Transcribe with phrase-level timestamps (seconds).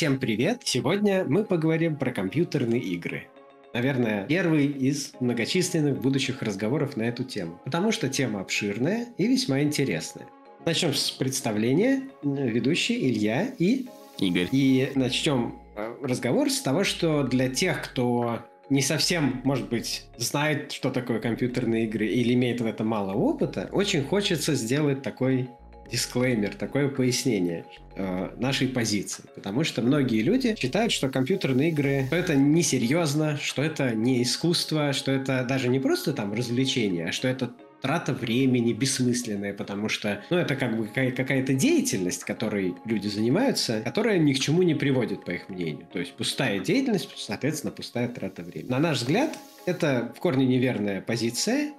[0.00, 0.62] Всем привет!
[0.64, 3.28] Сегодня мы поговорим про компьютерные игры.
[3.74, 7.60] Наверное, первый из многочисленных будущих разговоров на эту тему.
[7.66, 10.26] Потому что тема обширная и весьма интересная.
[10.64, 12.04] Начнем с представления.
[12.22, 13.88] Ведущий Илья и...
[14.16, 14.48] Игорь.
[14.52, 18.40] И начнем э, разговор с того, что для тех, кто
[18.70, 23.68] не совсем, может быть, знает, что такое компьютерные игры или имеет в этом мало опыта,
[23.70, 25.50] очень хочется сделать такой
[25.90, 27.64] дисклеймер, такое пояснение
[27.96, 29.24] э, нашей позиции.
[29.34, 34.92] Потому что многие люди считают, что компьютерные игры что это несерьезно, что это не искусство,
[34.92, 40.22] что это даже не просто там развлечение, а что это трата времени бессмысленная, потому что,
[40.30, 45.24] ну, это как бы какая-то деятельность, которой люди занимаются, которая ни к чему не приводит,
[45.24, 45.86] по их мнению.
[45.92, 48.70] То есть пустая деятельность, соответственно, пустая трата времени.
[48.70, 51.72] На наш взгляд, это в корне неверная позиция,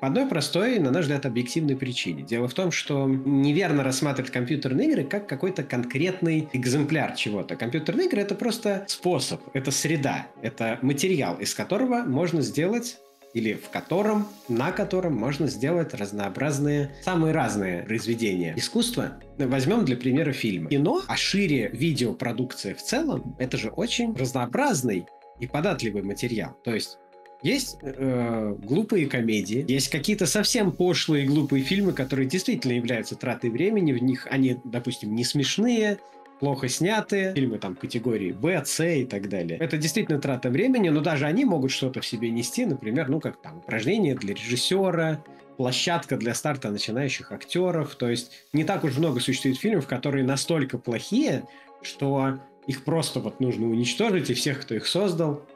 [0.00, 2.22] по одной простой, на наш взгляд, объективной причине.
[2.22, 7.56] Дело в том, что неверно рассматривать компьютерные игры как какой-то конкретный экземпляр чего-то.
[7.56, 12.98] Компьютерные игры— это просто способ, это среда, это материал, из которого можно сделать
[13.34, 19.20] или в котором, на котором можно сделать разнообразные, самые разные произведения искусства.
[19.38, 20.70] Возьмем для примера фильмы.
[20.70, 25.06] Кино, а шире видеопродукция в целом, это же очень разнообразный
[25.38, 26.56] и податливый материал.
[26.64, 26.98] То есть
[27.42, 33.92] есть э, глупые комедии, есть какие-то совсем пошлые глупые фильмы, которые действительно являются тратой времени.
[33.92, 35.98] В них они, допустим, не смешные,
[36.40, 39.58] плохо снятые, фильмы там категории Б, С и так далее.
[39.58, 43.40] Это действительно трата времени, но даже они могут что-то в себе нести, например, ну как
[43.40, 45.22] там упражнение для режиссера,
[45.56, 47.94] площадка для старта начинающих актеров.
[47.94, 51.44] То есть не так уж много существует фильмов, которые настолько плохие,
[51.82, 55.46] что их просто вот нужно уничтожить, и всех, кто их создал,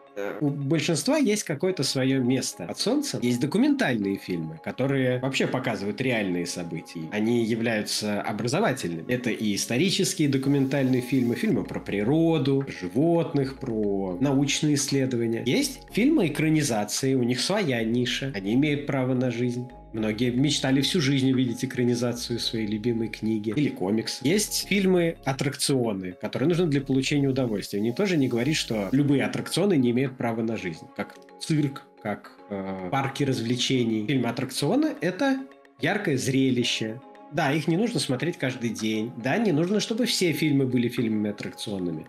[0.40, 2.64] у большинства есть какое-то свое место.
[2.64, 7.00] От Солнца есть документальные фильмы, которые вообще показывают реальные события.
[7.12, 9.12] Они являются образовательными.
[9.12, 15.42] Это и исторические документальные фильмы, фильмы про природу, животных, про научные исследования.
[15.46, 19.68] Есть фильмы экранизации, у них своя ниша, они имеют право на жизнь.
[19.94, 24.20] Многие мечтали всю жизнь увидеть экранизацию своей любимой книги или комикс.
[24.22, 27.78] Есть фильмы-аттракционы, которые нужны для получения удовольствия.
[27.78, 30.86] Они тоже не говорит, что любые аттракционы не имеют права на жизнь.
[30.96, 34.04] Как цирк, как э, парки развлечений.
[34.08, 35.38] Фильмы-аттракционы— это
[35.80, 37.00] яркое зрелище,
[37.32, 39.12] да, их не нужно смотреть каждый день.
[39.16, 42.06] Да, не нужно, чтобы все фильмы были фильмами-аттракционами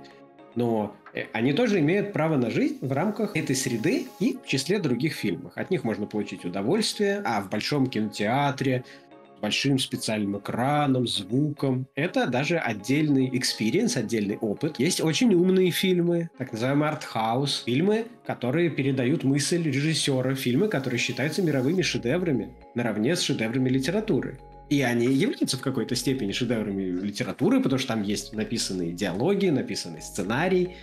[0.56, 4.80] но э, они тоже имеют право на жизнь в рамках этой среды и в числе
[4.80, 5.54] других фильмов.
[5.56, 8.84] От них можно получить удовольствие, а в большом кинотеатре
[9.42, 11.88] большим специальным экраном, звуком.
[11.94, 14.80] Это даже отдельный experience, отдельный опыт.
[14.80, 21.44] Есть очень умные фильмы, так называемые артхаус, фильмы, которые передают мысль режиссера, фильмы, которые считаются
[21.44, 24.40] мировыми шедеврами, наравне с шедеврами литературы.
[24.70, 30.02] И они являются в какой-то степени шедеврами литературы, потому что там есть написанные диалоги, написанный
[30.02, 30.76] сценарий,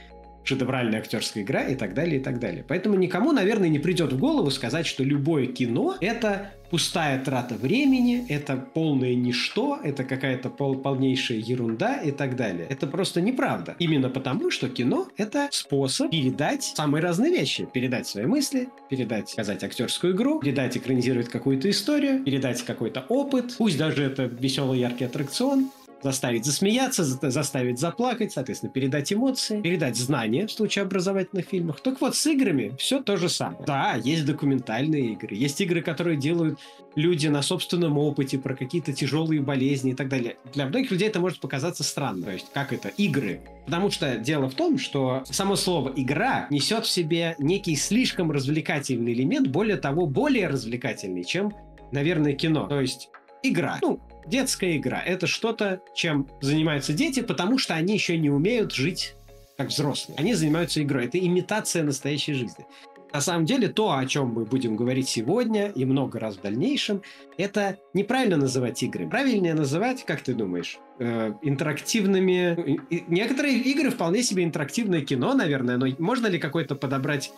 [0.45, 2.65] шедевральная актерская игра и так далее, и так далее.
[2.67, 8.25] Поэтому никому, наверное, не придет в голову сказать, что любое кино— это пустая трата времени,
[8.31, 12.67] это полное ничто, это какая-то пол полнейшая ерунда и так далее.
[12.71, 13.77] Это просто неправда.
[13.79, 17.69] Именно потому, что кино— это способ передать самые разные вещи.
[17.71, 23.77] Передать свои мысли, передать, сказать актерскую игру, передать, экранизировать какую-то историю, передать какой-то опыт, пусть
[23.77, 25.71] даже это веселый яркий аттракцион,
[26.03, 31.81] заставить засмеяться, заставить заплакать, соответственно, передать эмоции, передать знания в случае образовательных фильмов.
[31.81, 33.65] Так вот, с играми все то же самое.
[33.67, 36.59] Да, есть документальные игры, есть игры, которые делают
[36.95, 40.37] люди на собственном опыте про какие-то тяжелые болезни и так далее.
[40.53, 42.27] Для многих людей это может показаться странно.
[42.27, 42.89] То есть, как это?
[42.89, 43.41] Игры.
[43.65, 49.13] Потому что дело в том, что само слово «игра» несет в себе некий слишком развлекательный
[49.13, 51.53] элемент, более того, более развлекательный, чем,
[51.93, 52.67] наверное, кино.
[52.67, 53.09] То есть
[53.43, 53.79] игра.
[53.81, 55.03] Ну, детская игра.
[55.03, 59.15] Это что-то, чем занимаются дети, потому что они еще не умеют жить
[59.57, 60.19] как взрослые.
[60.19, 61.07] Они занимаются игрой.
[61.07, 62.65] Это имитация настоящей жизни.
[63.13, 67.03] На самом деле, то, о чем мы будем говорить сегодня и много раз в дальнейшем,
[67.37, 69.07] это неправильно называть игры.
[69.07, 72.81] Правильнее называть, как ты думаешь, э, интерактивными...
[73.09, 77.33] Некоторые игры вполне себе интерактивное кино, наверное, но можно ли какой-то подобрать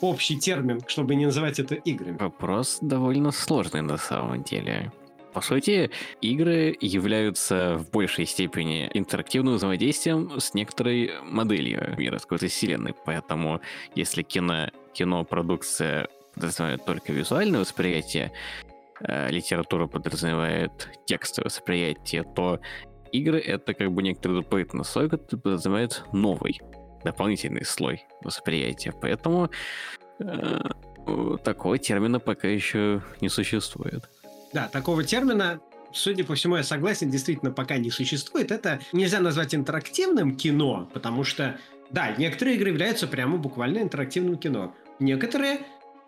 [0.00, 2.16] общий термин, чтобы не называть это играми?
[2.18, 4.90] Вопрос довольно сложный на самом деле.
[5.32, 5.90] По сути,
[6.20, 12.94] игры являются в большей степени интерактивным взаимодействием с некоторой моделью мира, с какой-то вселенной.
[13.04, 13.60] Поэтому,
[13.94, 18.32] если кино, кинопродукция подразумевает только визуальное восприятие,
[19.00, 22.60] э, литература подразумевает текстовое восприятие, то
[23.12, 26.60] игры— это как бы некоторый дополнительный слой, который подразумевает новый,
[27.04, 28.92] дополнительный слой восприятия.
[29.00, 29.48] Поэтому
[30.18, 30.60] э,
[31.44, 34.08] такого термина пока еще не существует.
[34.52, 35.60] Да, такого термина
[35.92, 38.50] судя по всему, я согласен, действительно пока не существует.
[38.50, 41.58] Это нельзя назвать интерактивным кино, потому что,
[41.90, 44.74] да, некоторые игры являются прямо буквально интерактивным кино.
[44.98, 45.60] Некоторые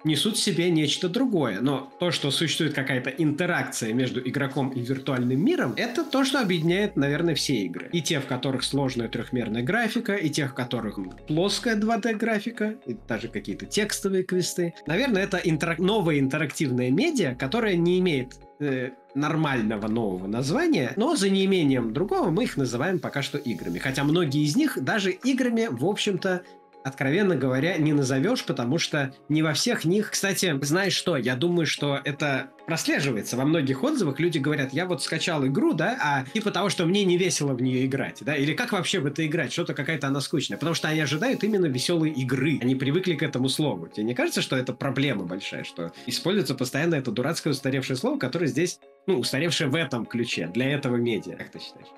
[0.04, 1.60] несут в себе нечто другое.
[1.60, 6.96] Но то, что существует какая-то интеракция между игроком и виртуальным миром, это то, что объединяет,
[6.96, 7.88] наверное, все игры.
[7.92, 12.96] И те, в которых сложная трехмерная графика, и тех, в которых плоская 2D графика, и
[13.08, 14.74] даже какие-то текстовые квесты.
[14.86, 15.78] Наверное, это интерак...
[15.78, 22.44] новая интерактивная медиа, которая не имеет э, нормального нового названия, но за неимением другого мы
[22.44, 23.78] их называем пока что играми.
[23.78, 26.42] Хотя многие из них даже играми, в общем-то,
[26.84, 30.10] откровенно говоря, не назовешь, потому что не во всех них...
[30.10, 33.36] Кстати, знаешь что, я думаю, что это прослеживается.
[33.36, 37.04] Во многих отзывах люди говорят, я вот скачал игру, да, а типа того, что мне
[37.04, 40.20] не весело в нее играть, да, или как вообще в это играть, что-то какая-то она
[40.20, 43.88] скучная, потому что они ожидают именно веселой игры, они привыкли к этому слову.
[43.88, 48.46] Тебе не кажется, что это проблема большая, что используется постоянно это дурацкое устаревшее слово, которое
[48.46, 51.88] здесь, ну, устаревшее в этом ключе, для этого медиа, как ты считаешь?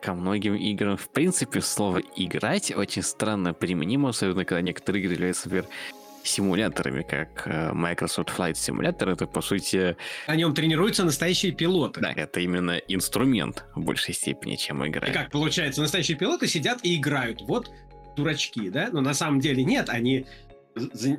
[0.00, 5.48] Ко многим играм, в принципе, слово «играть» очень странно применимо, особенно когда некоторые игры являются,
[5.48, 5.68] например,
[6.26, 9.96] симуляторами, как э, Microsoft Flight Simulator, это, по сути...
[10.26, 12.00] На нем тренируются настоящие пилоты.
[12.00, 15.06] Да, это именно инструмент в большей степени, чем игра.
[15.06, 17.42] И как получается, настоящие пилоты сидят и играют.
[17.42, 17.70] Вот
[18.16, 18.88] дурачки, да?
[18.92, 20.26] Но на самом деле нет, они,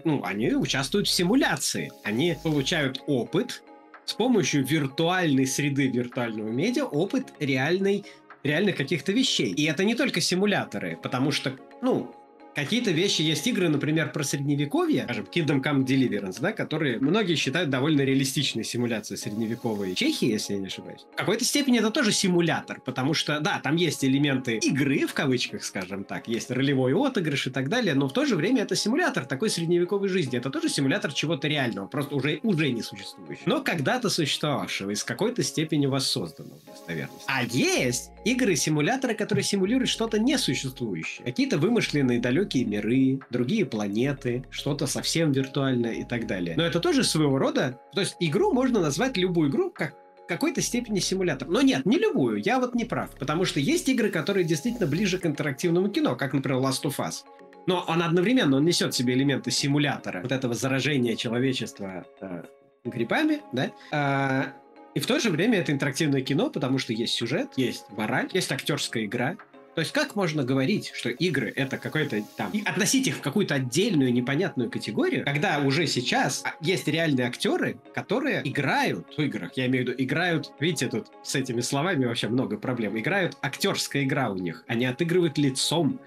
[0.03, 1.91] ну, они участвуют в симуляции.
[2.03, 3.63] Они получают опыт
[4.05, 8.05] с помощью виртуальной среды виртуального медиа, опыт реальной
[8.43, 9.51] реальных каких-то вещей.
[9.51, 12.15] И это не только симуляторы, потому что, ну,
[12.57, 17.69] Какие-то вещи есть игры, например, про средневековье, скажем, Kingdom Come Deliverance, да, которые многие считают
[17.69, 21.05] довольно реалистичной симуляцией средневековой Чехии, если я не ошибаюсь.
[21.13, 25.63] В какой-то степени это тоже симулятор, потому что, да, там есть элементы игры, в кавычках,
[25.63, 29.25] скажем так, есть ролевой отыгрыш и так далее, но в то же время это симулятор
[29.25, 30.39] такой средневековой жизни.
[30.39, 33.43] Это тоже симулятор чего-то реального, просто уже, уже не существующего.
[33.45, 37.25] Но когда-то существовавшего и с какой-то степени воссозданного, достоверности.
[37.27, 41.23] А есть игры-симуляторы, которые симулируют что-то несуществующее.
[41.23, 46.55] Какие-то вымышленные далекие миры, другие планеты, что-то совсем виртуальное и так далее.
[46.57, 47.79] Но это тоже своего рода...
[47.93, 49.93] То есть игру можно назвать любую игру как
[50.27, 51.47] какой-то степени симулятор.
[51.47, 53.11] Но нет, не любую, я вот не прав.
[53.17, 57.23] Потому что есть игры, которые действительно ближе к интерактивному кино, как, например, Last of Us.
[57.65, 62.43] Но он одновременно он несет в себе элементы симулятора, вот этого заражения человечества э,
[62.85, 64.53] грибами, да, а,
[64.97, 68.51] и в то же время это интерактивное кино, потому что есть сюжет, есть мораль, есть
[68.51, 69.37] актерская игра.
[69.77, 72.49] То есть как можно говорить, что игры это какой-то там...
[72.49, 78.41] И относить их в какую-то отдельную непонятную категорию, когда уже сейчас есть реальные актеры, которые
[78.43, 79.51] играют в играх.
[79.55, 80.51] Я имею в виду, играют...
[80.59, 82.97] Видите, тут с этими словами вообще много проблем.
[82.97, 84.63] Играют актерская игра у них.
[84.65, 85.99] Они отыгрывают лицом.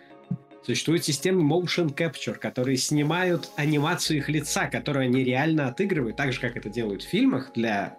[0.66, 6.40] Существует система motion capture, которые снимают анимацию их лица, которую они реально отыгрывают, так же,
[6.40, 7.96] как это делают в фильмах для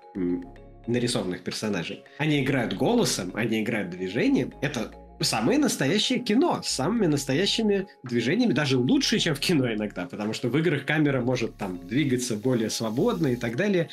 [0.88, 2.04] нарисованных персонажей.
[2.18, 4.52] Они играют голосом, они играют движением.
[4.62, 4.92] Это
[5.24, 10.50] самое настоящее кино с самыми настоящими движениями, даже лучше, чем в кино иногда, потому что
[10.50, 13.90] в играх камера может там двигаться более свободно и так далее.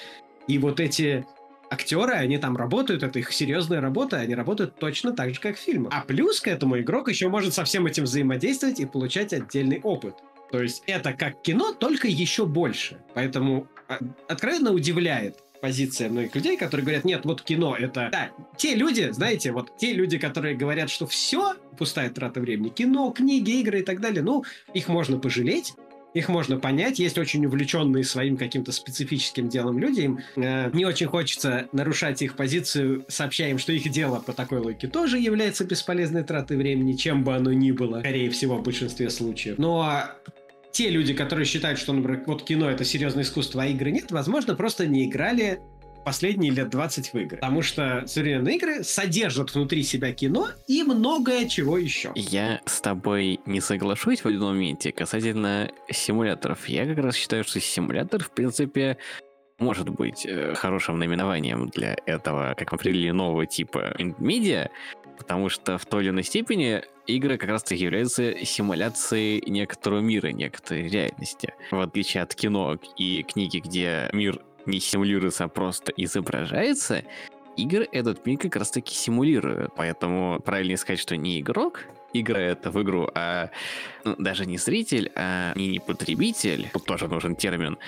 [0.46, 1.26] И вот эти
[1.70, 5.60] актеры, они там работают, это их серьезная работа, они работают точно так же, как в
[5.60, 5.92] фильмах.
[5.94, 10.16] А плюс к этому игрок еще может со всем этим взаимодействовать и получать отдельный опыт.
[10.50, 12.98] То есть это как кино, только еще больше.
[13.14, 13.98] Поэтому а,
[14.28, 18.08] откровенно удивляет позиция многих людей, которые говорят, нет, вот кино это...
[18.12, 23.10] Да, те люди, знаете, вот те люди, которые говорят, что все пустая трата времени, кино,
[23.10, 24.44] книги, игры и так далее, ну,
[24.74, 25.74] их можно пожалеть,
[26.14, 26.98] их можно понять.
[26.98, 30.00] Есть очень увлеченные своим каким-то специфическим делом люди.
[30.02, 34.58] Им э, не очень хочется нарушать их позицию, сообщая им, что их дело по такой
[34.58, 39.10] логике тоже является бесполезной тратой времени, чем бы оно ни было, скорее всего, в большинстве
[39.10, 39.58] случаев.
[39.58, 40.02] Но
[40.78, 44.54] те люди, которые считают, что, например, вот кино это серьезное искусство, а игры нет, возможно,
[44.54, 45.58] просто не играли
[46.04, 47.36] последние лет 20 в игры.
[47.38, 52.12] Потому что современные игры содержат внутри себя кино и многое чего еще.
[52.14, 56.68] Я с тобой не соглашусь в одном моменте касательно симуляторов.
[56.68, 58.98] Я как раз считаю, что симулятор, в принципе,
[59.58, 64.68] может быть э, хорошим наименованием для этого, как мы определили, нового типа медиа,
[65.18, 70.88] потому что в той или иной степени игры как раз-таки являются симуляцией некоторого мира, некоторой
[70.88, 71.54] реальности.
[71.70, 77.04] В отличие от кино и книги, где мир не симулируется, а просто изображается,
[77.56, 79.72] игры этот мир как раз-таки симулируют.
[79.76, 83.50] Поэтому правильнее сказать, что не игрок играет в игру, а
[84.04, 87.78] ну, даже не зритель, а не, не потребитель, тут тоже нужен термин,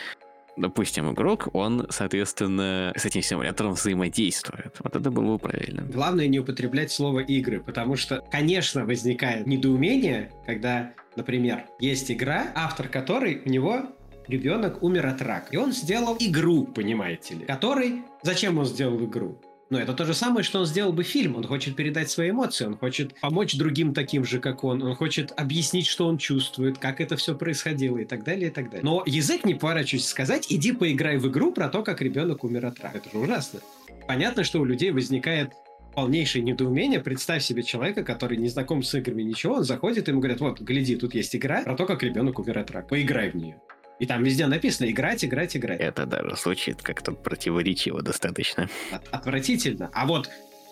[0.56, 4.76] допустим, игрок, он, соответственно, с этим симулятором взаимодействует.
[4.82, 5.82] Вот это было бы правильно.
[5.82, 12.88] Главное не употреблять слово игры, потому что, конечно, возникает недоумение, когда, например, есть игра, автор
[12.88, 13.86] которой у него
[14.28, 15.48] ребенок умер от рака.
[15.50, 18.02] И он сделал игру, понимаете ли, который...
[18.22, 19.40] Зачем он сделал игру?
[19.70, 21.36] Но это то же самое, что он сделал бы фильм.
[21.36, 25.32] Он хочет передать свои эмоции, он хочет помочь другим таким же, как он, он хочет
[25.36, 28.82] объяснить, что он чувствует, как это все происходило и так далее, и так далее.
[28.82, 32.80] Но язык не поворачивается сказать, иди поиграй в игру про то, как ребенок умер от
[32.80, 32.98] рака.
[32.98, 33.60] Это же ужасно.
[34.08, 35.52] Понятно, что у людей возникает
[35.94, 36.98] полнейшее недоумение.
[36.98, 40.96] Представь себе человека, который не знаком с играми ничего, он заходит, ему говорят, вот, гляди,
[40.96, 42.88] тут есть игра про то, как ребенок умер от рака.
[42.88, 43.60] Поиграй в нее.
[44.00, 45.78] И там везде написано играть, играть, играть.
[45.78, 48.68] Это даже звучит как-то противоречиво достаточно.
[48.90, 49.90] От, отвратительно.
[49.92, 50.30] А вот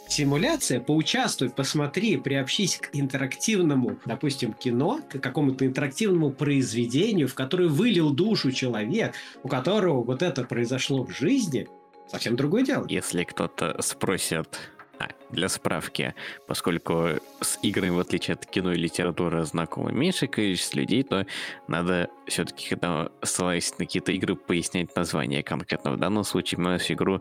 [0.09, 8.11] симуляция, поучаствуй, посмотри, приобщись к интерактивному, допустим, кино, к какому-то интерактивному произведению, в которое вылил
[8.11, 11.69] душу человек, у которого вот это произошло в жизни,
[12.11, 12.87] совсем другое дело.
[12.89, 14.59] Если кто-то спросит,
[14.99, 16.15] а, для справки,
[16.47, 17.09] поскольку
[17.41, 21.27] с играми, в отличие от кино и литературы, знакомы меньше количество людей, то
[21.67, 25.93] надо все-таки, когда ссылаясь на какие-то игры, пояснять название конкретно.
[25.93, 27.21] В данном случае имелась игру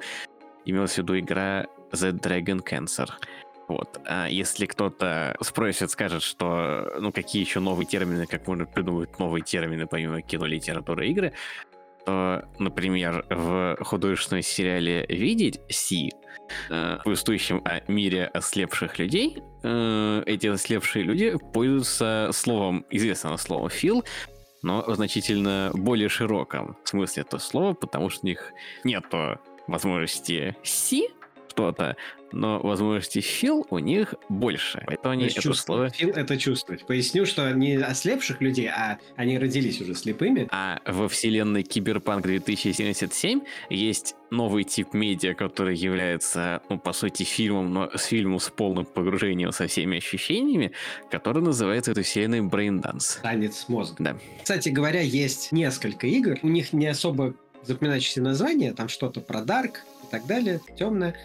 [0.65, 3.09] имелась в виду игра The Dragon Cancer.
[3.67, 3.99] Вот.
[4.05, 9.43] А если кто-то спросит, скажет, что ну какие еще новые термины, как можно придумать новые
[9.43, 11.33] термины помимо кино, литературы, игры,
[12.07, 16.13] то, например, в художественном сериале «Видеть» Си,
[16.69, 24.05] э, повествующем о мире ослепших людей, э, эти ослепшие люди пользуются словом, известным словом «фил»,
[24.63, 28.53] но в значительно более широком смысле этого слова, потому что у них
[28.85, 29.37] нету
[29.67, 31.09] возможности «си»,
[31.49, 31.97] что-то,
[32.31, 34.83] но возможности фил у них больше.
[34.85, 35.89] Поэтому они это слово...
[35.89, 36.85] Фил— это чувствовать.
[36.85, 40.47] Поясню, что не ослепших людей, а они родились уже слепыми.
[40.51, 47.73] А во вселенной Киберпанк 2077 есть новый тип медиа, который является, ну, по сути, фильмом,
[47.73, 50.71] но с фильмом с полным погружением со всеми ощущениями,
[51.09, 53.21] который называется этой вселенной Brain Dance.
[53.21, 53.95] Танец мозга.
[54.03, 54.17] Да.
[54.41, 59.77] Кстати говоря, есть несколько игр, у них не особо запоминающиеся названия, там что-то про Dark
[60.03, 61.15] и так далее, темное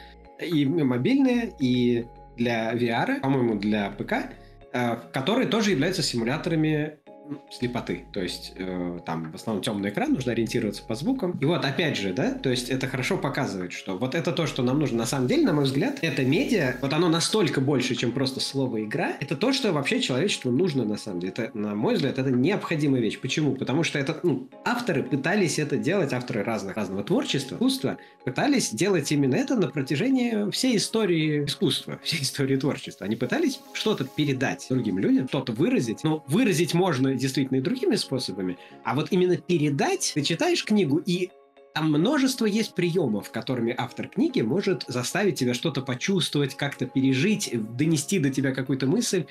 [0.40, 4.12] и мобильные, и для VR, по-моему, для ПК,
[4.72, 6.98] э, которые тоже являются симуляторами
[7.50, 8.04] слепоты.
[8.12, 11.38] То есть э, там в основном темный экран, нужно ориентироваться по звукам.
[11.40, 14.62] И вот опять же, да, то есть это хорошо показывает, что вот это то, что
[14.62, 14.98] нам нужно.
[14.98, 18.84] На самом деле, на мой взгляд, это медиа, вот оно настолько больше, чем просто слово
[18.84, 19.12] игра.
[19.20, 21.32] Это то, что вообще человечеству нужно на самом деле.
[21.36, 23.18] Это, на мой взгляд, это необходимая вещь.
[23.20, 23.54] Почему?
[23.54, 29.10] Потому что это, ну, авторы пытались это делать, авторы разных, разного творчества, искусства, пытались делать
[29.12, 33.06] именно это на протяжении всей истории искусства, всей истории творчества.
[33.06, 36.04] Они пытались что-то передать другим людям, что-то выразить.
[36.04, 41.30] Но выразить можно действительно и другими способами, а вот именно передать, ты читаешь книгу, и
[41.74, 48.18] там множество есть приемов, которыми автор книги может заставить тебя что-то почувствовать, как-то пережить, донести
[48.18, 49.24] до тебя какую-то мысль.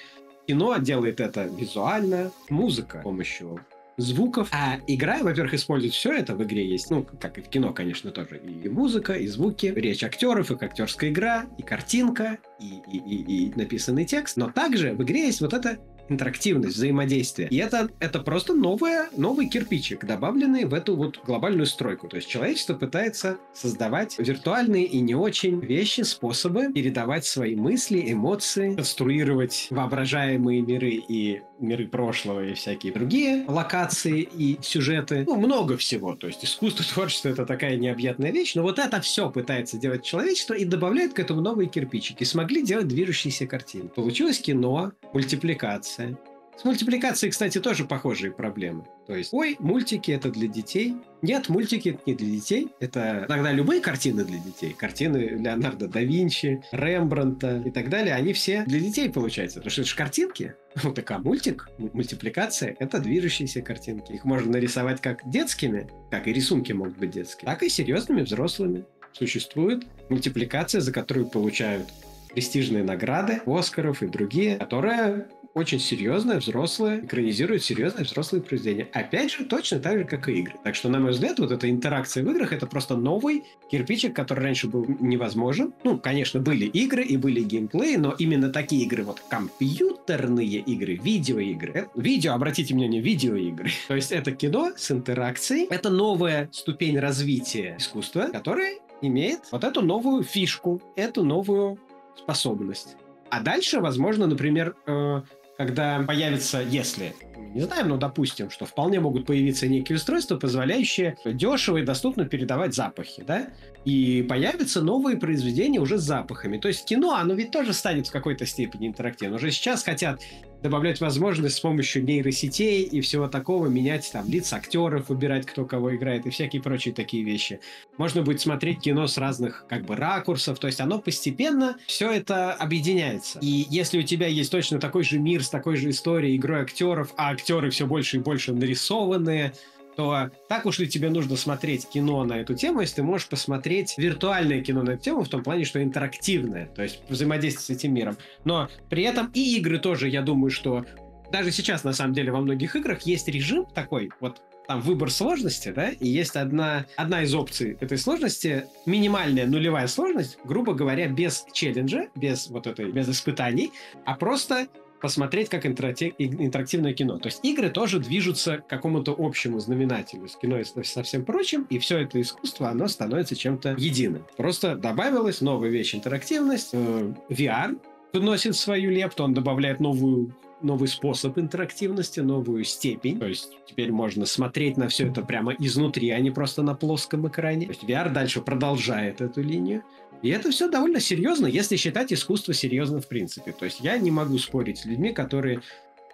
[0.47, 3.63] Кино делает это визуально, музыка с помощью
[3.97, 4.49] звуков.
[4.51, 6.35] А игра, во-первых, использует все это.
[6.35, 8.37] В игре есть, ну, как и в кино, конечно, тоже.
[8.37, 13.53] И музыка, и звуки, речь актеров, и актерская игра, и картинка, и, и, и, и
[13.55, 14.37] написанный текст.
[14.37, 15.77] Но также в игре есть вот это
[16.11, 17.47] интерактивность, взаимодействие.
[17.49, 22.07] И это, это просто новое, новый кирпичик, добавленный в эту вот глобальную стройку.
[22.07, 28.75] То есть человечество пытается создавать виртуальные и не очень вещи, способы передавать свои мысли, эмоции,
[28.75, 35.23] конструировать воображаемые миры и миры прошлого и всякие другие локации и сюжеты.
[35.27, 36.15] Ну, много всего.
[36.15, 38.55] То есть искусство, творчество— это такая необъятная вещь.
[38.55, 42.23] Но вот это все пытается делать человечество и добавляет к этому новые кирпичики.
[42.23, 43.89] Смогли делать движущиеся картины.
[43.89, 46.31] Получилось кино, мультипликация, мультипликация.
[46.57, 48.85] С мультипликацией, кстати, тоже похожие проблемы.
[49.07, 50.95] То есть, ой, мультики это для детей.
[51.21, 52.67] Нет, мультики это не для детей.
[52.79, 54.75] Это иногда любые картины для детей.
[54.77, 59.59] Картины Леонардо да Винчи, Рембранта и так далее, они все для детей получаются.
[59.59, 60.53] Потому что это же картинки.
[60.83, 64.11] Ну так а мультик, мультипликация— это движущиеся картинки.
[64.11, 68.85] Их можно нарисовать как детскими, как и рисунки могут быть детскими, так и серьезными взрослыми.
[69.13, 71.87] Существует мультипликация, за которую получают
[72.33, 78.87] престижные награды, Оскаров и другие, которая очень серьезное, взрослое, экранизирует серьезное взрослое произведение.
[78.93, 80.55] Опять же, точно так же, как и игры.
[80.63, 84.41] Так что, на мой взгляд, вот эта интеракция в играх— это просто новый кирпичик, который
[84.41, 85.73] раньше был невозможен.
[85.83, 91.71] Ну, конечно, были игры и были геймплеи, но именно такие игры, вот компьютерные игры, видеоигры.
[91.73, 93.69] Это, видео, обратите внимание, видеоигры.
[93.87, 95.67] То есть это кино с интеракцией.
[95.69, 101.77] Это новая ступень развития искусства, которая имеет вот эту новую фишку, эту новую
[102.17, 102.95] способность.
[103.29, 105.21] А дальше, возможно, например, э,
[105.57, 107.13] когда появится, если,
[107.53, 112.73] не знаем, но допустим, что вполне могут появиться некие устройства, позволяющие дешево и доступно передавать
[112.73, 113.49] запахи, да,
[113.85, 116.57] и появятся новые произведения уже с запахами.
[116.57, 119.35] То есть кино, оно ведь тоже станет в какой-то степени интерактивным.
[119.35, 120.21] Уже сейчас хотят
[120.61, 125.95] добавлять возможность с помощью нейросетей и всего такого менять там лица актеров, выбирать, кто кого
[125.95, 127.59] играет и всякие прочие такие вещи.
[127.97, 132.53] Можно будет смотреть кино с разных как бы ракурсов, то есть оно постепенно все это
[132.53, 133.39] объединяется.
[133.41, 137.13] И если у тебя есть точно такой же мир с такой же историей, игрой актеров,
[137.17, 139.53] а актеры все больше и больше нарисованные,
[139.95, 143.95] то так уж ли тебе нужно смотреть кино на эту тему, если ты можешь посмотреть
[143.97, 147.93] виртуальное кино на эту тему в том плане, что интерактивное, то есть взаимодействие с этим
[147.93, 148.17] миром.
[148.45, 150.85] Но при этом и игры тоже, я думаю, что
[151.31, 155.69] даже сейчас, на самом деле, во многих играх есть режим такой, вот там выбор сложности,
[155.69, 161.45] да, и есть одна, одна из опций этой сложности, минимальная нулевая сложность, грубо говоря, без
[161.51, 163.71] челленджа, без вот этой, без испытаний,
[164.05, 164.67] а просто
[165.01, 167.17] посмотреть как интерактивное кино.
[167.17, 171.65] То есть игры тоже движутся к какому-то общему знаменателю с кино и со всем прочим,
[171.69, 174.25] и все это искусство, оно становится чем-то единым.
[174.37, 177.79] Просто добавилась новая вещь интерактивность, э, VR
[178.13, 183.19] вносит свою лепту, он добавляет новую новый способ интерактивности, новую степень.
[183.19, 187.27] То есть теперь можно смотреть на все это прямо изнутри, а не просто на плоском
[187.27, 187.65] экране.
[187.65, 189.83] То есть VR дальше продолжает эту линию.
[190.21, 193.51] И это все довольно серьезно, если считать искусство серьезно в принципе.
[193.51, 195.61] То есть я не могу спорить с людьми, которые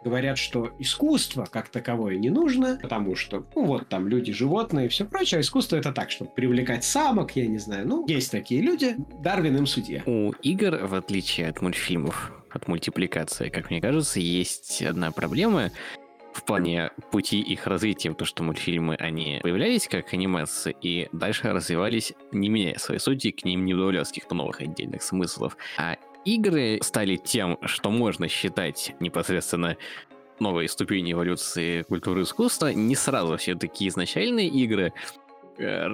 [0.04, 4.90] говорят, что искусство как таковое не нужно, потому что, ну вот там люди, животные и
[4.90, 7.88] все прочее, а искусство это так, чтобы привлекать самок, я не знаю.
[7.88, 10.04] Ну, есть такие люди, Дарвин им судья.
[10.06, 15.72] У игр, в отличие от мультфильмов, от мультипликации, как мне кажется, есть одна проблема,
[16.38, 22.14] в плане пути их развития, то, что мультфильмы, они появлялись как анимации и дальше развивались,
[22.32, 25.58] не меняя своей сути, к ним не добавлялось каких-то новых отдельных смыслов.
[25.78, 29.78] А игры стали тем, что можно считать непосредственно
[30.40, 34.94] новой ступени эволюции культуры искусства, не сразу все такие изначальные игры,
[35.58, 35.88] э,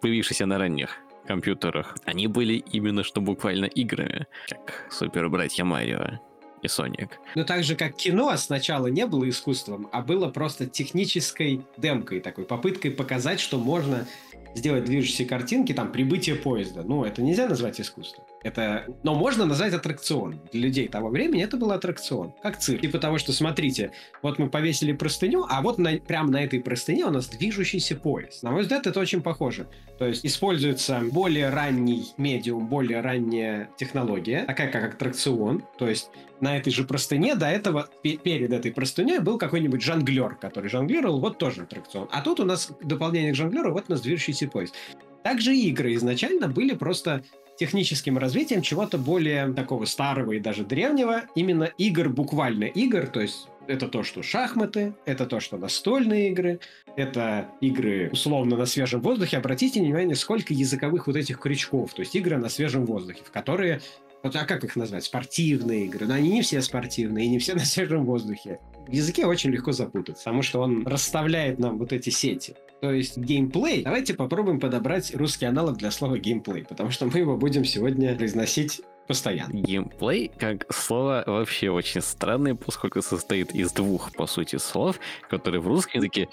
[0.00, 6.20] появившиеся на ранних компьютерах, они были именно что буквально играми, как Супер Братья Марио
[6.62, 7.18] и Соник.
[7.34, 12.44] Ну, так же, как кино сначала не было искусством, а было просто технической демкой, такой
[12.44, 14.06] попыткой показать, что можно
[14.54, 16.82] сделать движущиеся картинки, там, прибытие поезда.
[16.82, 18.24] Ну, это нельзя назвать искусством.
[18.42, 20.40] Это, но можно назвать аттракцион.
[20.52, 22.80] Для людей того времени это был аттракцион, как цирк.
[22.80, 27.04] Типа того, что, смотрите, вот мы повесили простыню, а вот на, прямо на этой простыне
[27.04, 28.42] у нас движущийся поезд.
[28.42, 29.68] На мой взгляд, это очень похоже.
[29.98, 35.62] То есть используется более ранний медиум, более ранняя технология, такая как аттракцион.
[35.78, 40.70] То есть на этой же простыне до этого, перед этой простыней был какой-нибудь жонглер, который
[40.70, 42.08] жонглировал, вот тоже аттракцион.
[42.10, 44.74] А тут у нас дополнение к жонглеру, вот у нас движущийся поезд.
[45.22, 47.22] Также игры изначально были просто
[47.60, 53.48] техническим развитием чего-то более такого старого и даже древнего, именно игр, буквально игр, то есть
[53.66, 56.60] это то, что шахматы, это то, что настольные игры,
[56.96, 59.36] это игры условно на свежем воздухе.
[59.36, 63.82] Обратите внимание, сколько языковых вот этих крючков, то есть игры на свежем воздухе, в которые
[64.22, 65.04] вот, а как их назвать?
[65.04, 66.06] Спортивные игры.
[66.06, 68.60] Но они не все спортивные, и не все на свежем воздухе.
[68.86, 72.54] В языке очень легко запутаться, потому что он расставляет нам вот эти сети.
[72.80, 73.82] То есть геймплей.
[73.82, 78.80] Давайте попробуем подобрать русский аналог для слова геймплей, потому что мы его будем сегодня произносить
[79.06, 79.52] постоянно.
[79.52, 85.66] Геймплей как слово вообще очень странное, поскольку состоит из двух, по сути, слов, которые в
[85.66, 86.28] русском языке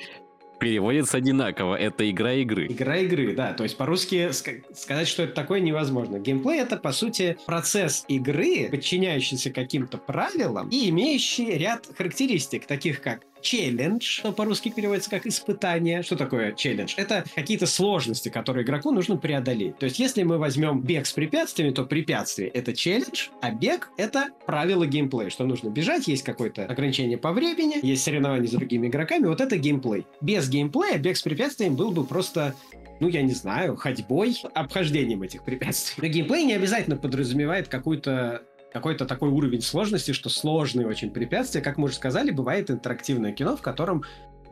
[0.60, 1.76] переводится одинаково.
[1.76, 2.68] Это игра игры.
[2.68, 3.54] Игра игры, да.
[3.54, 6.20] То есть по-русски сказать, что это такое, невозможно.
[6.20, 13.22] Геймплей— это, по сути, процесс игры, подчиняющийся каким-то правилам и имеющий ряд характеристик, таких как
[13.48, 16.04] челлендж, что по-русски переводится как испытание.
[16.04, 16.96] Что такое челлендж?
[16.98, 19.78] Это какие-то сложности, которые игроку нужно преодолеть.
[19.78, 24.28] То есть, если мы возьмем бег с препятствиями, то препятствие— это челлендж, а бег— это
[24.46, 29.28] правило геймплея, что нужно бежать, есть какое-то ограничение по времени, есть соревнования с другими игроками,
[29.28, 30.06] вот это геймплей.
[30.20, 32.54] Без геймплея бег с препятствиями был бы просто
[33.00, 36.02] ну, я не знаю, ходьбой, обхождением этих препятствий.
[36.02, 41.62] Но геймплей не обязательно подразумевает какую-то какой-то такой уровень сложности, что сложные очень препятствия.
[41.62, 44.04] Как мы уже сказали, бывает интерактивное кино, в котором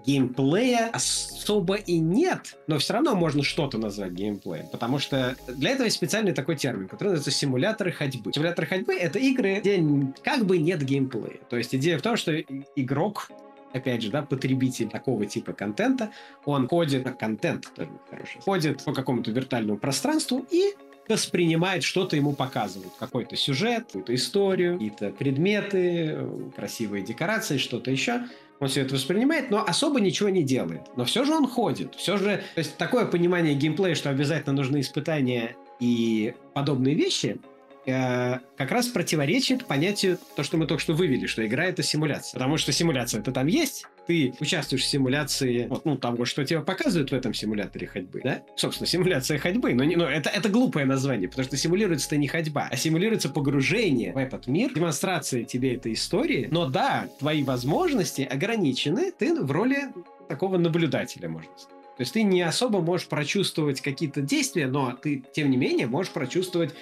[0.05, 5.85] геймплея особо и нет, но все равно можно что-то назвать геймплеем, потому что для этого
[5.85, 8.31] есть специальный такой термин, который называется симуляторы ходьбы.
[8.31, 9.83] Симуляторы ходьбы— это игры, где
[10.23, 11.39] как бы нет геймплея.
[11.49, 13.31] То есть идея в том, что игрок
[13.73, 16.11] опять же, да, потребитель такого типа контента,
[16.45, 17.73] он ходит, контент
[18.09, 20.75] хороший, ходит по какому-то виртуальному пространству и
[21.07, 22.93] воспринимает, что-то ему показывают.
[22.99, 28.25] Какой-то сюжет, какую-то историю, какие-то предметы, красивые декорации, что-то еще.
[28.59, 30.81] Он все это воспринимает, но особо ничего не делает.
[30.95, 31.93] Но все же он ходит.
[31.95, 32.41] Все же...
[32.55, 37.37] То есть такое понимание геймплея, что обязательно нужны испытания и подобные вещи,
[37.85, 42.33] э, как раз противоречит понятию то, что мы только что вывели, что игра это симуляция.
[42.33, 46.61] Потому что симуляция это там есть, ты участвуешь в симуляции, вот, ну, того, что тебе
[46.61, 48.41] показывают в этом симуляторе ходьбы, да?
[48.55, 52.67] Собственно, симуляция ходьбы, но, не, но это, это глупое название, потому что симулируется-то не ходьба,
[52.71, 59.11] а симулируется погружение в этот мир, демонстрация тебе этой истории, но да, твои возможности ограничены,
[59.11, 59.89] ты в роли
[60.27, 61.75] такого наблюдателя, можно сказать.
[61.97, 66.11] То есть ты не особо можешь прочувствовать какие-то действия, но ты, тем не менее, можешь
[66.11, 66.73] прочувствовать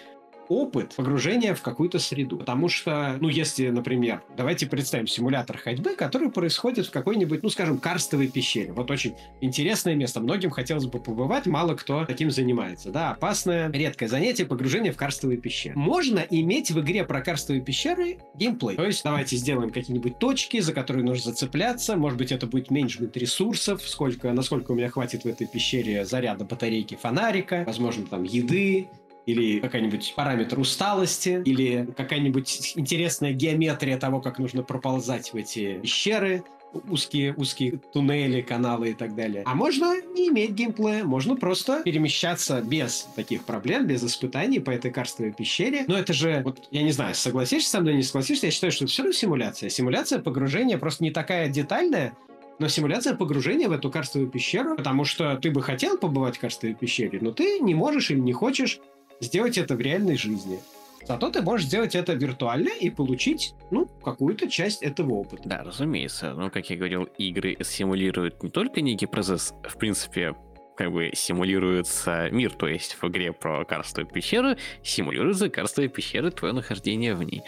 [0.49, 2.37] опыт погружения в какую-то среду.
[2.37, 7.77] Потому что, ну, если, например, давайте представим симулятор ходьбы, который происходит в какой-нибудь, ну, скажем,
[7.77, 8.73] карстовой пещере.
[8.73, 10.19] Вот очень интересное место.
[10.19, 12.89] Многим хотелось бы побывать, мало кто таким занимается.
[12.91, 15.77] Да, опасное, редкое занятие погружение в карстовые пещеры.
[15.77, 18.75] Можно иметь в игре про карстовые пещеры геймплей.
[18.75, 21.95] То есть давайте сделаем какие-нибудь точки, за которые нужно зацепляться.
[21.95, 26.45] Может быть, это будет менеджмент ресурсов, сколько, насколько у меня хватит в этой пещере заряда
[26.45, 28.87] батарейки фонарика, возможно, там еды,
[29.25, 36.43] или какой-нибудь параметр усталости, или какая-нибудь интересная геометрия того, как нужно проползать в эти пещеры,
[36.89, 39.43] узкие, узкие туннели, каналы и так далее.
[39.45, 44.91] А можно не иметь геймплея, можно просто перемещаться без таких проблем, без испытаний по этой
[44.91, 45.85] карстовой пещере.
[45.87, 48.85] Но это же, вот, я не знаю, согласишься со мной, не согласишься, я считаю, что
[48.85, 49.69] это все равно симуляция.
[49.69, 52.13] Симуляция погружения просто не такая детальная,
[52.59, 56.75] но симуляция погружения в эту карстовую пещеру, потому что ты бы хотел побывать в карстовой
[56.75, 58.79] пещере, но ты не можешь или не хочешь
[59.23, 60.59] сделать это в реальной жизни.
[61.05, 65.49] Зато ты можешь сделать это виртуально и получить, ну, какую-то часть этого опыта.
[65.49, 66.33] Да, разумеется.
[66.33, 70.33] Ну, как я говорил, игры симулируют не только некий процесс, в принципе,
[70.77, 76.53] как бы симулируется мир, то есть в игре про карстовую пещеру симулируется карстовая пещера, твое
[76.53, 77.43] нахождение в ней.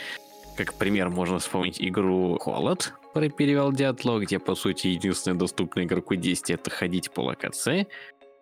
[0.57, 6.15] Как пример можно вспомнить игру Холод про перевал Дятло, где, по сути, единственное доступное игроку
[6.15, 7.87] действие— это ходить по локации,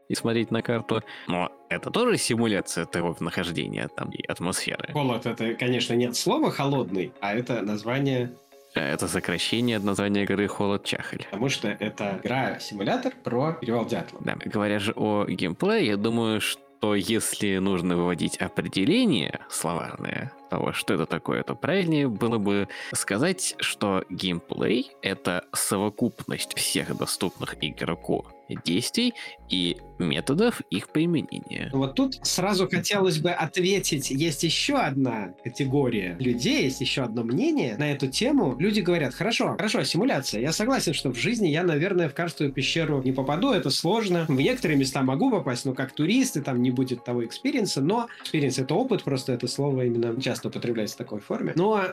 [0.10, 1.02] и смотреть на карту.
[1.28, 4.92] Но это тоже симуляция того нахождения там и атмосферы.
[4.94, 8.32] Холод это, конечно, нет слова холодный, а это название
[8.76, 11.26] это сокращение от названия игры Холод Чахаль.
[11.26, 14.20] Потому что это игра-симулятор про перевал Дятла.
[14.24, 20.96] Да, говоря же о геймплее, я думаю, что если нужно выводить определение словарное того, что
[20.96, 28.26] это такое, то правильнее было бы сказать, что геймплей— это совокупность всех доступных игроку
[28.64, 29.14] действий
[29.50, 31.70] и методов их применения.
[31.74, 37.78] Вот тут сразу хотелось бы ответить, есть еще одна категория людей, есть еще одно мнение
[37.78, 38.56] на эту тему.
[38.60, 40.42] Люди говорят, хорошо, хорошо, симуляция.
[40.42, 44.26] Я согласен, что в жизни я, наверное, в карстовую пещеру не попаду, это сложно.
[44.28, 47.82] В некоторые места могу попасть, но как турист, и там не будет того experience а,
[47.82, 51.54] но experience— это опыт, просто это слово именно часто употребляется в такой форме.
[51.56, 51.84] Но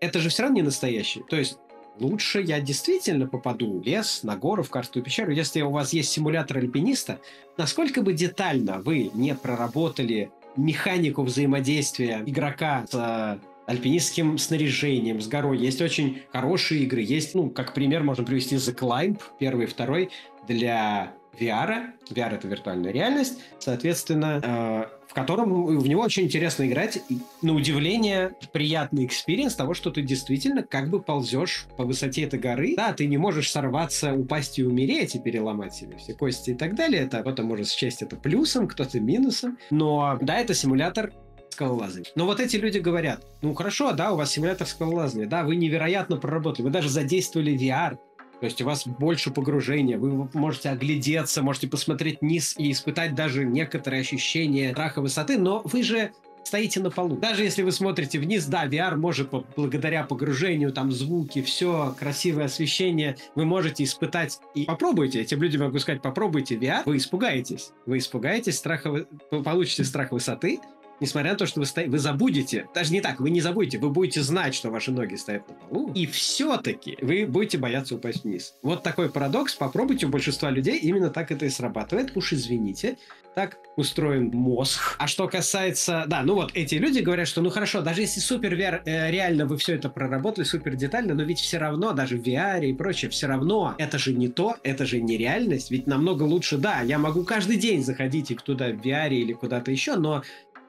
[0.00, 1.22] это же все равно не настоящий.
[1.28, 1.58] То есть
[1.98, 5.32] лучше я действительно попаду в лес, на гору, в карстовую пещеру.
[5.32, 7.20] Если у вас есть симулятор альпиниста,
[7.56, 15.58] насколько бы детально вы не проработали механику взаимодействия игрока с э, альпинистским снаряжением, с горой.
[15.58, 17.02] Есть очень хорошие игры.
[17.02, 20.10] Есть, ну, как пример, можно привести The Climb, первый и второй,
[20.46, 21.92] для VR.
[22.10, 23.40] VR— это виртуальная реальность.
[23.58, 26.98] Соответственно, э, в котором в него очень интересно играть.
[27.08, 32.38] И, на удивление, приятный experience того, что ты действительно как бы ползешь по высоте этой
[32.38, 32.74] горы.
[32.76, 36.74] Да, ты не можешь сорваться, упасть и умереть, и переломать себе все кости и так
[36.74, 37.02] далее.
[37.02, 39.58] Это кто-то может счесть это плюсом, кто-то минусом.
[39.70, 41.12] Но да, это симулятор
[41.56, 42.10] скалолазания.
[42.14, 46.18] Но вот эти люди говорят, ну хорошо, да, у вас симулятор скалолазания, да, вы невероятно
[46.18, 47.96] проработали, вы даже задействовали VR,
[48.40, 53.44] то есть у вас больше погружения, вы можете оглядеться, можете посмотреть вниз и испытать даже
[53.44, 56.12] некоторые ощущения страха высоты, но вы же
[56.46, 57.16] стоите на полу.
[57.16, 63.16] Даже если вы смотрите вниз, да, VR может благодаря погружению, там звуки, все, красивое освещение,
[63.34, 65.20] вы можете испытать и попробуйте.
[65.20, 67.72] Этим людям могу сказать, попробуйте VR, вы испугаетесь.
[67.84, 70.60] Вы испугаетесь страха, получите страх высоты,
[71.00, 71.82] несмотря на то, что вы, сто...
[71.82, 75.48] вы забудете, даже не так, вы не забудете, вы будете знать, что ваши ноги стоят
[75.48, 78.54] на полу, и все-таки вы будете бояться упасть вниз.
[78.62, 82.96] Вот такой парадокс, попробуйте, у большинства людей именно так это и срабатывает, уж извините,
[83.36, 84.96] так устроен мозг.
[84.98, 88.54] А что касается, да, ну вот эти люди говорят, что ну хорошо, даже если супер
[88.54, 92.22] VR, э, реально вы все это проработали супер детально, но ведь все равно, даже в
[92.22, 96.22] VR и прочее, все равно это же не то, это же не реальность, ведь намного
[96.22, 100.22] лучше, да, я могу каждый день заходить и туда в VR или куда-то еще, но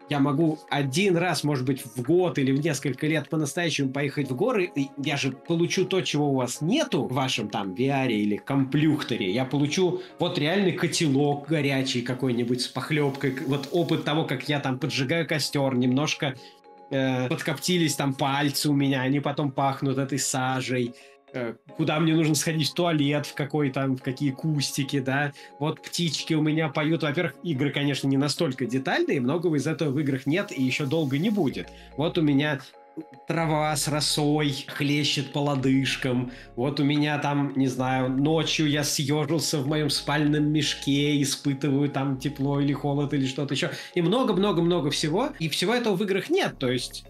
[0.10, 4.36] я могу один раз, может быть, в год или в несколько лет по-настоящему поехать в
[4.36, 8.38] горы, и я же получу то, чего у вас нету в вашем там VR или
[8.38, 9.32] комплюхтере.
[9.32, 14.80] Я получу вот реальный котелок горячий какой-нибудь с похлебкой, вот опыт того, как я там
[14.80, 16.36] поджигаю костер, немножко
[16.90, 20.94] э, подкоптились там пальцы у меня, они потом пахнут этой сажей
[21.76, 26.34] куда мне нужно сходить в туалет, в какой там, в какие кустики, да, вот птички
[26.34, 27.04] у меня поют.
[27.04, 31.18] Во-первых, игры, конечно, не настолько детальные, многого из этого в играх нет и еще долго
[31.18, 31.68] не будет.
[31.98, 32.60] Вот у меня
[33.28, 36.32] трава с росой хлещет по лодыжкам.
[36.56, 42.18] Вот у меня там, не знаю, ночью я съежился в моем спальном мешке, испытываю там
[42.18, 43.72] тепло или холод или что-то еще.
[43.94, 45.30] И много-много-много всего.
[45.40, 46.58] И всего этого в играх нет.
[46.58, 47.06] То есть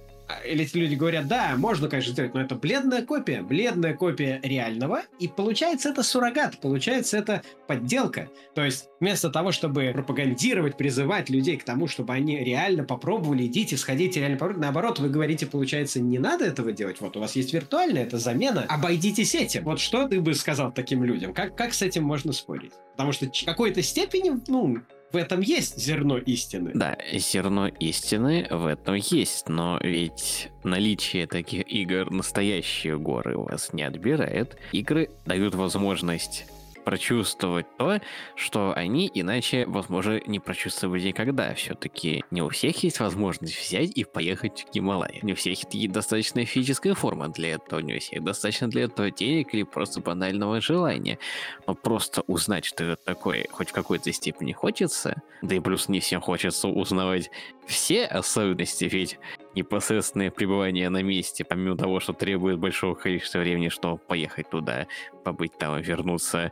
[0.45, 5.03] или эти люди говорят, да, можно, конечно, сделать, но это бледная копия, бледная копия реального,
[5.19, 8.29] и получается это суррогат, получается это подделка.
[8.53, 13.77] То есть вместо того, чтобы пропагандировать, призывать людей к тому, чтобы они реально попробовали, идите,
[13.77, 17.53] сходите, реально попробуйте, наоборот, вы говорите, получается, не надо этого делать, вот у вас есть
[17.53, 19.63] виртуальная, это замена, обойдитесь этим.
[19.63, 21.33] Вот что ты бы сказал таким людям?
[21.33, 22.73] Как, как с этим можно спорить?
[22.91, 24.77] Потому что в какой-то степени, ну,
[25.17, 26.71] этом есть зерно истины.
[26.73, 33.84] Да, зерно истины в этом есть, но ведь наличие таких игр настоящие горы вас не
[33.84, 34.58] отбирает.
[34.71, 36.45] Игры дают возможность
[36.88, 38.00] прочувствовать то,
[38.36, 41.54] что они иначе, возможно, не прочувствовали никогда.
[41.54, 45.19] Все-таки не у всех есть возможность взять и поехать в Гималай.
[45.21, 49.12] Не у всех есть достаточная физическая форма для этого, не у всех достаточно для этого
[49.12, 51.19] денег или просто банального желания.
[51.67, 56.00] Но просто узнать, что это такое, хоть в какой-то степени хочется, да и плюс не
[56.00, 57.30] всем хочется узнавать
[57.65, 59.19] все особенности, ведь
[59.55, 64.88] непосредственное пребывание на месте, помимо того, что требует большого количества времени, чтобы поехать туда,
[65.23, 66.51] побыть там, вернуться,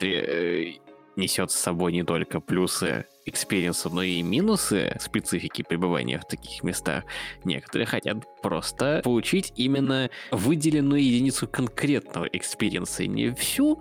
[0.00, 0.72] э,
[1.16, 6.62] несет с собой не только плюсы experience а, но и минусы специфики пребывания в таких
[6.62, 7.04] местах.
[7.44, 13.80] Некоторые хотят просто получить именно выделенную единицу конкретного experience а, не всю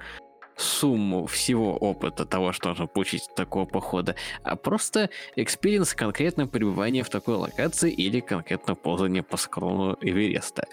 [0.62, 7.04] сумму всего опыта того, что нужно получить от такого похода, а просто experience конкретно пребывания
[7.04, 10.68] в такой локации или конкретно ползания по склону Эвереста.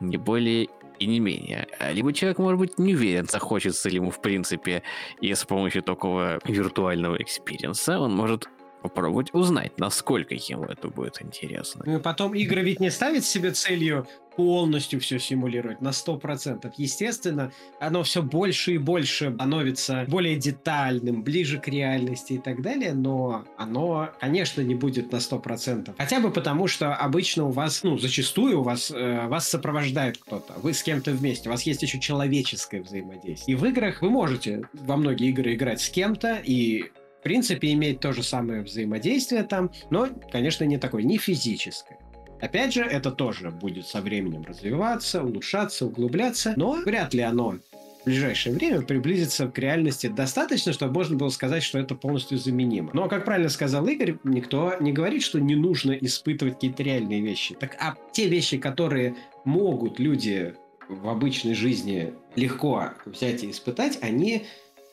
[0.00, 1.66] Не более и не менее.
[1.92, 4.82] Либо человек, может быть, не уверен, захочется ли ему в принципе,
[5.20, 8.48] и с помощью такого виртуального experience а он может
[8.82, 11.82] попробовать узнать, насколько ему это будет интересно.
[11.86, 16.72] Ну и потом игры ведь не ставят себе целью полностью все симулировать на 100%.
[16.76, 22.94] Естественно, оно все больше и больше становится более детальным, ближе к реальности и так далее,
[22.94, 25.94] но оно, конечно, не будет на 100%.
[25.98, 30.54] Хотя бы потому, что обычно у вас, ну, зачастую у вас, э, вас сопровождает кто-то,
[30.62, 33.56] вы с кем-то вместе, у вас есть еще человеческое взаимодействие.
[33.56, 36.90] И в играх вы можете во многие игры играть с кем-то, и
[37.20, 41.98] в принципе, иметь то же самое взаимодействие там, но, конечно, не такое, не физическое.
[42.40, 47.58] Опять же, это тоже будет со временем развиваться, улучшаться, углубляться, но вряд ли оно
[48.00, 52.90] в ближайшее время приблизится к реальности достаточно, чтобы можно было сказать, что это полностью заменимо.
[52.94, 57.54] Но, как правильно сказал Игорь, никто не говорит, что не нужно испытывать какие-то реальные вещи.
[57.54, 60.54] Так а те вещи, которые могут люди
[60.88, 64.46] в обычной жизни легко взять и испытать, они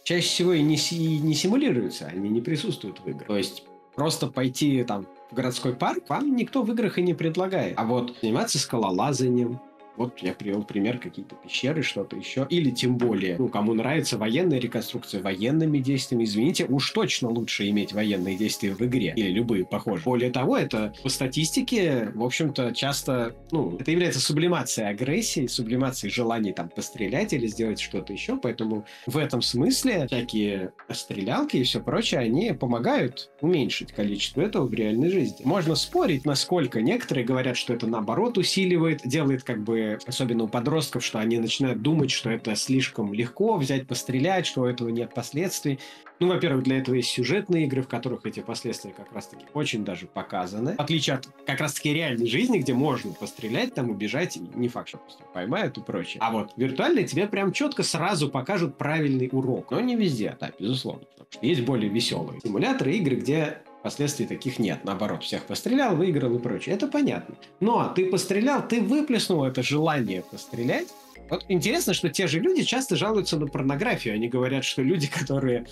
[0.08, 3.28] чаще всего и не, и не симулируются, они не присутствуют в играх.
[3.28, 7.74] То есть просто пойти там в городской парк вам никто в играх и не предлагает.
[7.78, 9.60] А вот заниматься скалолазанием,
[9.98, 12.46] вот я привел пример какие-то пещеры, что-то еще.
[12.50, 17.94] Или тем более, ну, кому нравится военная реконструкция военными действиями, извините, уж точно лучше иметь
[17.94, 19.14] военные действия в игре.
[19.16, 20.04] Или любые похожие.
[20.04, 26.54] Более того, это по статистике, в общем-то, часто, ну, это является сублимацией агрессии, сублимацией желаний
[26.54, 28.38] там пострелять или сделать что-то еще.
[28.38, 34.74] Поэтому в этом смысле всякие стрелялки и все прочее, они помогают уменьшить количество этого в
[34.74, 35.42] реальной жизни.
[35.44, 41.04] Можно спорить, насколько некоторые говорят, что это наоборот усиливает, делает как бы особенно у подростков,
[41.04, 45.80] что они начинают думать, что это слишком легко взять, пострелять, что у этого нет последствий.
[46.19, 50.08] Ну, во-первых, для этого есть сюжетные игры, в которых эти последствия как раз-таки очень даже
[50.08, 50.76] показаны.
[50.76, 55.00] В отличие от как раз-таки реальной жизни, где можно пострелять, там убежать, не факт, что
[55.34, 56.17] поймают и прочее.
[56.21, 59.71] А вот виртуальные тебе прям четко сразу покажут правильный урок.
[59.71, 61.04] Но не везде, да, безусловно.
[61.06, 64.84] Потому что есть более веселые симуляторы, игры, где Последствий таких нет.
[64.84, 66.76] Наоборот, всех пострелял, выиграл и прочее.
[66.76, 67.36] Это понятно.
[67.60, 70.88] Но ты пострелял, ты выплеснул это желание пострелять.
[71.30, 74.16] Вот интересно, что те же люди часто жалуются на порнографию.
[74.16, 75.66] Они говорят, что люди, которые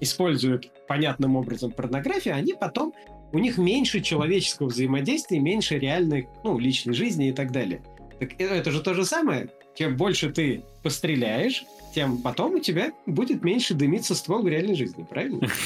[0.00, 2.94] используют понятным образом порнографию, они потом
[3.32, 7.82] у них меньше человеческого взаимодействия, меньше реальной, ну, личной жизни и так далее.
[8.18, 9.48] Так это же то же самое.
[9.74, 15.04] Чем больше ты постреляешь, тем потом у тебя будет меньше дымиться ствол в реальной жизни,
[15.08, 15.48] правильно?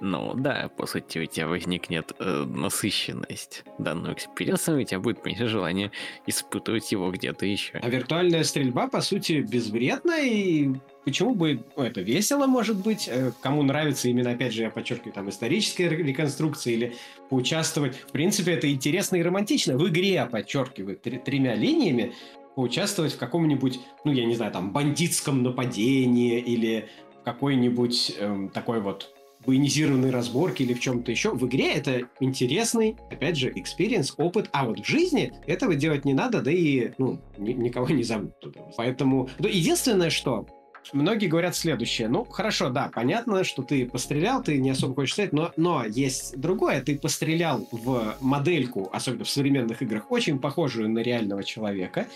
[0.00, 5.00] Ну да, по сути, у тебя возникнет э, насыщенность данным experience ом, и у тебя
[5.00, 5.90] будет меньше желания
[6.26, 7.78] испытывать его где-то еще.
[7.82, 10.70] А виртуальная стрельба, по сути, безвредна, и
[11.04, 11.64] почему бы...
[11.76, 13.08] Ну, это весело, может быть.
[13.08, 16.96] Э, кому нравится именно, опять же, я подчеркиваю, там, историческая реконструкция или
[17.28, 17.96] поучаствовать.
[17.96, 19.76] В принципе, это интересно и романтично.
[19.76, 22.14] В игре, подчеркиваю, тремя линиями
[22.58, 26.88] поучаствовать в каком-нибудь, ну, я не знаю, там, бандитском нападении или
[27.24, 29.14] какой-нибудь эм, такой вот
[29.46, 31.30] военизированной разборки или в чем-то еще.
[31.30, 34.48] В игре это интересный, опять же, experience, опыт.
[34.50, 38.40] А вот в жизни этого делать не надо, да и ну, ни, никого не зовут
[38.40, 38.62] туда.
[38.76, 40.44] Поэтому ну, единственное, что
[40.92, 42.08] многие говорят следующее.
[42.08, 46.36] Ну, хорошо, да, понятно, что ты пострелял, ты не особо хочешь стрелять, но, но есть
[46.36, 46.80] другое.
[46.80, 52.08] Ты пострелял в модельку, особенно в современных играх, очень похожую на реального человека,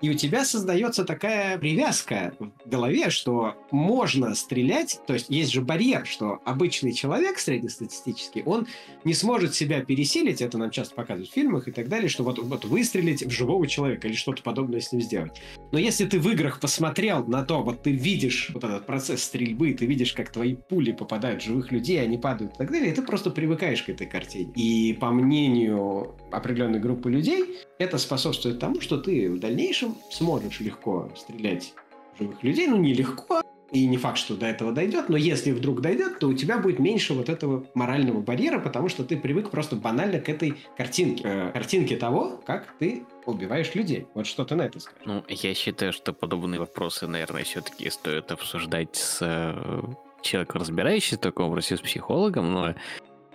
[0.00, 5.60] и у тебя создается такая привязка в голове, что можно стрелять, то есть есть же
[5.60, 8.66] барьер, что обычный человек среднестатистический, он
[9.04, 12.38] не сможет себя пересилить, это нам часто показывают в фильмах и так далее, что вот,
[12.38, 15.40] вот выстрелить в живого человека или что-то подобное с ним сделать.
[15.72, 19.74] Но если ты в играх посмотрел на то, вот ты видишь вот этот процесс стрельбы,
[19.74, 22.94] ты видишь, как твои пули попадают в живых людей, они падают и так далее, и
[22.94, 24.52] ты просто привыкаешь к этой картине.
[24.54, 27.44] И по мнению определенной группы людей,
[27.78, 31.74] это способствует тому, что ты в дальнейшем сможешь легко стрелять
[32.14, 32.66] в живых людей.
[32.66, 36.28] Ну, не легко, и не факт, что до этого дойдет, но если вдруг дойдет, то
[36.28, 40.28] у тебя будет меньше вот этого морального барьера, потому что ты привык просто банально к
[40.28, 41.22] этой картинке.
[41.24, 44.06] Э, картинке того, как ты убиваешь людей.
[44.14, 45.02] Вот что ты на это скажешь?
[45.04, 49.82] Ну, я считаю, что подобные вопросы, наверное, все-таки стоит обсуждать с э,
[50.22, 52.74] человеком, разбирающимся в таком вопросе, с психологом, но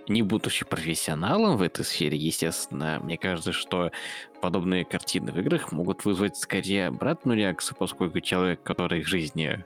[0.08, 3.90] не будучи профессионалом в этой сфере, естественно, мне кажется, что
[4.40, 9.64] подобные картины в играх могут вызвать скорее обратную реакцию, поскольку человек, который в жизни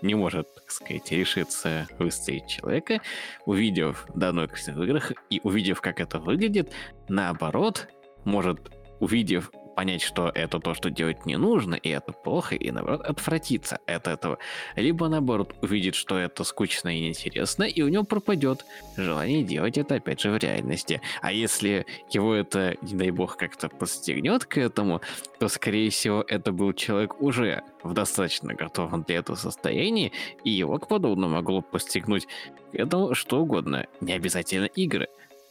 [0.00, 3.00] не может, так сказать, решиться выстрелить человека,
[3.46, 6.72] увидев данную картину в играх и увидев, как это выглядит,
[7.08, 7.88] наоборот,
[8.24, 8.60] может,
[9.00, 13.78] увидев понять, что это то, что делать не нужно, и это плохо, и наоборот отвратиться
[13.86, 14.38] от этого.
[14.74, 19.94] Либо наоборот увидит, что это скучно и неинтересно, и у него пропадет желание делать это
[19.94, 21.00] опять же в реальности.
[21.22, 25.00] А если его это, не дай бог, как-то подстегнет к этому,
[25.38, 30.10] то скорее всего это был человек уже в достаточно готовом для этого состоянии,
[30.42, 32.26] и его к подобному могло подстегнуть
[32.72, 35.06] к этому что угодно, не обязательно игры.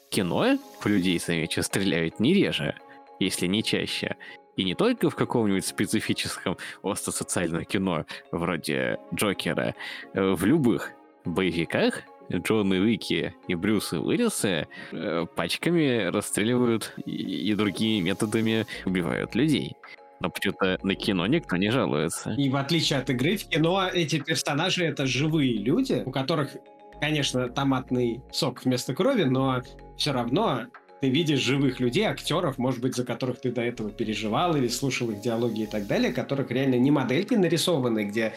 [0.09, 2.75] Кино в людей замечу стреляют не реже,
[3.19, 4.15] если не чаще.
[4.55, 9.75] И не только в каком-нибудь специфическом остро-социальном кино, вроде Джокера,
[10.13, 10.93] э, в любых
[11.25, 19.75] боевиках Джон Уики и Брюс Уиллисы э, пачками расстреливают и, и другими методами убивают людей.
[20.19, 22.31] Но почему-то на кино никто не жалуется.
[22.31, 26.55] И в отличие от игры, в кино эти персонажи— это живые люди, у которых,
[26.99, 29.61] конечно, томатный сок вместо крови, но
[29.95, 30.65] все равно
[31.01, 35.11] ты видишь живых людей, актеров, может быть, за которых ты до этого переживал или слушал
[35.11, 38.33] их диалоги и так далее, которых реально не модельки нарисованы, где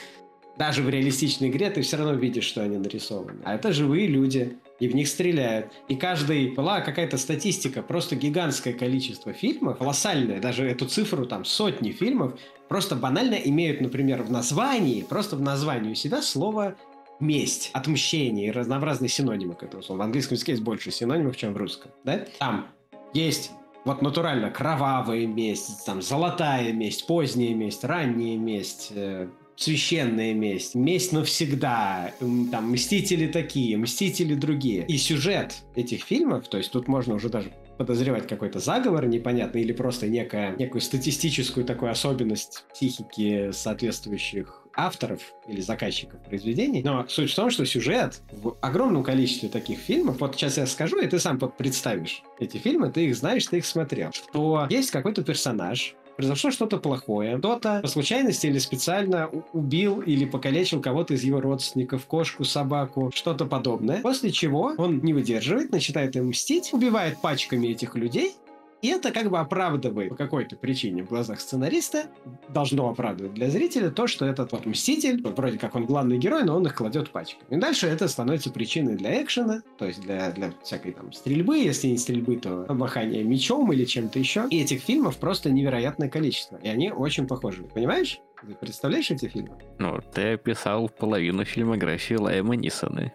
[0.59, 3.41] даже в реалистичной игре ты все равно видишь, что они нарисованы.
[3.45, 5.73] А это живые люди, и в них стреляют.
[5.89, 6.51] И каждый...
[6.51, 12.95] Была какая-то статистика, просто гигантское количество фильмов, колоссальное, даже эту цифру, там, сотни фильмов, просто
[12.95, 16.77] банально имеют, например, в названии, просто в названии у себя слово
[17.21, 20.01] месть, отмщение и разнообразные синонимы к этому слову.
[20.01, 21.91] В английском языке есть больше синонимов, чем в русском.
[22.05, 22.27] Да?
[22.39, 22.69] Там
[23.13, 23.53] есть
[23.85, 31.13] вот натурально кровавая месть, там золотая месть, поздняя месть, ранняя месть, э, священная месть, месть
[31.13, 32.13] навсегда,
[32.51, 34.87] там мстители такие, мстители другие.
[34.87, 39.73] И сюжет этих фильмов, то есть тут можно уже даже подозревать какой-то заговор непонятный или
[39.73, 46.83] просто некая, некую статистическую такую особенность психики соответствующих авторов или заказчиков произведений.
[46.83, 50.99] Но суть в том, что сюжет в огромном количестве таких фильмов, вот сейчас я скажу,
[50.99, 55.23] и ты сам представишь эти фильмы, ты их знаешь, ты их смотрел, что есть какой-то
[55.23, 57.39] персонаж, произошло что-то плохое.
[57.39, 63.47] Кто-то по случайности или специально убил или покалечил кого-то из его родственников, кошку, собаку, что-то
[63.47, 64.03] подобное.
[64.03, 68.35] После чего он не выдерживает, начинает им мстить, убивает пачками этих людей,
[68.83, 72.05] и это как бы оправдывает по какой-то причине в глазах сценариста,
[72.49, 76.57] должно оправдывать для зрителя то, что этот вот Мститель, вроде как он главный герой, но
[76.57, 77.45] он их кладет пачками.
[77.51, 81.89] И дальше это становится причиной для экшена, то есть для, для всякой там стрельбы, если
[81.89, 84.47] не стрельбы, то махания мечом или чем-то еще.
[84.51, 87.63] И этих фильмов просто невероятное количество, и они очень похожи.
[87.65, 88.21] Понимаешь?
[88.47, 89.59] Ты представляешь эти фильмы?
[89.79, 93.13] Ну, ты описал половину фильмографии Лайма Нисона.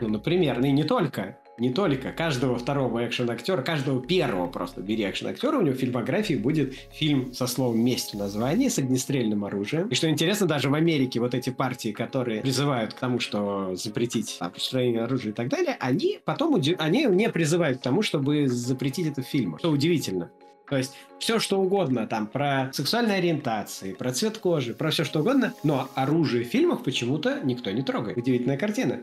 [0.00, 5.58] Ну, например, и не только не только каждого второго экшен-актера, каждого первого просто бери экшен-актера,
[5.58, 9.88] у него в фильмографии будет фильм со словом «месть» в названии, с огнестрельным оружием.
[9.88, 14.36] И что интересно, даже в Америке вот эти партии, которые призывают к тому, что запретить
[14.38, 19.06] там, построение оружия и так далее, они потом они не призывают к тому, чтобы запретить
[19.06, 19.60] это в фильмах.
[19.60, 20.30] Что удивительно.
[20.68, 25.20] То есть все, что угодно, там, про сексуальные ориентации, про цвет кожи, про все, что
[25.20, 28.16] угодно, но оружие в фильмах почему-то никто не трогает.
[28.16, 29.00] Удивительная картина.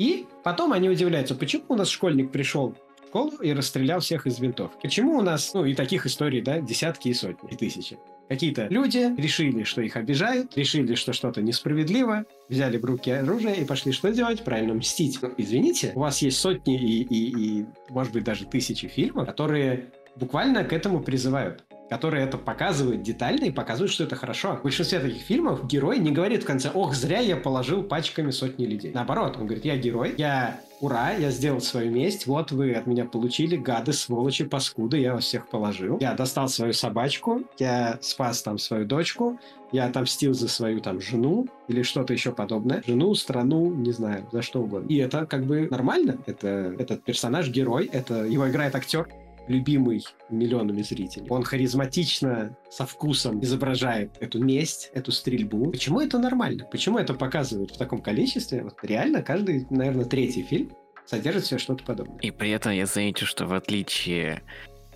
[0.00, 2.74] И потом они удивляются, почему у нас школьник пришел
[3.06, 4.70] школу и расстрелял всех из винтов.
[4.80, 7.98] Почему у нас, ну и таких историй, да, десятки и сотни, и тысячи.
[8.28, 13.64] Какие-то люди решили, что их обижают, решили, что что-то несправедливо, взяли в руки оружие и
[13.66, 14.42] пошли что делать?
[14.42, 15.18] Правильно, мстить.
[15.20, 19.90] Ну, извините, у вас есть сотни и, и, и, может быть, даже тысячи фильмов, которые
[20.16, 24.56] буквально к этому призывают которые это показывают детально и показывают, что это хорошо.
[24.56, 28.64] В большинстве таких фильмов герой не говорит в конце, ох, зря я положил пачками сотни
[28.64, 28.92] людей.
[28.94, 33.04] Наоборот, он говорит, я герой, я ура, я сделал свою месть, вот вы от меня
[33.04, 35.98] получили, гады, сволочи, паскуды, я вас всех положил.
[36.00, 39.38] Я достал свою собачку, я спас там свою дочку,
[39.72, 42.82] я отомстил за свою там жену или что-то еще подобное.
[42.86, 44.88] Жену, страну, не знаю, за что угодно.
[44.88, 46.18] И это как бы нормально.
[46.26, 49.08] Это, этот персонаж герой, это его играет актер,
[49.48, 51.26] любимый миллионами зрителей.
[51.28, 55.70] Он харизматично, со вкусом изображает эту месть, эту стрельбу.
[55.70, 56.64] Почему это нормально?
[56.70, 58.62] Почему это показывают в таком количестве?
[58.62, 60.70] Вот реально каждый, наверное, третий фильм
[61.06, 62.18] содержит все что-то подобное.
[62.20, 64.42] И при этом я замечу, что в отличие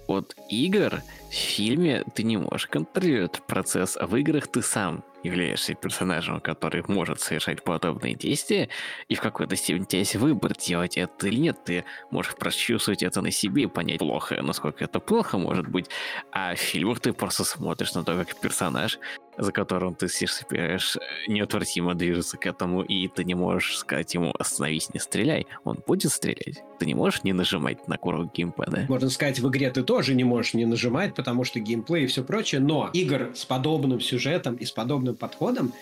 [0.06, 5.74] от игр, в фильме ты не можешь контролировать процесс, а в играх ты сам являешься
[5.74, 8.68] персонажем, который может совершать подобные действия,
[9.08, 11.64] и в какой-то степени у тебя есть выбор, делать это или нет.
[11.64, 15.86] Ты можешь прочувствовать это на себе и понять плохо, насколько это плохо может быть.
[16.30, 18.98] А в фильмах ты просто смотришь на то, как персонаж
[19.38, 20.96] за которым ты собираешь,
[21.28, 25.46] неотвратимо движется к этому, и ты не можешь сказать ему «остановись, не стреляй».
[25.64, 26.62] Он будет стрелять.
[26.78, 28.86] Ты не можешь не нажимать на курок геймпада.
[28.88, 32.22] Можно сказать, в игре ты тоже не можешь не нажимать, потому что геймплей и все
[32.22, 35.72] прочее, но игр с подобным сюжетом и с подобным подходом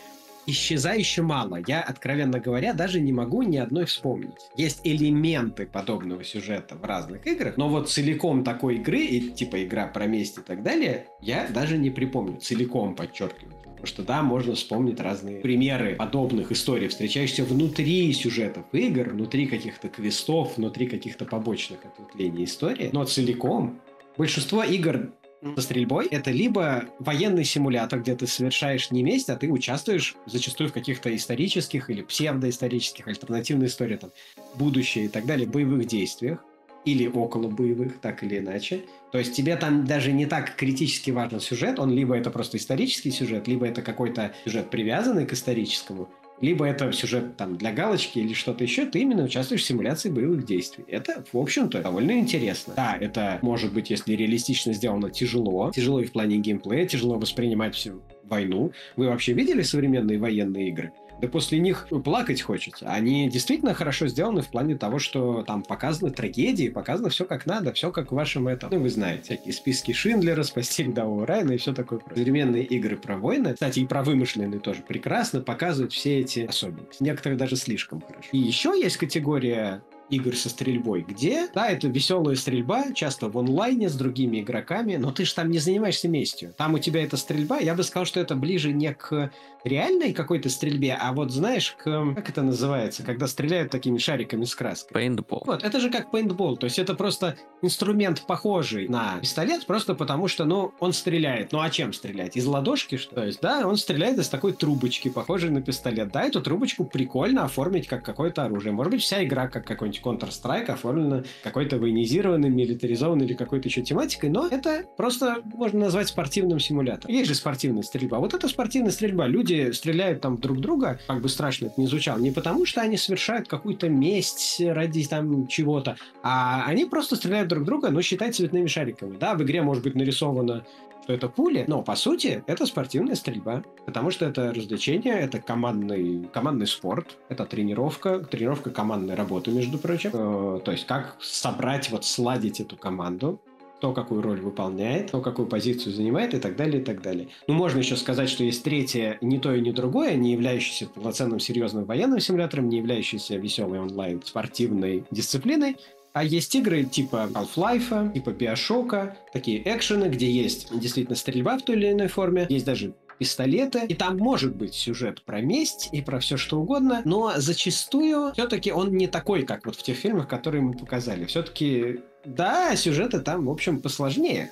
[0.46, 1.58] исчезающе мало.
[1.66, 4.50] Я, откровенно говоря, даже не могу ни одной вспомнить.
[4.56, 9.86] Есть элементы подобного сюжета в разных играх, но вот целиком такой игры, и типа игра
[9.86, 12.40] про месть и так далее, я даже не припомню.
[12.40, 13.54] Целиком, подчеркиваю.
[13.82, 19.88] Потому что да, можно вспомнить разные примеры подобных историй, встречающихся внутри сюжетов игр, внутри каких-то
[19.88, 22.90] квестов, внутри каких-то побочных ответвлений истории.
[22.92, 23.80] Но целиком
[24.16, 25.10] большинство игр
[25.56, 30.70] со стрельбой, это либо военный симулятор, где ты совершаешь не месть, а ты участвуешь зачастую
[30.70, 34.10] в каких-то исторических или псевдоисторических, альтернативной истории, там,
[34.54, 36.44] будущее и так далее, боевых действиях,
[36.84, 38.82] или около боевых, так или иначе.
[39.12, 43.10] То есть тебе там даже не так критически важен сюжет, он либо это просто исторический
[43.10, 46.08] сюжет, либо это какой-то сюжет привязанный к историческому,
[46.40, 50.44] либо это сюжет там для галочки или что-то еще, ты именно участвуешь в симуляции боевых
[50.44, 50.84] действий.
[50.88, 52.74] Это, в общем-то, довольно интересно.
[52.76, 55.70] Да, это может быть, если реалистично сделано, тяжело.
[55.74, 58.72] Тяжело и в плане геймплея, тяжело воспринимать всю войну.
[58.96, 60.92] Вы вообще видели современные военные игры?
[61.22, 62.86] Да после них плакать хочется.
[62.88, 67.72] Они действительно хорошо сделаны в плане того, что там показаны трагедии, показано все как надо,
[67.72, 68.70] все как в вашем этом.
[68.72, 72.00] Ну, вы знаете, всякие списки Шиндлера, спасти рядового Райана и все такое.
[72.12, 77.04] Современные игры про войны, кстати, и про вымышленные тоже прекрасно показывают все эти особенности.
[77.04, 78.28] Некоторые даже слишком хорошо.
[78.32, 79.80] И еще есть категория
[80.12, 85.10] игр со стрельбой, где, да, это веселая стрельба, часто в онлайне с другими игроками, но
[85.10, 86.52] ты же там не занимаешься местью.
[86.56, 89.30] Там у тебя эта стрельба, я бы сказал, что это ближе не к
[89.64, 92.14] реальной какой-то стрельбе, а вот знаешь, к...
[92.14, 93.02] Как это называется?
[93.02, 94.92] Когда стреляют такими шариками с краской.
[94.94, 95.42] Пейнтбол.
[95.46, 96.56] Вот, это же как пейнтбол.
[96.56, 101.52] То есть это просто инструмент похожий на пистолет, просто потому что, ну, он стреляет.
[101.52, 102.36] Ну, а чем стрелять?
[102.36, 103.14] Из ладошки, что?
[103.14, 106.10] То есть, да, он стреляет из такой трубочки, похожей на пистолет.
[106.12, 108.72] Да, эту трубочку прикольно оформить как какое-то оружие.
[108.72, 114.30] Может быть, вся игра как какой-нибудь Counter-Strike оформлена какой-то военизированной, милитаризованной или какой-то еще тематикой,
[114.30, 117.14] но это просто можно назвать спортивным симулятором.
[117.14, 118.18] Есть же спортивная стрельба.
[118.18, 119.26] Вот это спортивная стрельба.
[119.26, 122.80] Люди люди стреляют там друг друга, как бы страшно это не звучало, не потому что
[122.80, 128.32] они совершают какую-то месть ради там чего-то, а они просто стреляют друг друга, но считай
[128.32, 129.16] цветными шариками.
[129.18, 130.64] Да, в игре может быть нарисовано
[131.02, 136.28] что это пули, но по сути это спортивная стрельба, потому что это развлечение, это командный,
[136.32, 140.10] командный спорт, это тренировка, тренировка командной работы, между прочим.
[140.14, 143.40] Э, то есть как собрать, вот сладить эту команду,
[143.82, 147.26] кто какую роль выполняет, кто какую позицию занимает и так далее, и так далее.
[147.48, 151.40] Ну, можно еще сказать, что есть третье, не то и не другое, не являющееся полноценным
[151.40, 155.78] серьезным военным симулятором, не являющийся веселой онлайн спортивной дисциплиной,
[156.12, 161.76] а есть игры типа Half-Life, типа Bioshock, такие экшены, где есть действительно стрельба в той
[161.76, 162.92] или иной форме, есть даже
[163.22, 168.32] пистолеты, и там может быть сюжет про месть и про все что угодно, но зачастую
[168.32, 171.24] все-таки он не такой, как вот в тех фильмах, которые мы показали.
[171.26, 174.50] Все-таки да, сюжеты там, в общем, посложнее.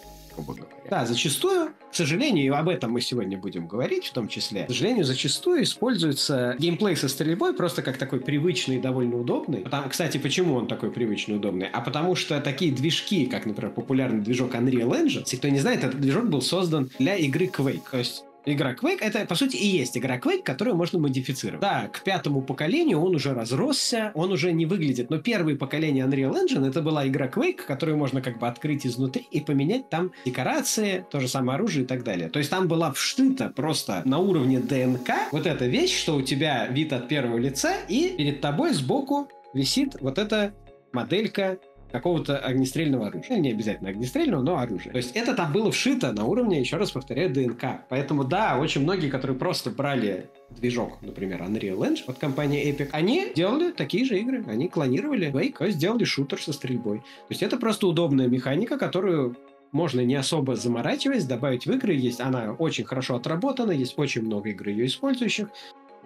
[0.88, 4.68] Да, зачастую, к сожалению, и об этом мы сегодня будем говорить в том числе, к
[4.68, 9.58] сожалению, зачастую используется геймплей со стрельбой просто как такой привычный и довольно удобный.
[9.58, 11.66] Потому, кстати, почему он такой привычный и удобный?
[11.70, 15.84] А потому что такие движки, как, например, популярный движок Unreal Engine, если кто не знает,
[15.84, 17.82] этот движок был создан для игры Quake.
[17.90, 21.60] То есть Игра Quake— это, по сути, и есть игра Quake, которую можно модифицировать.
[21.60, 25.10] Да, к пятому поколению он уже разросся, он уже не выглядит.
[25.10, 29.26] Но первое поколение Unreal Engine— это была игра Quake, которую можно как бы открыть изнутри
[29.30, 32.28] и поменять там декорации, то же самое оружие и так далее.
[32.30, 36.66] То есть там была вшита просто на уровне ДНК вот эта вещь, что у тебя
[36.66, 40.54] вид от первого лица, и перед тобой сбоку висит вот эта
[40.92, 41.58] моделька
[41.90, 43.38] какого-то огнестрельного оружия.
[43.38, 44.92] Не обязательно огнестрельного, но оружия.
[44.92, 47.82] То есть это там было вшито на уровне, еще раз повторяю, ДНК.
[47.88, 53.32] Поэтому да, очень многие, которые просто брали движок, например, Unreal Engine от компании Epic, они
[53.34, 54.44] делали такие же игры.
[54.46, 56.98] Они клонировали Quake, сделали шутер со стрельбой.
[56.98, 59.36] То есть это просто удобная механика, которую
[59.72, 61.94] можно не особо заморачиваясь, добавить в игры.
[61.94, 65.48] Есть, она очень хорошо отработана, есть очень много игр ее использующих.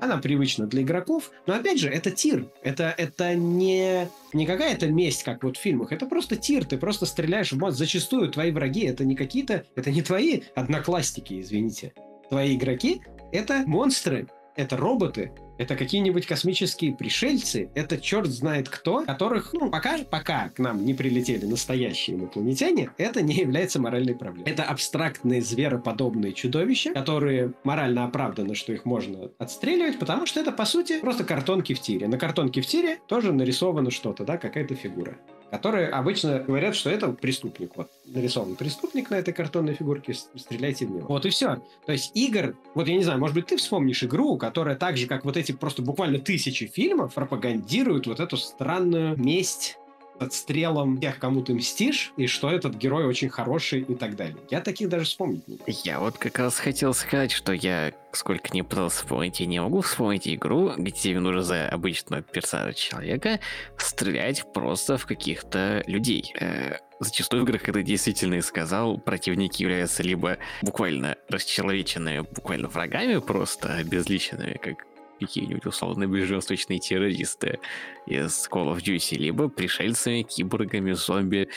[0.00, 2.48] Она привычна для игроков, но опять же, это тир.
[2.62, 5.92] Это, это не, не какая-то месть, как вот в фильмах.
[5.92, 6.64] Это просто тир.
[6.64, 7.84] Ты просто стреляешь в монстр.
[7.84, 9.64] Зачастую твои враги это не какие-то...
[9.76, 11.92] Это не твои одноклассники, извините.
[12.28, 19.52] Твои игроки— это монстры, это роботы, это какие-нибудь космические пришельцы, это черт знает кто, которых,
[19.52, 24.50] ну, пока, пока к нам не прилетели настоящие инопланетяне, это не является моральной проблемой.
[24.50, 30.64] Это абстрактные звероподобные чудовища, которые морально оправданы, что их можно отстреливать, потому что это, по
[30.64, 32.08] сути, просто картонки в тире.
[32.08, 35.18] На картонке в тире тоже нарисовано что-то, да, какая-то фигура
[35.50, 37.76] которые обычно говорят, что это преступник.
[37.76, 41.06] Вот нарисован преступник на этой картонной фигурке, стреляйте в него.
[41.08, 41.62] Вот и все.
[41.86, 45.06] То есть игр, вот я не знаю, может быть, ты вспомнишь игру, которая так же,
[45.06, 49.78] как вот эти просто буквально тысячи фильмов, пропагандирует вот эту странную месть
[50.18, 54.36] отстрелом тех, кому ты мстишь, и что этот герой очень хороший и так далее.
[54.50, 55.64] Я таких даже вспомнить не могу.
[55.84, 59.80] Я вот как раз хотел сказать, что я, сколько не пытался вспомнить, я не могу
[59.80, 63.40] вспомнить игру, где нужно за обычного персонажа человека
[63.76, 66.34] стрелять просто в каких-то людей.
[66.40, 73.18] Э, зачастую в играх, когда действительно и сказал, противники являются либо буквально расчеловеченными, буквально врагами
[73.18, 74.86] просто, обезличенными, как
[75.26, 77.58] какие-нибудь условно ближневосточные террористы
[78.06, 81.48] из Call of Duty, либо пришельцами, киборгами, зомби,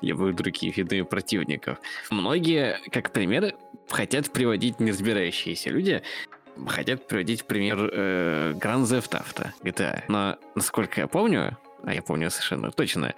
[0.00, 1.78] либо других видами противников.
[2.10, 3.54] Многие, как пример,
[3.88, 6.02] хотят приводить неразбирающиеся люди,
[6.66, 10.02] хотят приводить пример э, Grand Theft Auto, GTA.
[10.08, 13.14] Но, насколько я помню, а я помню совершенно точно,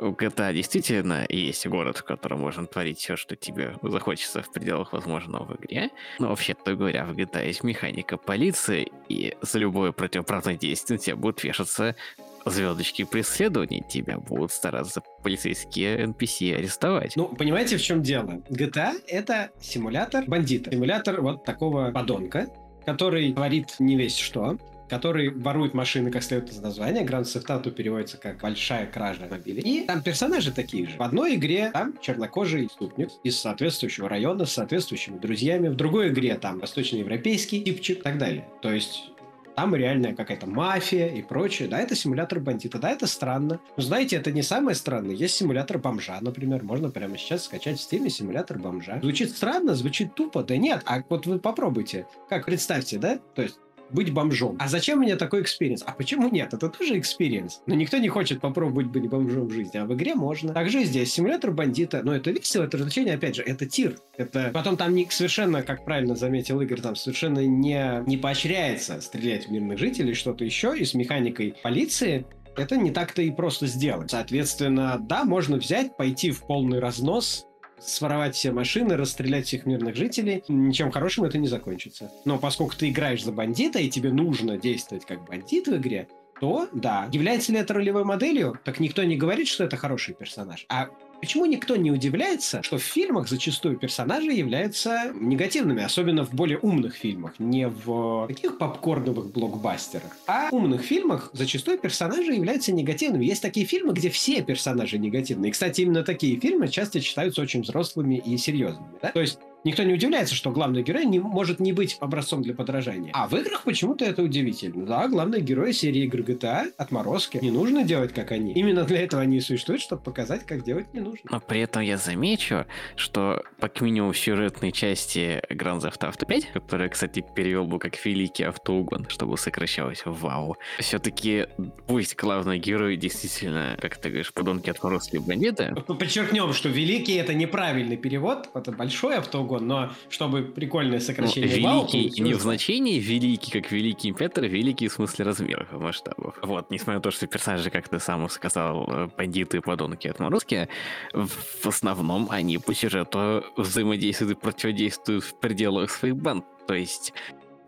[0.00, 4.92] у GTA действительно есть город, в котором можно творить все, что тебе захочется в пределах
[4.92, 5.90] возможного в игре.
[6.18, 11.42] Но вообще-то говоря, в GTA есть механика полиции, и за любое противоправное действие тебе будут
[11.44, 11.96] вешаться
[12.44, 17.16] звездочки преследования, тебя будут стараться полицейские NPC арестовать.
[17.16, 18.42] Ну, понимаете, в чем дело?
[18.48, 20.70] GTA— это симулятор бандита.
[20.70, 22.48] Симулятор вот такого подонка,
[22.84, 24.58] который творит не весь что,
[24.88, 27.04] который ворует машины, как следует из названия.
[27.04, 29.62] Grand Theft Auto переводится как «большая кража автомобилей».
[29.62, 30.96] И там персонажи такие же.
[30.96, 35.68] В одной игре там чернокожий ступник из соответствующего района с соответствующими друзьями.
[35.68, 38.48] В другой игре там восточноевропейский типчик и так далее.
[38.62, 39.10] То есть
[39.56, 41.66] там реальная какая-то мафия и прочее.
[41.66, 42.78] Да, это симулятор бандита.
[42.78, 43.58] Да, это странно.
[43.76, 45.14] Но знаете, это не самое странное.
[45.14, 46.62] Есть симулятор бомжа, например.
[46.62, 49.00] Можно прямо сейчас скачать в стиме симулятор бомжа.
[49.00, 50.42] Звучит странно, звучит тупо.
[50.42, 52.06] Да нет, а вот вы попробуйте.
[52.28, 53.18] Как представьте, да?
[53.34, 53.58] То есть
[53.90, 54.56] быть бомжом.
[54.58, 55.82] А зачем мне такой experience?
[55.86, 56.54] А почему нет?
[56.54, 57.62] Это тоже experience.
[57.66, 60.52] Но никто не хочет попробовать быть бомжом в жизни, а в игре можно.
[60.52, 62.02] Также здесь симулятор бандита.
[62.02, 63.96] Но это весело, это развлечение, опять же, это тир.
[64.16, 69.46] Это потом там не совершенно, как правильно заметил Игорь, там совершенно не, не поощряется стрелять
[69.46, 70.76] в мирных жителей, что-то еще.
[70.76, 72.26] И с механикой полиции
[72.56, 74.10] это не так-то и просто сделать.
[74.10, 77.46] Соответственно, да, можно взять, пойти в полный разнос,
[77.86, 82.10] своровать все машины, расстрелять всех мирных жителей, ничем хорошим это не закончится.
[82.24, 86.08] Но поскольку ты играешь за бандита, и тебе нужно действовать как бандит в игре,
[86.40, 87.08] то да.
[87.12, 88.58] Является ли это ролевой моделью?
[88.64, 90.66] Так никто не говорит, что это хороший персонаж.
[90.68, 90.88] А
[91.20, 96.94] Почему никто не удивляется, что в фильмах зачастую персонажи являются негативными, особенно в более умных
[96.94, 103.24] фильмах, не в таких попкорновых блокбастерах, а в умных фильмах зачастую персонажи являются негативными.
[103.24, 105.50] Есть такие фильмы, где все персонажи негативные.
[105.50, 108.88] И, кстати, именно такие фильмы часто считаются очень взрослыми и серьезными.
[109.02, 109.10] Да?
[109.10, 113.10] То есть Никто не удивляется, что главный герой не может не быть образцом для подражания.
[113.12, 114.86] А в играх почему-то это удивительно.
[114.86, 118.52] Да, главные герои серии игр GTA, отморозки, не нужно делать, как они.
[118.52, 121.28] Именно для этого они и существуют, чтобы показать, как делать не нужно.
[121.28, 122.64] Но при этом я замечу,
[122.94, 127.96] что по к минимум сюжетной части Grand Theft Auto 5, которая, кстати, перевел бы как
[128.04, 131.48] Великий Автоугон, чтобы сокращалось ВАУ, все-таки
[131.88, 135.74] пусть главный герой действительно, как ты говоришь, подонки отморозки бандиты.
[135.88, 141.62] Подчеркнем, что Великий это неправильный перевод, это большой автоугон, легко, но чтобы прикольное сокращение ну,
[141.62, 146.38] баллов Великий не в значении великий, как великий император, великий в смысле размеров и масштабов.
[146.42, 150.68] Вот, несмотря на то, что персонажи, как ты сам сказал, э, бандиты и подонки отморозки,
[151.12, 156.44] в основном они по сюжету взаимодействуют и противодействуют в пределах своих банд.
[156.66, 157.12] То есть,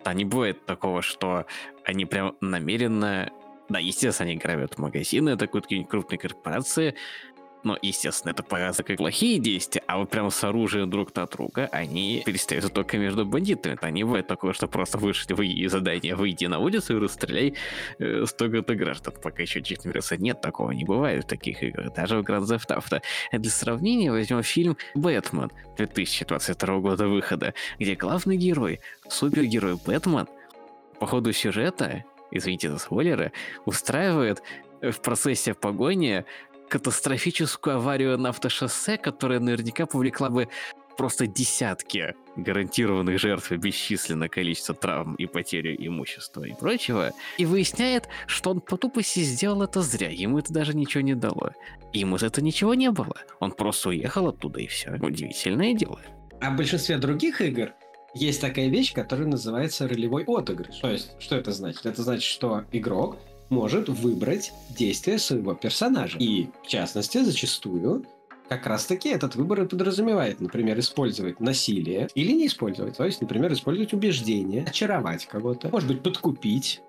[0.04, 1.46] да, не бывает такого, что
[1.84, 3.30] они прям намеренно
[3.68, 6.94] да, естественно, они грабят магазины, атакуют какие-нибудь крупные корпорации,
[7.62, 11.68] но, естественно, это показано как плохие действия, а вот прямо с оружием друг на друга
[11.72, 13.74] они перестают только между бандитами.
[13.74, 17.54] Это не бывает такое, что просто вышли вы из задания, выйди на улицу и расстреляй
[17.98, 20.16] э, столько-то граждан, пока еще не вернулся.
[20.16, 23.02] Нет, такого не бывает в таких играх, даже в Grand Theft Auto.
[23.32, 30.26] Для сравнения возьмем фильм «Бэтмен» 2022 года выхода, где главный герой, супергерой Бэтмен,
[30.98, 33.32] по ходу сюжета извините за спойлеры,
[33.64, 34.42] устраивает
[34.80, 36.24] в процессе погони
[36.68, 40.48] катастрофическую аварию на автошоссе, которая наверняка повлекла бы
[40.98, 48.08] просто десятки гарантированных жертв и бесчисленное количество травм и потери имущества и прочего, и выясняет,
[48.26, 51.52] что он по тупости сделал это зря, ему это даже ничего не дало.
[51.92, 53.16] Ему за это ничего не было.
[53.40, 54.90] Он просто уехал оттуда и все.
[55.00, 56.00] Удивительное дело.
[56.40, 57.72] А в большинстве других игр
[58.14, 60.76] есть такая вещь, которая называется ролевой отыгрыш.
[60.78, 61.86] То есть, что это значит?
[61.86, 63.18] Это значит, что игрок
[63.48, 66.18] может выбрать действие своего персонажа.
[66.18, 68.04] И, в частности, зачастую
[68.48, 72.96] как раз-таки этот выбор и подразумевает, например, использовать насилие или не использовать.
[72.96, 76.80] То есть, например, использовать убеждение, очаровать кого-то, может быть, подкупить,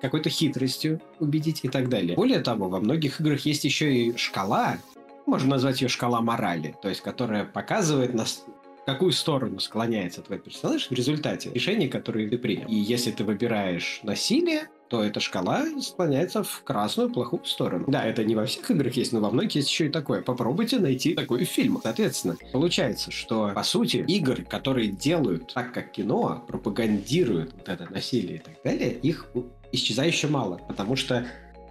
[0.00, 2.16] какой-то хитростью убедить и так далее.
[2.16, 4.78] Более того, во многих играх есть еще и шкала,
[5.26, 8.44] можно назвать ее шкала морали, то есть которая показывает нас,
[8.84, 12.68] какую сторону склоняется твой персонаж в результате решений, которые ты принял.
[12.68, 17.84] И если ты выбираешь насилие, то эта шкала склоняется в красную, плохую сторону.
[17.88, 20.22] Да, это не во всех играх есть, но во многих есть еще и такое.
[20.22, 21.80] Попробуйте найти такой фильм.
[21.82, 28.36] Соответственно, получается, что, по сути, игр, которые делают так, как кино, пропагандируют вот это насилие
[28.36, 29.28] и так далее, их
[29.72, 30.60] исчезающе мало.
[30.68, 31.26] Потому что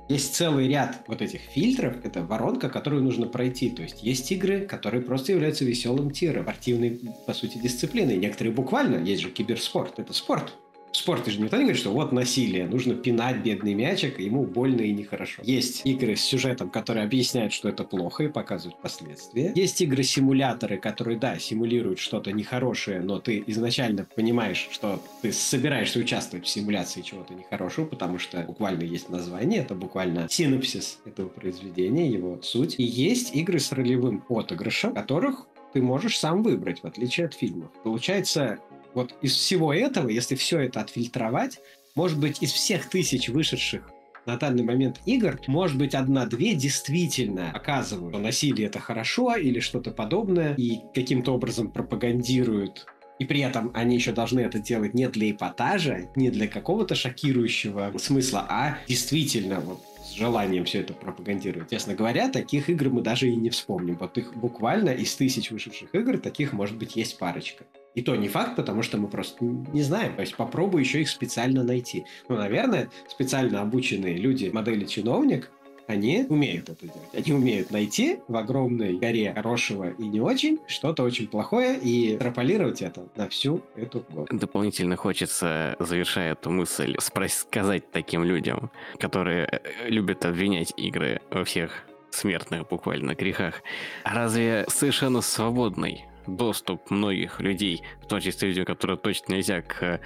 [0.09, 3.69] есть целый ряд вот этих фильтров, это воронка, которую нужно пройти.
[3.69, 8.17] То есть есть игры, которые просто являются веселым тиром, спортивной, по сути, дисциплиной.
[8.17, 10.53] Некоторые буквально, есть же киберспорт, это спорт
[10.93, 14.81] в спорте же никто не говорит, что вот насилие, нужно пинать бедный мячик, ему больно
[14.81, 15.41] и нехорошо.
[15.43, 19.51] Есть игры с сюжетом, которые объясняют, что это плохо и показывают последствия.
[19.55, 26.45] Есть игры-симуляторы, которые, да, симулируют что-то нехорошее, но ты изначально понимаешь, что ты собираешься участвовать
[26.45, 32.39] в симуляции чего-то нехорошего, потому что буквально есть название, это буквально синопсис этого произведения, его
[32.43, 32.75] суть.
[32.77, 37.71] И есть игры с ролевым отыгрышем, которых ты можешь сам выбрать, в отличие от фильмов.
[37.83, 38.59] Получается,
[38.93, 41.59] вот из всего этого, если все это отфильтровать,
[41.95, 43.89] может быть, из всех тысяч вышедших
[44.25, 49.91] на данный момент игр, может быть, одна-две действительно оказывают, что насилие это хорошо или что-то
[49.91, 52.87] подобное, и каким-то образом пропагандируют
[53.19, 57.93] и при этом они еще должны это делать не для эпатажа, не для какого-то шокирующего
[57.97, 61.69] смысла, а действительно вот с желанием все это пропагандировать.
[61.69, 63.97] Честно говоря, таких игр мы даже и не вспомним.
[63.97, 67.65] Вот их буквально из тысяч вышедших игр таких, может быть, есть парочка.
[67.95, 70.15] И то не факт, потому что мы просто не знаем.
[70.15, 72.05] То есть попробуй еще их специально найти.
[72.27, 75.51] Ну, наверное, специально обученные люди модели чиновник,
[75.87, 77.09] они умеют это делать.
[77.13, 82.81] Они умеют найти в огромной горе хорошего и не очень что-то очень плохое и траполировать
[82.81, 84.27] это на всю эту гору.
[84.31, 91.83] Дополнительно хочется, завершая эту мысль, сказать таким людям, которые э, любят обвинять игры во всех
[92.11, 93.61] смертных буквально грехах.
[94.03, 99.99] Разве совершенно свободный доступ многих людей, в том числе людям, которые точно нельзя к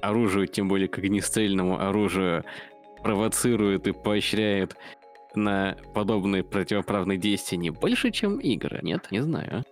[0.00, 2.44] оружию, тем более к огнестрельному оружию,
[3.02, 4.76] провоцирует и поощряет
[5.34, 8.80] на подобные противоправные действия не больше, чем игры?
[8.82, 9.64] Нет, не знаю.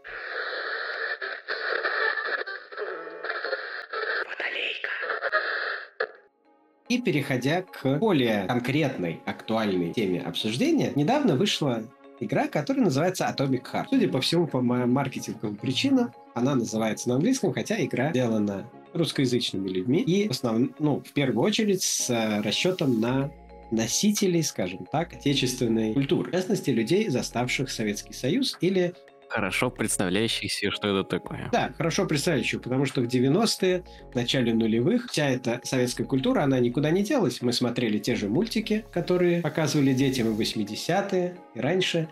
[6.88, 11.82] И переходя к более конкретной, актуальной теме обсуждения, недавно вышла
[12.20, 13.86] игра, которая называется Atomic Heart.
[13.90, 20.00] Судя по всему, по маркетинговым причинам, она называется на английском, хотя игра сделана русскоязычными людьми
[20.00, 23.30] и в основном, ну, в первую очередь с э, расчетом на
[23.70, 28.94] носителей, скажем так, отечественной культуры, в частности, людей, заставших Советский Союз или
[29.28, 31.48] Хорошо представляющих себе, что это такое.
[31.52, 36.58] Да, хорошо представляющих, потому что в 90-е, в начале нулевых, вся эта советская культура, она
[36.58, 37.42] никуда не делась.
[37.42, 42.08] Мы смотрели те же мультики, которые показывали детям и в 80-е, и раньше.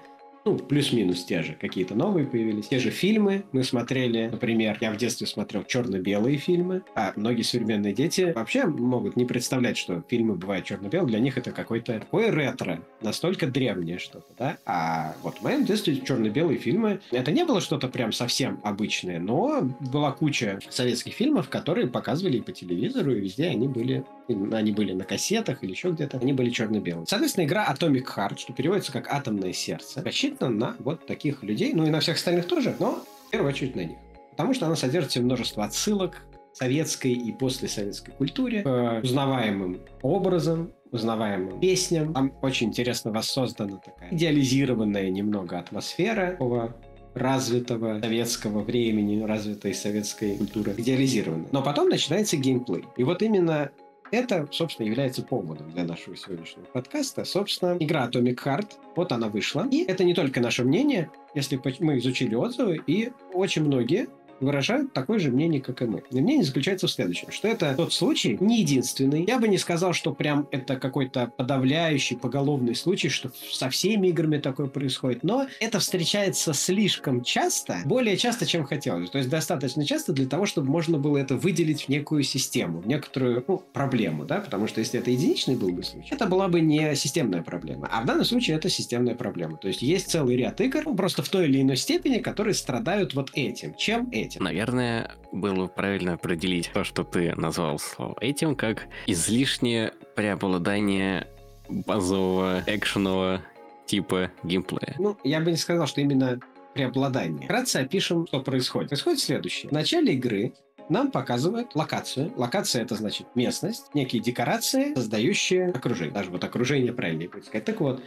[0.46, 2.68] Ну, плюс-минус те же, какие-то новые появились.
[2.68, 7.92] Те же фильмы мы смотрели, например, я в детстве смотрел черно-белые фильмы, а многие современные
[7.92, 12.80] дети вообще могут не представлять, что фильмы бывают черно-белые, для них это какой-то такое ретро,
[13.02, 14.58] настолько древнее что-то, да?
[14.64, 19.68] А вот в моем детстве черно-белые фильмы, это не было что-то прям совсем обычное, но
[19.80, 24.92] была куча советских фильмов, которые показывали и по телевизору, и везде они были они были
[24.92, 27.06] на кассетах или еще где-то, они были черно-белые.
[27.06, 31.86] Соответственно, игра Atomic Heart, что переводится как «Атомное сердце», рассчитана на вот таких людей, ну
[31.86, 33.98] и на всех остальных тоже, но в первую очередь на них.
[34.30, 36.22] Потому что она содержит множество отсылок
[36.52, 42.14] советской и послесоветской культуре, к узнаваемым образом, узнаваемым песням.
[42.14, 46.74] Там очень интересно воссоздана такая идеализированная немного атмосфера такого
[47.14, 51.48] развитого советского времени, развитой советской культуры, идеализированной.
[51.50, 52.84] Но потом начинается геймплей.
[52.96, 53.70] И вот именно
[54.10, 57.24] это, собственно, является поводом для нашего сегодняшнего подкаста.
[57.24, 59.66] Собственно, игра Atomic Heart, вот она вышла.
[59.70, 64.08] И это не только наше мнение, если мы изучили отзывы, и очень многие
[64.40, 66.02] выражают такое же мнение, как и мы.
[66.10, 69.24] И мнение заключается в следующем, что это тот случай, не единственный.
[69.24, 74.38] Я бы не сказал, что прям это какой-то подавляющий, поголовный случай, что со всеми играми
[74.38, 79.10] такое происходит, но это встречается слишком часто, более часто, чем хотелось.
[79.10, 82.86] То есть достаточно часто для того, чтобы можно было это выделить в некую систему, в
[82.86, 86.60] некоторую ну, проблему, да, потому что если это единичный был бы случай, это была бы
[86.60, 89.56] не системная проблема, а в данном случае это системная проблема.
[89.56, 93.14] То есть есть целый ряд игр, ну, просто в той или иной степени, которые страдают
[93.14, 93.74] вот этим.
[93.74, 94.25] Чем этим?
[94.26, 94.44] Этим.
[94.44, 101.26] Наверное, было правильно определить то, что ты назвал слово этим, как излишнее преобладание
[101.68, 103.42] базового экшенового
[103.86, 104.94] типа геймплея.
[104.98, 106.40] Ну, я бы не сказал, что именно
[106.74, 107.44] преобладание.
[107.44, 108.90] Вкратце опишем, что происходит.
[108.90, 109.70] Происходит следующее.
[109.70, 110.52] В начале игры
[110.88, 112.32] нам показывают локацию.
[112.36, 116.14] Локация это значит местность, некие декорации, создающие окружение.
[116.14, 117.64] Даже вот окружение правильнее будет сказать.
[117.64, 118.02] Так вот,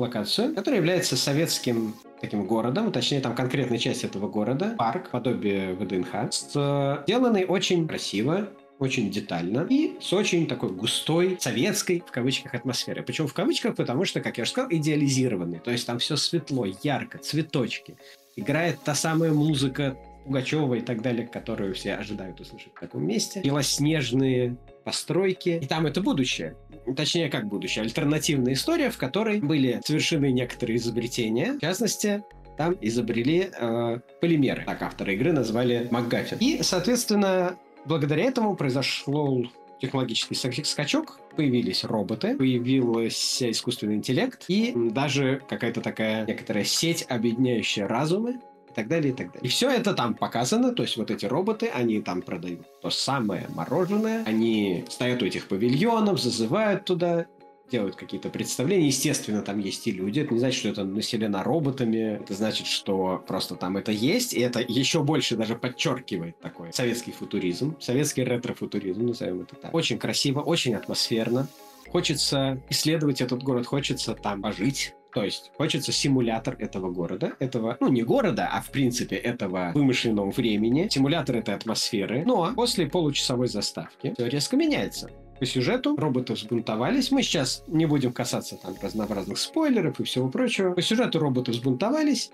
[0.00, 6.32] локацию, которая является советским таким городом, точнее там конкретная часть этого города, парк, подобие ВДНХ,
[6.32, 8.48] сделанный очень красиво,
[8.78, 13.04] очень детально и с очень такой густой советской, в кавычках, атмосферой.
[13.04, 13.76] Почему в кавычках?
[13.76, 15.58] Потому что, как я уже сказал, идеализированный.
[15.58, 17.96] То есть там все светло, ярко, цветочки.
[18.36, 23.42] Играет та самая музыка Пугачева и так далее, которую все ожидают услышать в таком месте.
[23.42, 25.60] Белоснежные постройки.
[25.62, 26.56] И там это будущее.
[26.96, 27.82] Точнее, как будущее.
[27.82, 31.54] Альтернативная история, в которой были совершены некоторые изобретения.
[31.54, 32.22] В частности,
[32.56, 34.64] там изобрели э, полимеры.
[34.66, 36.38] Так авторы игры назвали МакГаффин.
[36.40, 39.46] И, соответственно, благодаря этому произошел
[39.80, 40.34] технологический
[40.64, 48.40] скачок, появились роботы, появился искусственный интеллект и даже какая-то такая некоторая сеть, объединяющая разумы,
[48.70, 49.46] и так далее, и так далее.
[49.46, 53.46] И все это там показано, то есть вот эти роботы, они там продают то самое
[53.54, 57.26] мороженое, они стоят у этих павильонов, зазывают туда,
[57.70, 58.86] делают какие-то представления.
[58.86, 60.20] Естественно, там есть и люди.
[60.20, 62.20] Это не значит, что это населено роботами.
[62.20, 64.34] Это значит, что просто там это есть.
[64.34, 67.76] И это еще больше даже подчеркивает такой советский футуризм.
[67.80, 69.72] Советский ретро-футуризм, назовем это так.
[69.72, 71.46] Очень красиво, очень атмосферно.
[71.88, 77.88] Хочется исследовать этот город, хочется там пожить, то есть хочется симулятор этого города, этого, ну
[77.88, 82.24] не города, а в принципе этого вымышленного времени, симулятор этой атмосферы.
[82.24, 85.10] Но после получасовой заставки все резко меняется.
[85.40, 87.10] По сюжету роботы взбунтовались.
[87.10, 90.72] Мы сейчас не будем касаться там разнообразных спойлеров и всего прочего.
[90.72, 92.30] По сюжету роботы взбунтовались,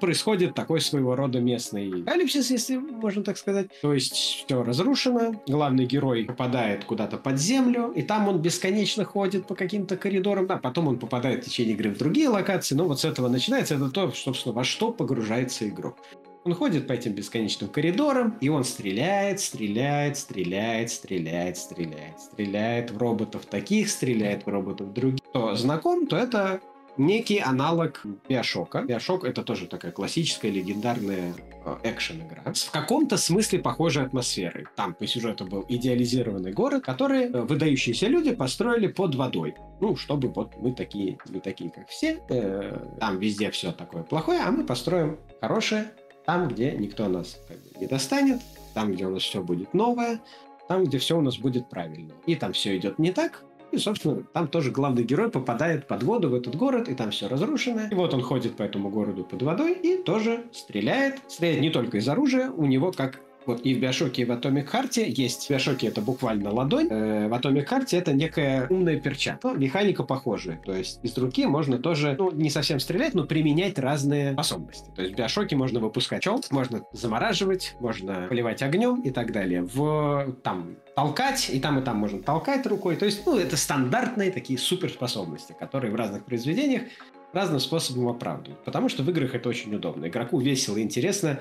[0.00, 3.68] происходит такой своего рода местный апокалипсис, если можно так сказать.
[3.80, 9.46] То есть все разрушено, главный герой попадает куда-то под землю, и там он бесконечно ходит
[9.46, 13.00] по каким-то коридорам, а потом он попадает в течение игры в другие локации, но вот
[13.00, 15.98] с этого начинается, это то, собственно, во что погружается игрок.
[16.44, 22.98] Он ходит по этим бесконечным коридорам, и он стреляет, стреляет, стреляет, стреляет, стреляет, стреляет в
[22.98, 25.18] роботов таких, стреляет в роботов других.
[25.30, 26.60] Кто знаком, то это
[26.98, 28.82] некий аналог Биошока.
[28.82, 31.34] Биошок— это тоже такая классическая, легендарная
[31.64, 32.54] э, экшен-игра.
[32.54, 34.66] С в каком-то смысле похожей атмосферой.
[34.76, 39.54] Там по сюжету был идеализированный город, который э, выдающиеся люди построили под водой.
[39.80, 42.20] Ну, чтобы вот мы такие, не такие, как все.
[42.28, 45.86] Э, там везде все такое плохое, а мы построим хорошее
[46.26, 47.38] там, где никто нас
[47.80, 48.40] не достанет,
[48.74, 50.20] там, где у нас все будет новое,
[50.68, 52.12] там, где все у нас будет правильно.
[52.26, 53.42] И там все идет не так,
[53.72, 57.28] и, собственно, там тоже главный герой попадает под воду в этот город, и там все
[57.28, 57.88] разрушено.
[57.90, 61.20] И вот он ходит по этому городу под водой и тоже стреляет.
[61.28, 64.70] Стреляет не только из оружия, у него как вот и в Биошоке, и в Atomic
[64.70, 65.46] Heart есть.
[65.46, 66.88] В Биошоке это буквально ладонь.
[66.90, 69.52] Э, в Atomic Heart это некая умная перчатка.
[69.52, 70.60] Механика похожая.
[70.64, 74.90] То есть из руки можно тоже, ну, не совсем стрелять, но применять разные способности.
[74.94, 79.62] То есть в Биошоке можно выпускать челк, можно замораживать, можно поливать огнем и так далее.
[79.62, 82.96] В там толкать, и там, и там можно толкать рукой.
[82.96, 86.82] То есть, ну, это стандартные такие суперспособности, которые в разных произведениях
[87.32, 88.64] разным способом оправдывают.
[88.64, 90.06] Потому что в играх это очень удобно.
[90.06, 91.40] Игроку весело и интересно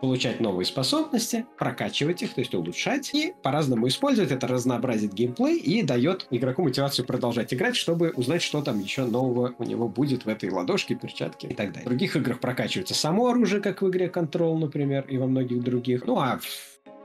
[0.00, 4.32] получать новые способности, прокачивать их, то есть улучшать, и по-разному использовать.
[4.32, 9.54] Это разнообразит геймплей и дает игроку мотивацию продолжать играть, чтобы узнать, что там еще нового
[9.58, 11.86] у него будет в этой ладошке, перчатке и так далее.
[11.86, 16.06] В других играх прокачивается само оружие, как в игре Control, например, и во многих других.
[16.06, 16.40] Ну а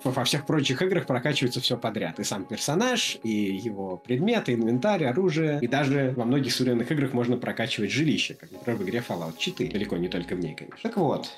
[0.03, 2.19] во всех прочих играх прокачивается все подряд.
[2.19, 5.59] И сам персонаж, и его предметы, инвентарь, оружие.
[5.61, 9.71] И даже во многих современных играх можно прокачивать жилище, как, например, в игре Fallout 4.
[9.71, 10.77] Далеко не только в ней, конечно.
[10.83, 11.31] Так вот,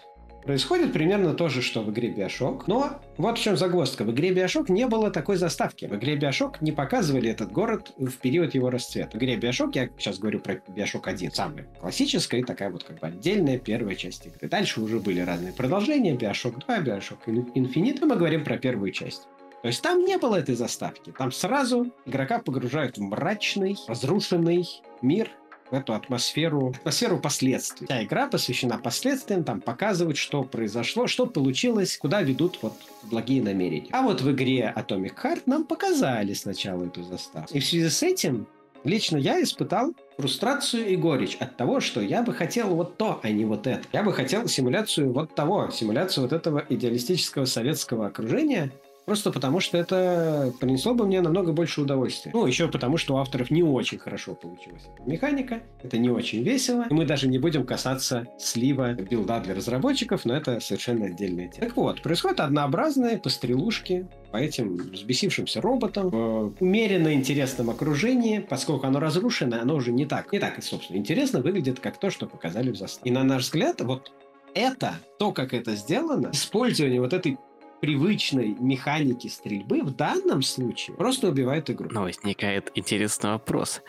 [0.48, 4.06] Происходит примерно то же, что в игре Bioshock, но вот в чем загвоздка.
[4.06, 5.88] В игре Bioshock не было такой заставки.
[5.88, 9.18] В игре Bioshock не показывали этот город в период его расцвета.
[9.18, 13.08] В игре Bioshock, я сейчас говорю про Bioshock 1, самая классическая, такая вот как бы
[13.08, 14.48] отдельная первая часть игры.
[14.48, 19.28] Дальше уже были разные продолжения, Bioshock 2, Bioshock Infinite, но мы говорим про первую часть.
[19.62, 21.12] То есть там не было этой заставки.
[21.12, 24.66] Там сразу игрока погружают в мрачный, разрушенный
[25.02, 25.30] мир,
[25.70, 27.86] в эту атмосферу, атмосферу последствий.
[27.88, 33.90] Вся игра посвящена последствиям, там показывают, что произошло, что получилось, куда ведут вот благие намерения.
[33.92, 37.54] А вот в игре Atomic Heart нам показали сначала эту заставку.
[37.54, 38.48] И в связи с этим
[38.84, 43.30] лично я испытал фрустрацию и горечь от того, что я бы хотел вот то, а
[43.30, 43.84] не вот это.
[43.94, 48.72] Я бы хотел симуляцию вот того, симуляцию вот этого идеалистического советского окружения,
[49.08, 52.30] Просто потому, что это принесло бы мне намного больше удовольствия.
[52.34, 56.44] Ну, еще потому, что у авторов не очень хорошо получилась эта механика, это не очень
[56.44, 61.48] весело, и мы даже не будем касаться слива билда для разработчиков, но это совершенно отдельная
[61.48, 61.68] тема.
[61.68, 69.00] Так вот, происходят однообразные пострелушки по этим взбесившимся роботам в умеренно интересном окружении, поскольку оно
[69.00, 72.76] разрушено, оно уже не так, не так, собственно, интересно выглядит, как то, что показали в
[72.76, 73.10] заставке.
[73.10, 74.12] И на наш взгляд, вот
[74.54, 77.38] это, то, как это сделано, использование вот этой
[77.80, 81.90] привычной механики стрельбы в данном случае просто убивает игру.
[81.92, 83.82] Но возникает интересный вопрос.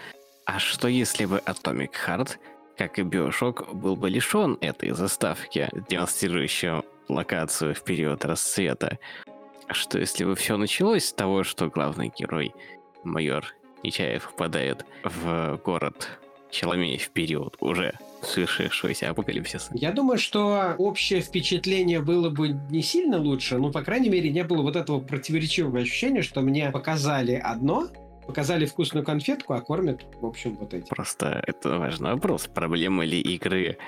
[0.45, 2.37] А что если бы Atomic Heart,
[2.77, 8.99] как и Bioshock, был бы лишен этой заставки, демонстрирующей локацию в период расцвета?
[9.67, 12.55] А что если бы все началось с того, что главный герой,
[13.05, 16.19] майор Нечаев, попадает в город
[16.51, 19.71] Челомей в период уже свершившегося апокалипсиса.
[19.75, 24.45] Я думаю, что общее впечатление было бы не сильно лучше, но, по крайней мере, не
[24.45, 27.89] было вот этого противоречивого ощущения, что мне показали одно,
[28.27, 30.89] показали вкусную конфетку, а кормят, в общем, вот эти.
[30.89, 32.49] Просто это важный вопрос.
[32.53, 33.79] Проблема ли игры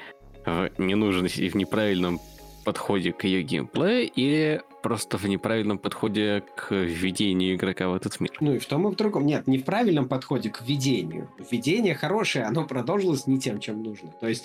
[0.46, 2.20] в ненужности и в неправильном
[2.64, 8.32] подходе к ее геймплею или просто в неправильном подходе к введению игрока в этот мир.
[8.40, 9.26] Ну и в том и в другом.
[9.26, 11.30] Нет, не в правильном подходе к введению.
[11.38, 14.10] Введение хорошее, оно продолжилось не тем, чем нужно.
[14.20, 14.44] То есть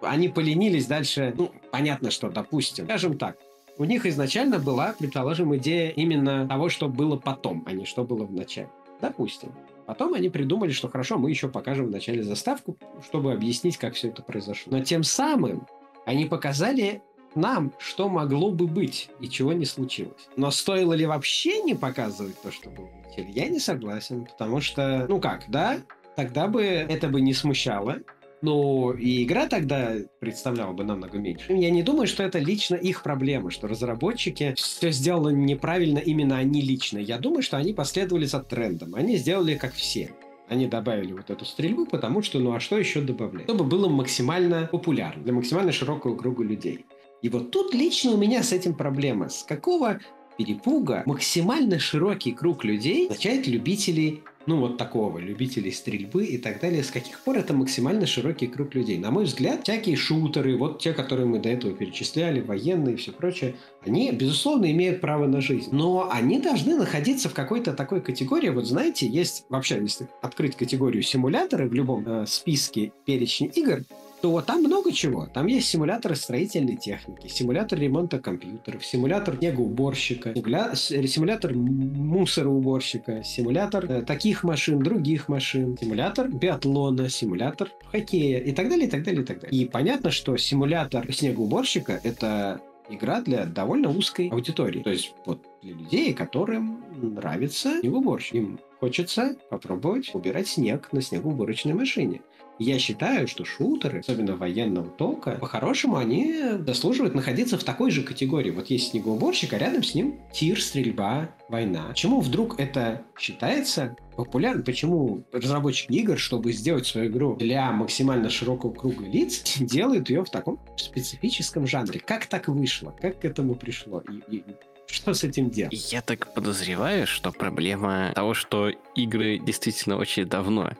[0.00, 3.36] они поленились дальше, ну, понятно, что, допустим, скажем так,
[3.78, 8.24] у них изначально была, предположим, идея именно того, что было потом, а не что было
[8.24, 8.68] в начале.
[9.00, 9.52] Допустим.
[9.84, 14.08] Потом они придумали, что хорошо, мы еще покажем в начале заставку, чтобы объяснить, как все
[14.08, 14.72] это произошло.
[14.72, 15.66] Но тем самым
[16.06, 17.02] они показали
[17.36, 20.28] нам, что могло бы быть и чего не случилось.
[20.36, 25.20] Но стоило ли вообще не показывать то, что было я не согласен, потому что, ну
[25.20, 25.78] как, да,
[26.16, 27.98] тогда бы это бы не смущало,
[28.42, 31.52] но и игра тогда представляла бы намного меньше.
[31.52, 36.60] Я не думаю, что это лично их проблема, что разработчики все сделали неправильно именно они
[36.60, 36.98] лично.
[36.98, 38.94] Я думаю, что они последовали за трендом.
[38.94, 40.10] Они сделали как все.
[40.48, 43.44] Они добавили вот эту стрельбу, потому что, ну а что еще добавлять?
[43.44, 46.84] Чтобы было максимально популярно для максимально широкого круга людей.
[47.22, 49.28] И вот тут лично у меня с этим проблема.
[49.28, 50.00] С какого
[50.36, 56.82] перепуга максимально широкий круг людей означает любителей ну вот такого, любителей стрельбы и так далее,
[56.82, 58.96] с каких пор это максимально широкий круг людей.
[58.96, 63.12] На мой взгляд, всякие шутеры, вот те, которые мы до этого перечисляли, военные и все
[63.12, 65.70] прочее, они, безусловно, имеют право на жизнь.
[65.72, 68.48] Но они должны находиться в какой-то такой категории.
[68.50, 73.82] Вот знаете, есть вообще, если открыть категорию симуляторы в любом э, списке перечня игр,
[74.20, 75.26] то там много чего.
[75.26, 84.42] Там есть симуляторы строительной техники, симулятор ремонта компьютеров, симулятор снегоуборщика, симулятор мусороуборщика, симулятор э, таких
[84.42, 89.40] машин, других машин, симулятор биатлона, симулятор хоккея и так далее, и так далее, и так
[89.40, 89.60] далее.
[89.60, 94.82] И понятно, что симулятор снегоуборщика— это игра для довольно узкой аудитории.
[94.82, 98.34] То есть вот для людей, которым нравится снегоуборщик.
[98.34, 102.20] Им хочется попробовать убирать снег на снегоуборочной машине.
[102.58, 106.34] Я считаю, что шутеры, особенно военного толка, по-хорошему они
[106.66, 108.50] заслуживают находиться в такой же категории.
[108.50, 111.86] Вот есть снегоуборщик, а рядом с ним тир, стрельба, война.
[111.88, 114.64] Почему вдруг это считается популярным?
[114.64, 120.30] Почему разработчики игр, чтобы сделать свою игру для максимально широкого круга лиц, делают ее в
[120.30, 122.00] таком специфическом жанре?
[122.00, 122.94] Как так вышло?
[122.98, 124.02] Как к этому пришло?
[124.30, 124.44] И, и
[124.86, 125.92] что с этим делать?
[125.92, 130.70] Я так подозреваю, что проблема того, что игры действительно очень давно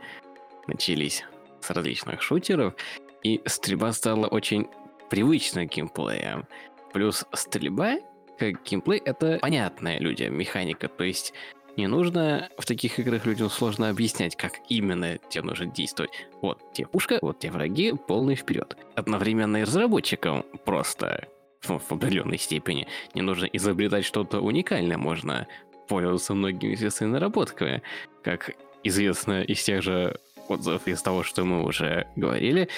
[0.68, 1.22] начались
[1.61, 2.74] с различных шутеров,
[3.22, 4.68] и стрельба стала очень
[5.11, 6.46] привычным геймплеем.
[6.92, 7.98] Плюс стрельба
[8.38, 11.32] как геймплей это понятная людям механика, то есть
[11.76, 16.11] не нужно в таких играх людям сложно объяснять, как именно тебе нужно действовать.
[16.40, 18.76] Вот тебе пушка, вот тебе враги, полный вперед.
[18.94, 21.28] Одновременно и разработчикам просто
[21.61, 25.46] в, определенной степени не нужно изобретать что-то уникальное, можно
[25.88, 27.82] пользоваться многими известными наработками,
[28.22, 28.52] как
[28.82, 30.18] известно из тех же
[30.49, 32.68] отзывов из того, что мы уже говорили,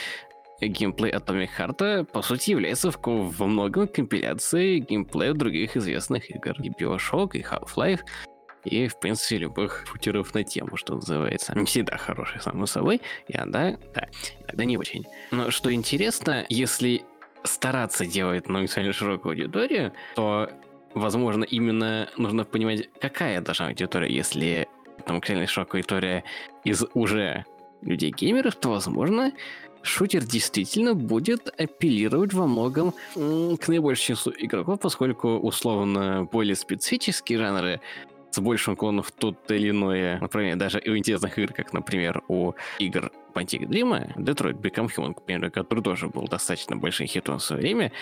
[0.61, 6.55] геймплей Atomic Heart, по сути, является в, во многом компиляцией геймплея других известных игр.
[6.61, 8.01] И Bioshock, и Half-Life,
[8.65, 11.57] и, в принципе, любых шутеров на тему, что называется.
[11.57, 14.09] Не всегда хороший, само собой, иногда, да,
[14.45, 15.05] иногда не очень.
[15.31, 17.03] Но что интересно, если
[17.45, 20.51] стараться делать на максимально широкую аудиторию, то,
[20.95, 24.13] возможно, именно нужно понимать, какая должна аудитория.
[24.13, 26.25] Если это максимально широкая аудитория
[26.65, 27.45] из уже
[27.83, 29.33] людей-геймеров, то, возможно,
[29.83, 37.81] шутер действительно будет апеллировать во многом к наибольшему числу игроков, поскольку условно более специфические жанры
[38.31, 42.53] с большим уклоном в тот или иное например, даже у интересных игр, как, например, у
[42.79, 47.43] игр Quantic Dream, Detroit Become Human, к примеру, который тоже был достаточно большим хитом в
[47.43, 47.93] свое время,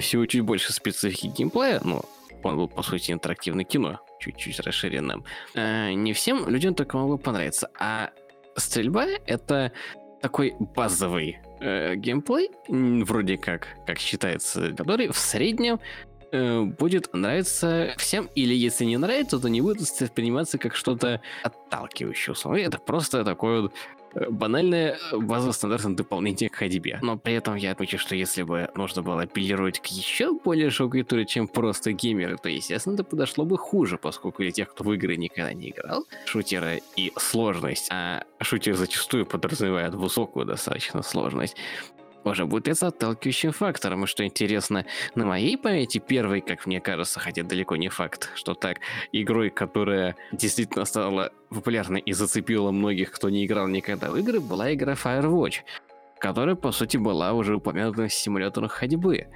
[0.00, 2.02] всего чуть больше специфики геймплея, ну,
[2.42, 5.24] он был, по сути, интерактивное кино, чуть-чуть расширенным.
[5.54, 7.70] А, не всем людям только могло понравиться.
[7.78, 8.10] А
[8.56, 9.72] стрельба— это
[10.20, 15.80] такой базовый э, геймплей, вроде как, как считается, который в среднем
[16.32, 22.34] э, будет нравиться всем, или если не нравится, то не будет восприниматься как что-то отталкивающее.
[22.64, 23.74] Это просто такой вот
[24.30, 26.98] банальное базовое стандартное дополнение к ходьбе.
[27.02, 31.02] Но при этом я отмечу, что если бы нужно было апеллировать к еще более широкой
[31.02, 34.92] туре, чем просто геймеры, то, естественно, это подошло бы хуже, поскольку для тех, кто в
[34.92, 41.56] игры никогда не играл, шутеры и сложность, а шутер зачастую подразумевает высокую достаточно сложность,
[42.24, 44.04] уже будет это отталкивающим фактором.
[44.04, 48.54] И что интересно, на моей памяти первый, как мне кажется, хотя далеко не факт, что
[48.54, 48.78] так,
[49.12, 54.72] игрой, которая действительно стала популярной и зацепила многих, кто не играл никогда в игры, была
[54.74, 55.60] игра Firewatch,
[56.18, 59.26] которая, по сути, была уже упомянута симулятором ходьбы.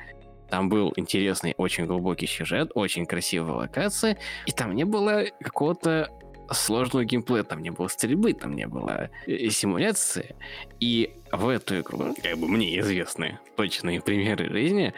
[0.48, 4.16] Там был интересный, очень глубокий сюжет, очень красивая локация,
[4.46, 6.10] и там не было какого-то
[6.52, 10.36] сложного геймплея, там не было стрельбы, там не было э, симуляции.
[10.80, 14.94] И в эту игру, как бы мне известны точные примеры жизни,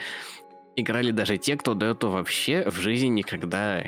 [0.76, 3.84] играли даже те, кто до этого вообще в жизни никогда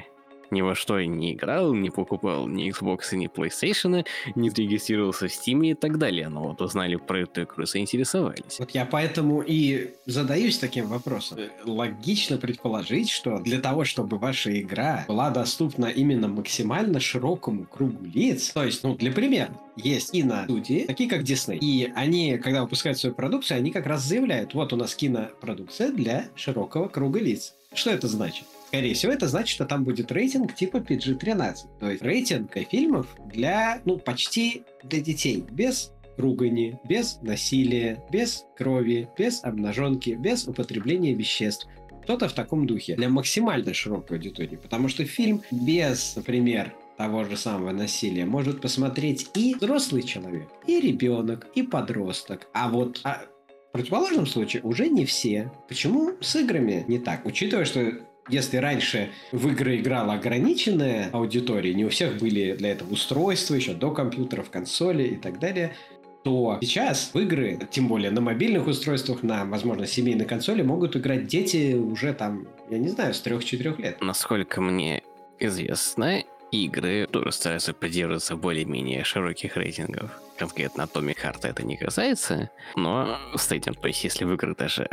[0.52, 5.66] ни во что не играл, не покупал ни Xbox, ни PlayStation, не зарегистрировался в Steam
[5.66, 6.28] и так далее.
[6.28, 8.58] Но вот узнали про эту игру, заинтересовались.
[8.58, 11.38] Вот я поэтому и задаюсь таким вопросом.
[11.64, 18.50] Логично предположить, что для того, чтобы ваша игра была доступна именно максимально широкому кругу лиц,
[18.52, 21.58] то есть, ну, для примера, есть киностудии, такие как Disney.
[21.58, 26.28] И они, когда выпускают свою продукцию, они как раз заявляют, вот у нас кинопродукция для
[26.36, 27.54] широкого круга лиц.
[27.74, 28.44] Что это значит?
[28.72, 31.54] Скорее всего, это значит, что там будет рейтинг типа PG-13.
[31.78, 35.44] То есть рейтинг фильмов для, ну, почти для детей.
[35.50, 41.68] Без ругани, без насилия, без крови, без обнаженки, без употребления веществ.
[42.04, 42.96] Что-то в таком духе.
[42.96, 44.56] Для максимально широкой аудитории.
[44.56, 50.80] Потому что фильм без, например, того же самого насилия может посмотреть и взрослый человек, и
[50.80, 52.48] ребенок, и подросток.
[52.54, 53.26] А вот а
[53.68, 55.52] в противоположном случае уже не все.
[55.68, 57.26] Почему с играми не так?
[57.26, 57.92] Учитывая, что
[58.28, 63.74] если раньше в игры играла ограниченная аудитория, не у всех были для этого устройства еще
[63.74, 65.74] до компьютеров, консоли и так далее,
[66.22, 71.26] то сейчас в игры, тем более на мобильных устройствах, на, возможно, семейной консоли, могут играть
[71.26, 74.00] дети уже там, я не знаю, с 3-4 лет.
[74.00, 75.02] Насколько мне
[75.40, 80.20] известно, игры тоже стараются придерживаться более-менее широких рейтингов.
[80.36, 84.88] Конкретно Atomic Heart это не касается, но с этим, то есть если в играх даже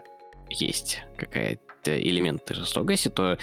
[0.50, 3.38] есть какая-то элементы жестокости, то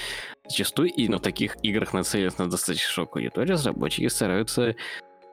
[0.49, 4.75] зачастую и на таких играх нацеленных на достаточно широкую аудиторию разработчики стараются э,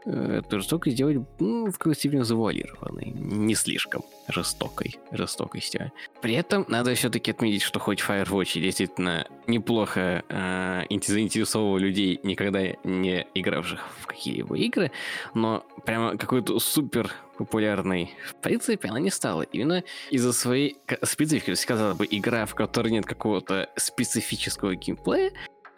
[0.05, 5.91] эту жестокость сделать ну, в какой-то степени завуалированной, не слишком жестокой, жестокостью.
[6.21, 13.27] При этом надо все-таки отметить, что хоть Firewatch действительно неплохо э, заинтересовывал людей, никогда не
[13.33, 14.91] игравших в какие-либо игры,
[15.33, 19.41] но прямо какой-то супер популярной, в принципе, она не стала.
[19.41, 21.45] Именно из-за своей специфики.
[21.45, 25.31] То есть, казалось бы, игра, в которой нет какого-то специфического геймплея,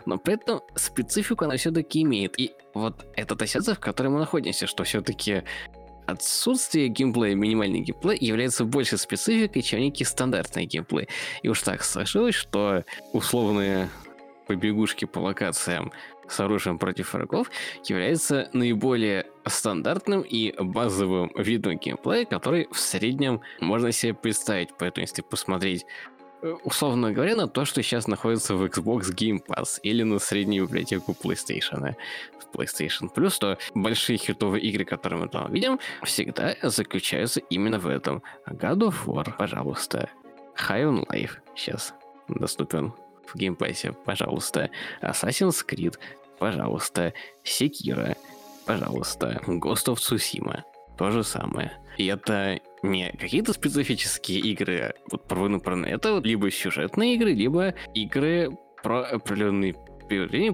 [0.06, 2.40] но при этом специфику она все-таки имеет.
[2.40, 5.44] И вот это та ситуация, в которой мы находимся, что все-таки
[6.06, 11.08] отсутствие геймплея, минимальный геймплей является больше спецификой, чем некий стандартный геймплей.
[11.42, 13.90] И уж так сложилось, что условные
[14.48, 15.92] побегушки по локациям
[16.28, 17.50] с оружием против врагов
[17.84, 24.70] является наиболее стандартным и базовым видом геймплея, который в среднем можно себе представить.
[24.78, 25.86] Поэтому если посмотреть
[26.64, 31.16] условно говоря, на то, что сейчас находится в Xbox Game Pass или на среднюю библиотеку
[31.22, 31.96] PlayStation.
[32.40, 37.88] В PlayStation Plus, то большие хитовые игры, которые мы там видим, всегда заключаются именно в
[37.88, 38.22] этом.
[38.48, 40.10] God of War, пожалуйста.
[40.56, 41.94] High on Life сейчас
[42.28, 42.94] доступен
[43.26, 44.70] в Game Pass е, пожалуйста.
[45.02, 45.98] Assassin's Creed,
[46.40, 47.14] пожалуйста.
[47.44, 48.16] Sekiro,
[48.66, 49.42] пожалуйста.
[49.48, 50.64] Ghost of Tsushima,
[50.98, 51.72] то же самое.
[51.98, 57.74] И это не какие-то специфические игры вот про войну, про это либо сюжетные игры, либо
[57.94, 58.50] игры
[58.84, 59.76] про определенный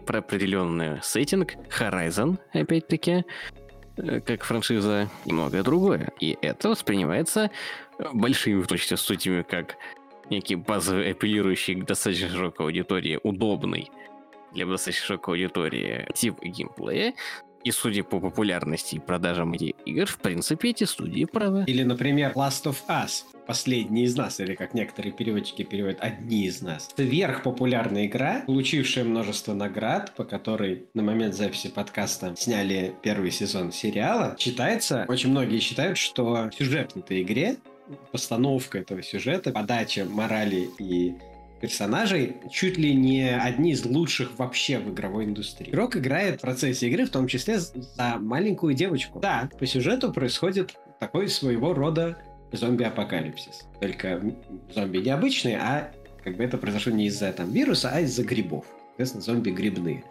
[0.06, 3.26] про определенный сеттинг, Horizon, опять-таки,
[3.98, 6.14] э, как франшиза и многое другое.
[6.22, 7.52] И это воспринимается
[8.14, 9.76] большими в точности студиями как
[10.30, 13.92] некий базовый, апеллирующий к достаточно широкой аудитории, удобный
[14.54, 17.14] для достаточно широкой аудитории тип геймплея,
[17.64, 21.64] и судя по популярности и продажам этих игр, в принципе, эти студии правы.
[21.68, 26.62] Или, например, Last of Us, последний из нас, или как некоторые переводчики переводят, одни из
[26.62, 26.90] нас.
[26.96, 34.36] Сверхпопулярная игра, получившая множество наград, по которой на момент записи подкаста сняли первый сезон сериала,
[34.40, 37.58] считается, очень многие считают, что сюжет в этой игре
[38.12, 41.16] постановка этого сюжета, подача морали и
[41.62, 45.70] персонажей чуть ли не одни из лучших вообще в игровой индустрии.
[45.70, 49.20] Игрок играет в процессе игры, в том числе за маленькую девочку.
[49.20, 52.18] Да, по сюжету происходит такой своего рода
[52.52, 53.68] зомби-апокалипсис.
[53.80, 54.22] Только
[54.74, 55.92] зомби не обычные, а
[56.24, 58.66] как бы это произошло не из-за там вируса, а из-за грибов.
[58.90, 60.04] Соответственно, зомби грибные.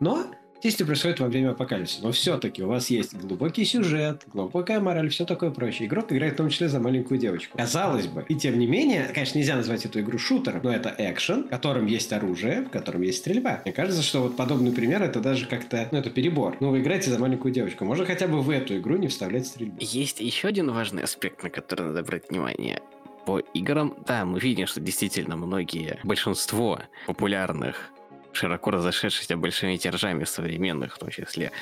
[0.00, 0.26] Но
[0.62, 5.24] Действие происходит во время апокалипсиса, но все-таки у вас есть глубокий сюжет, глубокая мораль, все
[5.24, 5.88] такое прочее.
[5.88, 7.58] Игрок играет в том числе за маленькую девочку.
[7.58, 8.24] Казалось бы.
[8.28, 11.86] И тем не менее, конечно, нельзя назвать эту игру шутером, но это экшен, в котором
[11.86, 13.60] есть оружие, в котором есть стрельба.
[13.64, 16.56] Мне кажется, что вот подобный пример это даже как-то, ну это перебор.
[16.60, 17.84] Ну вы играете за маленькую девочку.
[17.84, 19.78] Можно хотя бы в эту игру не вставлять стрельбу.
[19.80, 22.80] Есть еще один важный аспект, на который надо брать внимание
[23.26, 27.92] по играм, да, мы видим, что действительно многие, большинство популярных
[28.32, 31.52] широко разошедшихся большими тиражами современных, в том числе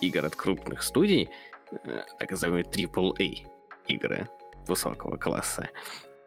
[0.00, 1.30] игр от крупных студий,
[1.70, 3.46] э, так называемые AAA
[3.88, 4.28] игры
[4.66, 5.68] высокого класса,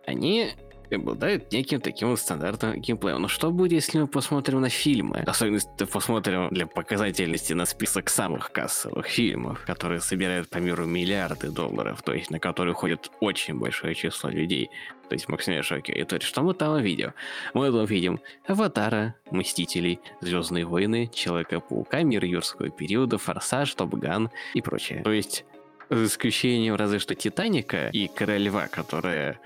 [0.05, 0.53] они
[0.95, 3.21] обладают неким таким вот стандартным геймплеем.
[3.21, 5.23] Но что будет, если мы посмотрим на фильмы?
[5.25, 11.49] Особенно если посмотрим для показательности на список самых кассовых фильмов, которые собирают по миру миллиарды
[11.49, 14.69] долларов, то есть на которые ходит очень большое число людей.
[15.09, 16.23] То есть максимально широкий аудитории.
[16.23, 17.13] Что мы там видим?
[17.53, 25.01] Мы там видим Аватара, Мстителей, Звездные войны, Человека-паука, Мир юрского периода, Форсаж, Топган и прочее.
[25.03, 25.45] То есть
[25.89, 29.39] за исключением разве что Титаника и Короля Льва, которые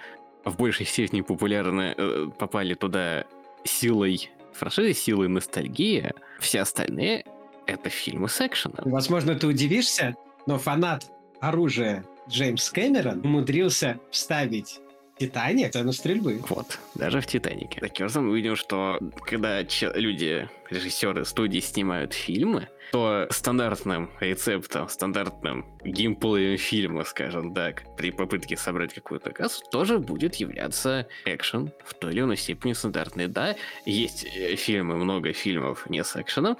[0.49, 3.25] в большей степени популярны, э, попали туда
[3.63, 6.11] силой франшизы, силой ностальгии.
[6.39, 7.25] Все остальные—
[7.65, 8.79] это фильмы с экшеном.
[8.85, 11.05] Возможно, ты удивишься, но фанат
[11.39, 14.79] оружия Джеймс Кэмерон умудрился вставить
[15.20, 16.41] Титаник, сцену стрельбы.
[16.49, 17.80] Вот, даже в Титанике.
[17.80, 25.65] Таким образом, мы видим, что когда люди, режиссеры студии снимают фильмы, то стандартным рецептом, стандартным
[25.84, 32.13] геймплеем фильма, скажем так, при попытке собрать какую-то кассу, тоже будет являться экшен в той
[32.13, 33.28] или иной степени стандартный.
[33.28, 33.55] Да,
[33.86, 36.57] есть э, фильмы, много фильмов не с экшеном,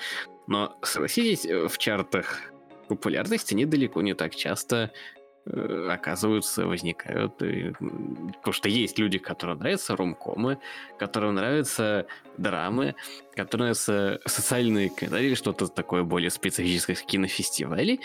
[0.48, 2.42] но, согласитесь, в чартах
[2.88, 4.92] популярности они далеко не так часто
[5.90, 7.42] оказываются, возникают.
[7.42, 10.60] И, потому что есть люди, которым нравятся ромкомы,
[10.98, 12.96] которым нравятся драмы,
[13.36, 18.02] которым нравятся социальные комментарии, что-то такое более специфическое с кинофестивалей.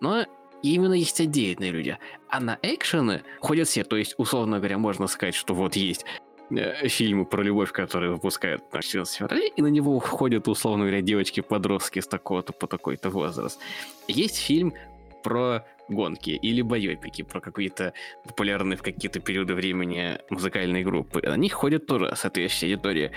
[0.00, 0.26] Но
[0.62, 1.98] именно есть отдельные люди.
[2.28, 3.84] А на экшены ходят все.
[3.84, 6.04] То есть, условно говоря, можно сказать, что вот есть
[6.50, 11.00] э, фильмы про любовь, которые выпускают на 14 февраля, и на него ходят, условно говоря,
[11.00, 13.60] девочки-подростки с такого-то по такой-то возраст.
[14.08, 14.74] Есть фильм
[15.22, 17.92] про гонки или боепики про какие-то
[18.24, 21.20] популярные в какие-то периоды времени музыкальные группы.
[21.22, 23.12] На них ходят тоже соответствующая аудитория.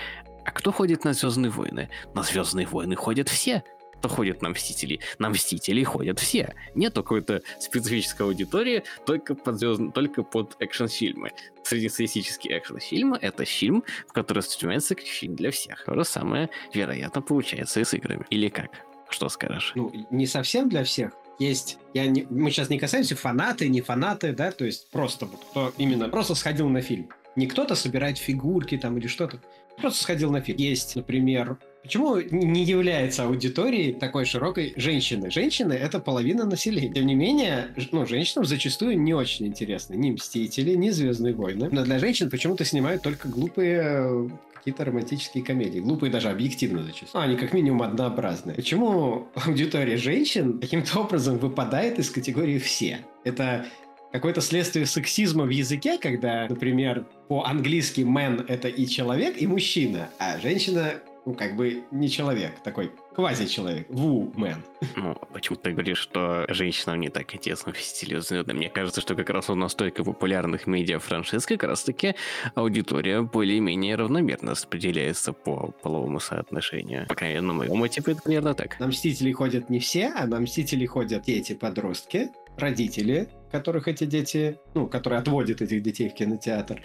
[0.45, 1.89] А кто ходит на Звездные войны?
[2.13, 3.63] На Звездные войны ходят все.
[3.97, 4.99] Кто ходит на Мстители?
[5.17, 6.53] На Мстители ходят все.
[6.75, 9.81] Нет какой-то специфической аудитории только под, звезд...
[9.93, 11.31] только под экшн-фильмы.
[11.63, 15.85] Среднестатистический экшн-фильм— это фильм, в который стремится как фильм для всех.
[15.85, 18.25] То же самое, вероятно, получается и с играми.
[18.29, 18.69] Или как?
[19.09, 19.71] Что скажешь?
[19.75, 24.33] Ну, не совсем для всех есть, я не, мы сейчас не касаемся фанаты, не фанаты,
[24.33, 27.09] да, то есть просто кто именно просто сходил на фильм.
[27.35, 29.41] Не кто-то собирает фигурки там или что-то,
[29.77, 30.57] просто сходил на фильм.
[30.57, 35.29] Есть, например, Почему не является аудиторией такой широкой женщины?
[35.29, 36.91] Женщины— это половина населения.
[36.91, 41.69] Тем не менее, ну, женщинам зачастую не очень интересны ни «Мстители», ни «Звездные войны».
[41.71, 44.29] Но для женщин почему-то снимают только глупые э,
[44.65, 45.79] какие-то романтические комедии.
[45.79, 47.09] Глупые даже объективно зачастую.
[47.13, 48.55] Ну, они как минимум однообразные.
[48.55, 53.05] Почему аудитория женщин каким-то образом выпадает из категории «все»?
[53.23, 53.67] Это
[54.11, 60.39] какое-то следствие сексизма в языке, когда, например, по-английски man— это и человек, и мужчина, а
[60.39, 60.95] женщина
[61.27, 64.63] ну, как бы не человек, такой квази-человек, вумен.
[64.95, 68.53] Ну, почему ты говоришь, что женщинам не так интересно стиле звезды?
[68.53, 72.15] Мне кажется, что как раз у настолько популярных медиа-франшиз как раз-таки
[72.55, 77.07] аудитория более-менее равномерно распределяется по половому соотношению.
[77.07, 78.79] По крайней мере, на моем опыте это примерно так.
[78.79, 84.87] На Мстители ходят не все, а на Мстители ходят дети-подростки, родители, которых эти дети, ну,
[84.87, 86.81] которые отводят этих детей в кинотеатр,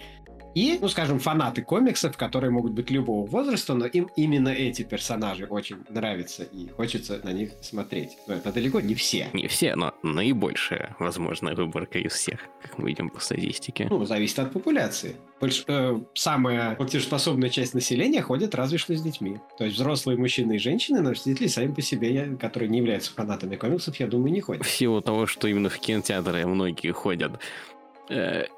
[0.53, 5.45] и, ну, скажем, фанаты комиксов, которые могут быть любого возраста, но им именно эти персонажи
[5.45, 8.17] очень нравятся и хочется на них смотреть.
[8.27, 9.29] Но это далеко не все.
[9.33, 13.87] Не все, но наибольшая возможная выборка из всех, как мы видим по статистике.
[13.89, 15.15] Ну, зависит от популяции.
[15.39, 15.63] Больш...
[15.67, 19.39] Э, самая платежеспособная часть населения ходит разве что с детьми.
[19.57, 23.55] То есть взрослые мужчины и женщины, но родители сами по себе, которые не являются фанатами
[23.55, 24.65] комиксов, я думаю, не ходят.
[24.65, 27.39] В силу того, что именно в кинотеатры многие ходят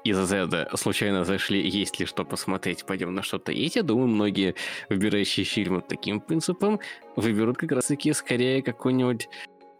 [0.04, 3.76] из Z случайно зашли, есть ли что посмотреть, пойдем на что-то есть.
[3.76, 4.54] Я думаю, многие,
[4.88, 6.80] выбирающие фильмы таким принципом,
[7.16, 9.28] выберут как раз-таки скорее какой-нибудь,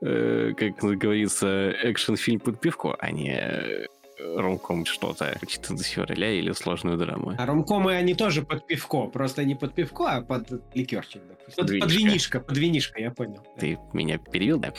[0.02, 3.88] э, как говорится, экшн-фильм под пивко, а не
[4.36, 7.34] ромком что-то, 14 февраля или сложную драму.
[7.38, 11.66] А ромкомы они тоже под пивко, просто не под пивко, а под ликерчик, допустим.
[11.66, 13.44] Под, под винишко, под винишко, я понял.
[13.58, 14.72] Ты меня перевел, да?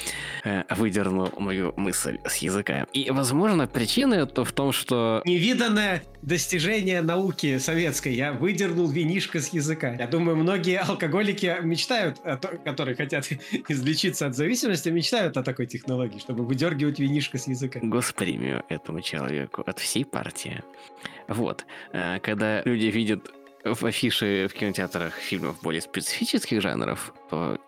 [0.43, 2.85] Э, выдернул мою мысль с языка.
[2.93, 5.21] И, возможно, причина это в том, что...
[5.25, 8.13] Невиданное достижение науки советской.
[8.13, 9.95] Я выдернул винишко с языка.
[9.97, 12.19] Я думаю, многие алкоголики мечтают,
[12.63, 13.27] которые хотят
[13.69, 17.79] излечиться от зависимости, мечтают о такой технологии, чтобы выдергивать винишко с языка.
[17.83, 19.34] Госпремию этому человеку
[19.65, 20.63] от всей партии.
[21.27, 21.65] Вот.
[21.91, 23.31] Э, когда люди видят
[23.63, 27.59] в афише в кинотеатрах фильмов более специфических жанров, то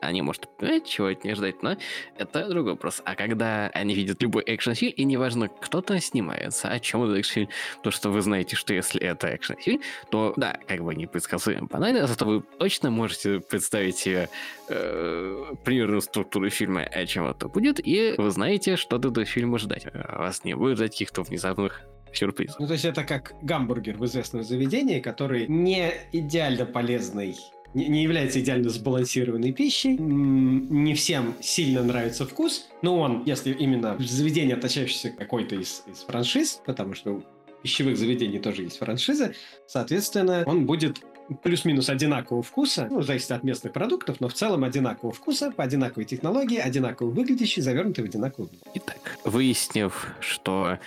[0.00, 1.76] они, может, э, чего от них ждать, но
[2.16, 3.02] это другой вопрос.
[3.04, 7.48] А когда они видят любой экшн-фильм, и неважно, кто там снимается, о чем этот экшн-фильм,
[7.82, 9.80] то, что вы знаете, что если это экшн-фильм,
[10.10, 14.28] то, да, как бы непредсказуем банально, зато вы точно можете представить себе
[14.68, 19.58] э, примерную структуру фильма, о чем это будет, и вы знаете, что от этого фильма
[19.58, 19.86] ждать.
[19.94, 22.56] Вас не будет ждать каких-то внезапных сюрприз.
[22.58, 27.36] Ну, то есть это как гамбургер в известном заведении, который не идеально полезный
[27.74, 29.96] не является идеально сбалансированной пищей.
[29.98, 36.60] Не всем сильно нравится вкус, но он, если именно заведение, отличающееся какой-то из, из франшиз,
[36.64, 37.22] потому что
[37.62, 39.32] пищевых заведений тоже есть франшиза,
[39.66, 41.00] соответственно, он будет
[41.42, 46.04] плюс-минус одинакового вкуса, ну, зависит от местных продуктов, но в целом одинакового вкуса, по одинаковой
[46.04, 48.58] технологии, одинаково выглядящий, завернутый в одинаковый.
[48.74, 50.78] Итак, выяснив, что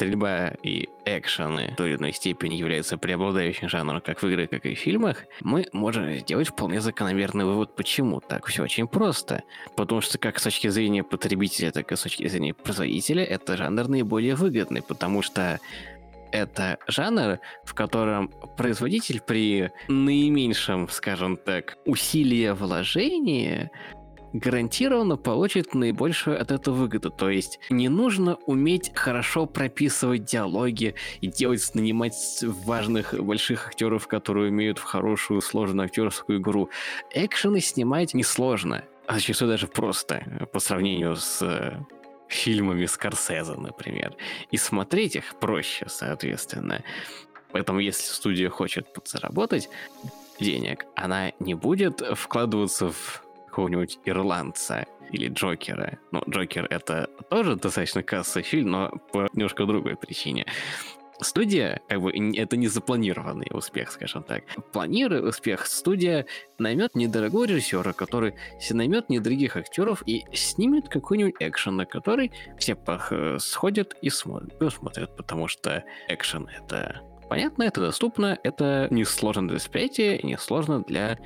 [0.00, 4.64] стрельба и экшены в той или иной степени являются преобладающим жанром как в играх, как
[4.64, 9.42] и в фильмах, мы можем сделать вполне закономерный вывод, почему так все очень просто.
[9.76, 13.88] Потому что как с точки зрения потребителя, так и с точки зрения производителя, это жанр
[13.88, 15.60] наиболее выгодный, потому что
[16.32, 23.70] это жанр, в котором производитель при наименьшем, скажем так, усилии вложения
[24.32, 27.10] гарантированно получит наибольшую от этого выгоду.
[27.10, 34.50] То есть не нужно уметь хорошо прописывать диалоги и делать, нанимать важных больших актеров, которые
[34.50, 36.70] умеют в хорошую сложную актерскую игру.
[37.12, 41.78] Экшены снимать несложно, а зачастую даже просто по сравнению с э,
[42.28, 44.14] фильмами Скорсезе, например.
[44.50, 46.84] И смотреть их проще, соответственно.
[47.52, 49.68] Поэтому если студия хочет подзаработать
[50.38, 53.22] денег, она не будет вкладываться в
[53.60, 55.98] какого-нибудь ирландца или Джокера.
[56.12, 60.46] Ну, Джокер это тоже достаточно кассовый фильм, но по немножко другой причине.
[61.20, 64.44] Студия, как бы, это не запланированный успех, скажем так.
[64.72, 66.24] Планируя успех, студия
[66.58, 68.36] наймет недорогого режиссера, который
[68.70, 72.78] наймет недорогих актеров и снимет какой-нибудь экшен, на который все
[73.10, 79.56] э, сходят и смотрят, смотрят, потому что экшен это понятно, это доступно, это несложно для
[79.56, 81.18] восприятия, несложно для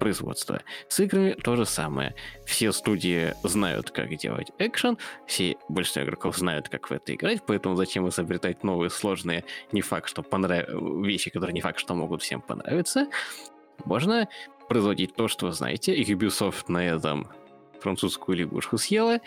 [0.00, 0.62] производства.
[0.88, 2.16] С играми то же самое.
[2.44, 7.76] Все студии знают, как делать экшен, все большинство игроков знают, как в это играть, поэтому
[7.76, 10.66] зачем изобретать новые сложные, не факт, что понрав...
[11.04, 13.06] вещи, которые не факт, что могут всем понравиться.
[13.84, 14.28] Можно
[14.68, 15.94] производить то, что вы знаете.
[15.94, 17.28] Ubisoft на этом
[17.80, 19.20] французскую лягушку съела.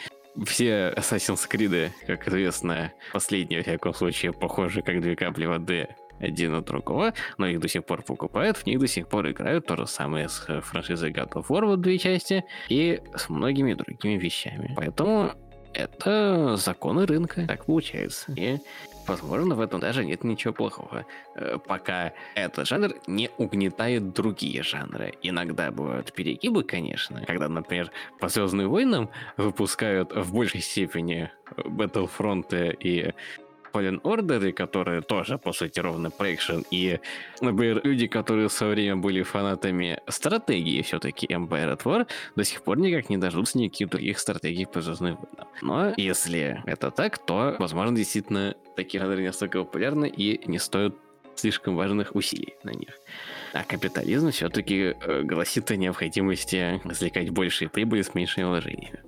[0.46, 6.56] Все Assassin's Creed, как известно, последние, в всяком случае, похожи как две капли воды один
[6.56, 9.66] от другого, но их до сих пор покупают, в них до сих пор играют.
[9.68, 14.18] То же самое с франшизой God of War, вот две части, и с многими другими
[14.18, 14.74] вещами.
[14.76, 15.32] Поэтому
[15.74, 18.32] это законы рынка, так получается.
[18.34, 18.60] И
[19.06, 21.06] Возможно, в этом даже нет ничего плохого,
[21.36, 25.14] э, пока этот жанр не угнетает другие жанры.
[25.22, 33.14] Иногда бывают перегибы, конечно, когда, например, по Звездным войнам выпускают в большей степени Battlefront и
[33.74, 36.64] Fallen Order, которые тоже, по сути, ровно про экшен.
[36.72, 37.00] И,
[37.42, 42.62] например, люди, которые в свое время были фанатами стратегии все-таки Empire at War, до сих
[42.62, 45.48] пор никак не дождутся никаких других стратегий по Звездным войнам.
[45.62, 50.96] Но если это так, то, возможно, действительно такие жанры не настолько популярны и не стоят
[51.36, 52.90] слишком важных усилий на них.
[53.54, 59.00] А капитализм все-таки э, гласит о необходимости извлекать большие прибыли с меньшими вложениями.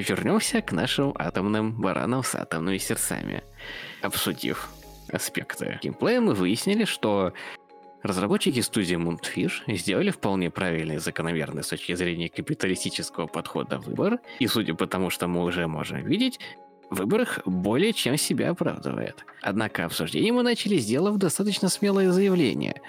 [0.00, 3.42] Вернемся к нашим атомным баранам с атомными сердцами.
[4.02, 4.70] Обсудив
[5.12, 7.32] аспекты геймплея, мы выяснили, что
[8.02, 14.46] разработчики студии Moonfish сделали вполне правильный и закономерный с точки зрения капиталистического подхода выбор, и
[14.46, 16.40] судя по тому, что мы уже можем видеть,
[16.90, 19.24] выбор их более чем себя оправдывает.
[19.42, 22.80] Однако обсуждение мы начали, сделав достаточно смелое заявление,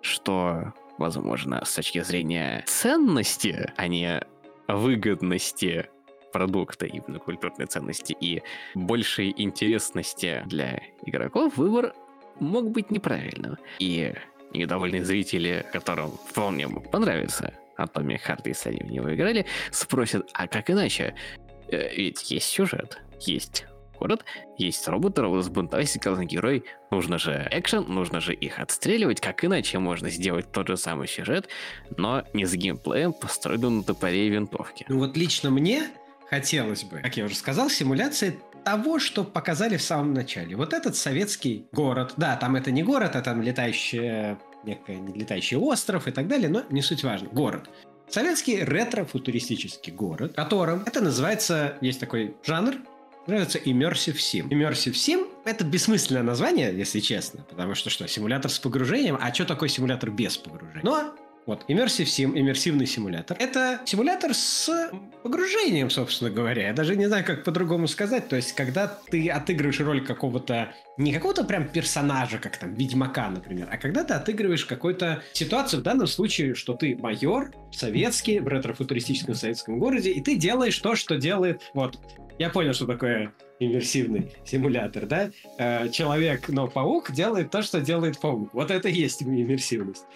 [0.00, 4.22] что, возможно, с точки зрения ценности, а не
[4.68, 5.88] выгодности
[6.32, 8.42] продукта, именно культурной ценности и
[8.74, 11.94] большей интересности для игроков, выбор
[12.38, 13.58] мог быть неправильным.
[13.78, 14.14] И
[14.52, 20.70] недовольные зрители, которым вполне понравиться Atomic Heart, если они в него играли, спросят, а как
[20.70, 21.14] иначе?
[21.68, 23.66] Э, ведь есть сюжет, есть
[23.98, 24.24] город,
[24.56, 26.64] есть роботы, робот сбунтовался, главный герой.
[26.90, 29.20] Нужно же экшен, нужно же их отстреливать.
[29.20, 31.48] Как иначе можно сделать тот же самый сюжет,
[31.96, 34.86] но не с геймплеем, построенным на топоре и винтовке?
[34.88, 35.90] Ну вот лично мне
[36.30, 40.56] хотелось бы, как я уже сказал, симуляции того, что показали в самом начале.
[40.56, 42.14] Вот этот советский город.
[42.16, 46.62] Да, там это не город, а там летающий, некий летающий остров и так далее, но
[46.70, 47.28] не суть важно.
[47.30, 47.68] Город.
[48.08, 52.76] Советский ретро-футуристический город, в котором это называется, есть такой жанр,
[53.26, 54.48] называется Immersive Sim.
[54.48, 59.44] Immersive Sim— это бессмысленное название, если честно, потому что что, симулятор с погружением, а что
[59.44, 60.82] такое симулятор без погружения?
[60.82, 61.14] Но
[61.46, 63.36] вот, Immersive Sim, иммерсивный симулятор.
[63.40, 64.90] Это симулятор с
[65.22, 66.68] погружением, собственно говоря.
[66.68, 68.28] Я даже не знаю, как по-другому сказать.
[68.28, 73.68] То есть, когда ты отыгрываешь роль какого-то, не какого-то прям персонажа, как там Ведьмака, например,
[73.70, 79.34] а когда ты отыгрываешь какую-то ситуацию, в данном случае, что ты майор советский в ретро-футуристическом
[79.34, 81.62] советском городе, и ты делаешь то, что делает...
[81.74, 81.98] Вот,
[82.40, 85.30] я понял, что такое иммерсивный симулятор, да?
[85.58, 88.54] Э, человек, но паук делает то, что делает паук.
[88.54, 90.06] Вот это и есть иммерсивность.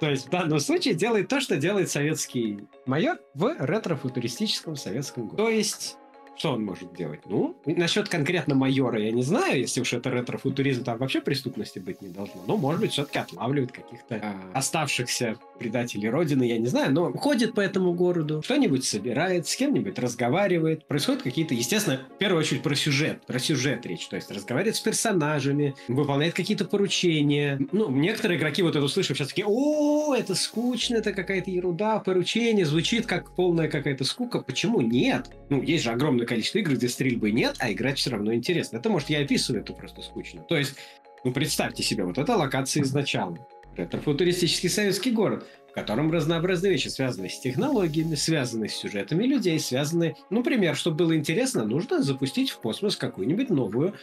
[0.00, 5.44] То есть в данном случае делает то, что делает советский майор в ретро-футуристическом советском городе.
[5.44, 5.96] То есть
[6.38, 7.20] что он может делать?
[7.26, 12.00] Ну, насчет конкретно майора я не знаю, если уж это ретро-футуризм, там вообще преступности быть
[12.00, 12.42] не должно.
[12.46, 17.54] Но, может быть, все-таки отлавливает каких-то э, оставшихся предателей Родины, я не знаю, но ходит
[17.54, 20.86] по этому городу, что-нибудь собирает, с кем-нибудь разговаривает.
[20.86, 24.80] Происходят какие-то, естественно, в первую очередь про сюжет, про сюжет речь, то есть разговаривает с
[24.80, 27.60] персонажами, выполняет какие-то поручения.
[27.72, 32.64] Ну, некоторые игроки вот это услышав сейчас такие, о, это скучно, это какая-то ерунда, поручение,
[32.64, 34.40] звучит как полная какая-то скука.
[34.40, 35.30] Почему нет?
[35.48, 38.78] Ну, есть же огромное количество игр, где стрельбы нет, а играть все равно интересно.
[38.78, 40.42] Это, может, я описываю это просто скучно.
[40.42, 40.74] То есть,
[41.24, 43.38] ну, представьте себе, вот это локация изначала.
[43.78, 49.60] Это футуристический советский город, в котором разнообразные вещи, связанные с технологиями, связанные с сюжетами людей,
[49.60, 50.16] связанные...
[50.30, 53.94] Ну, например, чтобы было интересно, нужно запустить в космос какую-нибудь новую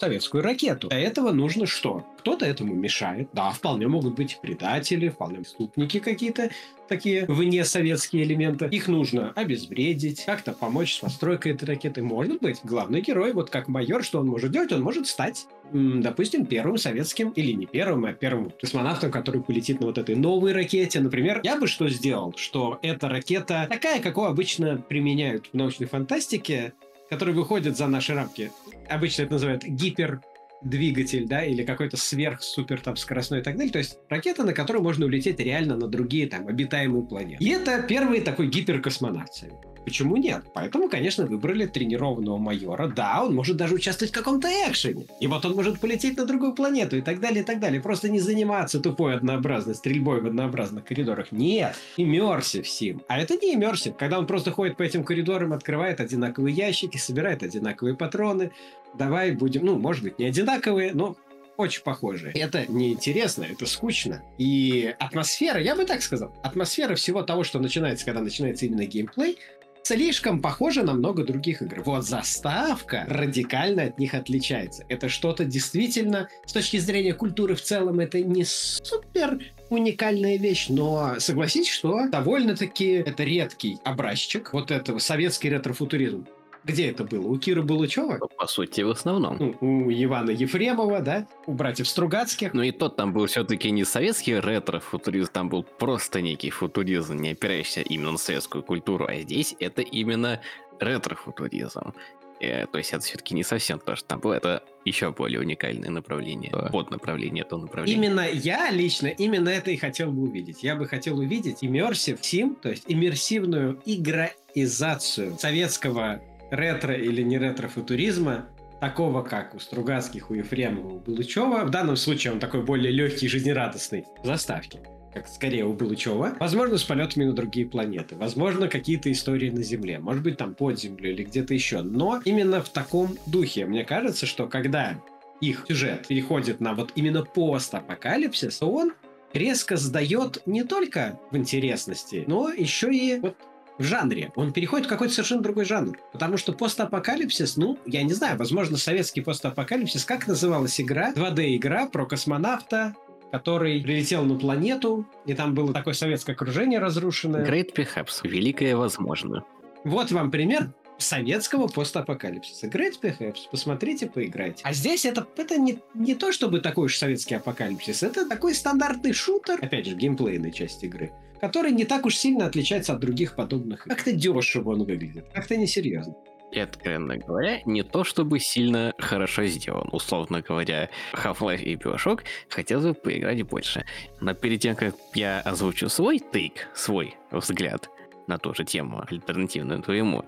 [0.00, 0.88] советскую ракету.
[0.88, 2.04] Для этого нужно что?
[2.18, 3.28] Кто-то этому мешает.
[3.32, 6.50] Да, вполне могут быть предатели, вполне преступники какие-то
[6.88, 8.66] такие вне советские элементы.
[8.66, 12.02] Их нужно обезвредить, как-то помочь с постройкой этой ракеты.
[12.02, 14.72] Может быть, главный герой, вот как майор, что он может делать?
[14.72, 19.86] Он может стать, допустим, первым советским, или не первым, а первым космонавтом, который полетит на
[19.86, 21.00] вот этой новой ракете.
[21.00, 22.34] Например, я бы что сделал?
[22.36, 26.74] Что эта ракета такая, какую обычно применяют в научной фантастике,
[27.12, 28.50] который выходит за наши рамки.
[28.88, 30.22] Обычно это называют гипер
[30.62, 33.70] двигатель, да, или какой-то сверх-супер там скоростной и так далее.
[33.70, 37.44] То есть ракета, на которую можно улететь реально на другие там обитаемые планеты.
[37.44, 39.44] И это первый такой гиперкосмонавт.
[39.84, 40.44] Почему нет?
[40.54, 42.88] Поэтому, конечно, выбрали тренированного майора.
[42.88, 45.06] Да, он может даже участвовать в каком-то экшене.
[45.20, 47.80] И вот он может полететь на другую планету и так далее, и так далее.
[47.80, 51.32] Просто не заниматься тупой однообразной стрельбой в однообразных коридорах.
[51.32, 53.02] Нет, иммерсив сим.
[53.08, 57.42] А это не иммерсив, когда он просто ходит по этим коридорам, открывает одинаковые ящики, собирает
[57.42, 58.52] одинаковые патроны.
[58.94, 61.16] Давай будем, ну, может быть, не одинаковые, но
[61.56, 62.32] очень похожие.
[62.32, 64.22] Это неинтересно, это скучно.
[64.38, 69.38] И атмосфера, я бы так сказал, атмосфера всего того, что начинается, когда начинается именно геймплей,
[69.82, 71.82] слишком похожа на много других игр.
[71.84, 74.84] Вот заставка радикально от них отличается.
[74.88, 79.40] Это что-то действительно, с точки зрения культуры в целом, это не супер
[79.70, 86.26] уникальная вещь, но согласитесь, что довольно-таки это редкий образчик вот этого советский ретрофутуризм.
[86.64, 87.26] Где это было?
[87.26, 88.18] У Киры Булычева?
[88.20, 89.36] Ну, по сути, в основном.
[89.38, 91.26] Ну, у Ивана Ефремова, да?
[91.46, 92.54] У братьев Стругацких.
[92.54, 97.30] Ну и тот там был все-таки не советский ретро-футуризм, там был просто некий футуризм, не
[97.30, 100.40] опирающийся именно на советскую культуру, а здесь это именно
[100.78, 101.94] ретро-футуризм.
[102.42, 104.34] Э, то есть это все-таки не совсем то, что там было.
[104.34, 106.50] Это еще более уникальное направление.
[106.72, 108.04] Под направление, то направление.
[108.04, 110.62] Именно я лично, именно это и хотел бы увидеть.
[110.62, 116.20] Я бы хотел увидеть immersive sim, то есть иммерсивную игроизацию советского
[116.52, 118.46] ретро или не ретро-футуризма,
[118.80, 121.64] такого как у Стругацких, у Ефремова, у Булычева.
[121.64, 124.80] В данном случае он такой более легкий, жизнерадостный в заставке
[125.12, 126.36] как скорее у Булычева.
[126.40, 128.16] Возможно, с полетами на другие планеты.
[128.16, 129.98] Возможно, какие-то истории на Земле.
[129.98, 131.82] Может быть, там под землей или где-то еще.
[131.82, 133.66] Но именно в таком духе.
[133.66, 134.98] Мне кажется, что когда
[135.42, 138.94] их сюжет переходит на вот именно постапокалипсис, то он
[139.34, 143.36] резко сдает не только в интересности, но еще и вот
[143.82, 144.32] в жанре.
[144.36, 145.98] Он переходит в какой-то совершенно другой жанр.
[146.12, 151.12] Потому что постапокалипсис, ну, я не знаю, возможно, советский постапокалипсис, как называлась игра?
[151.12, 152.94] 2D-игра про космонавта,
[153.30, 157.44] который прилетел на планету, и там было такое советское окружение разрушенное.
[157.44, 158.20] Great Perhaps.
[158.22, 159.44] Великое возможно.
[159.84, 162.68] Вот вам пример советского постапокалипсиса.
[162.68, 163.48] Great Perhaps.
[163.50, 164.62] Посмотрите, поиграйте.
[164.64, 168.02] А здесь это, это не, не то, чтобы такой уж советский апокалипсис.
[168.02, 172.92] Это такой стандартный шутер, опять же, геймплейной части игры, который не так уж сильно отличается
[172.92, 173.82] от других подобных.
[173.82, 176.14] Как-то дешево он выглядит, как-то несерьезно.
[176.52, 179.88] И, откровенно говоря, не то чтобы сильно хорошо сделан.
[179.90, 183.84] Условно говоря, Half-Life и Bioshock хотелось бы поиграть больше.
[184.20, 187.90] Но перед тем, как я озвучу свой тейк, свой взгляд
[188.28, 190.24] на ту же тему, альтернативную твоему,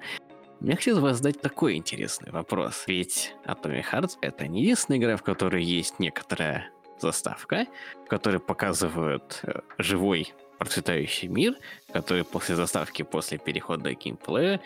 [0.59, 2.85] мне хотелось бы задать такой интересный вопрос.
[2.89, 7.67] Ведь Atomic Hearts— это не единственная игра, в которой есть некоторая заставка,
[8.05, 11.55] в которой показывают э, живой процветающий мир,
[11.93, 14.61] который после заставки, после перехода к геймплею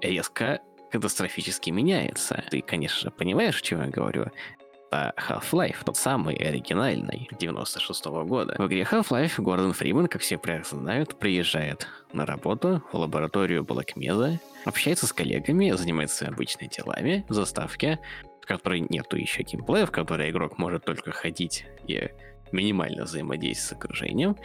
[0.00, 2.44] резко катастрофически меняется.
[2.50, 4.26] Ты, конечно, понимаешь, о чем я говорю?
[4.90, 8.54] Это Half-Life, тот самый оригинальный, 96 -го года.
[8.58, 14.38] В игре Half-Life Гордон Фриман, как все прекрасно знают, приезжает на работу в лабораторию Mesa,
[14.64, 17.98] общается с коллегами, занимается обычными делами, заставки,
[18.40, 22.10] в которой нету еще геймплея, в которой игрок может только ходить и
[22.52, 24.36] минимально взаимодействие с окружением.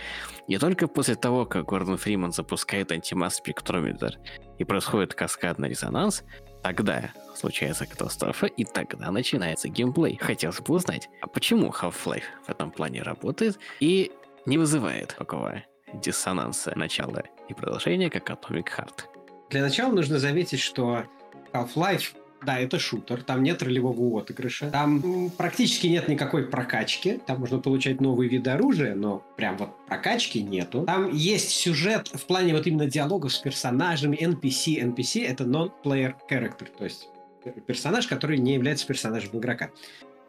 [0.47, 4.17] И только после того, как Гордон Фриман запускает антимасс спектрометр
[4.57, 6.23] и происходит каскадный резонанс,
[6.63, 10.17] тогда случается катастрофа, и тогда начинается геймплей.
[10.17, 14.11] Хотелось бы узнать, а почему Half-Life в этом плане работает и
[14.45, 15.63] не вызывает такого
[15.93, 19.03] диссонанса начала и продолжения, как Atomic Heart.
[19.49, 21.05] Для начала нужно заметить, что
[21.53, 27.60] Half-Life да, это шутер, там нет ролевого отыгрыша, там практически нет никакой прокачки, там можно
[27.60, 30.84] получать новые виды оружия, но прям вот прокачки нету.
[30.84, 34.82] Там есть сюжет в плане вот именно диалогов с персонажами, NPC.
[34.82, 37.10] NPC— это non-player character, то есть
[37.66, 39.70] персонаж, который не является персонажем игрока.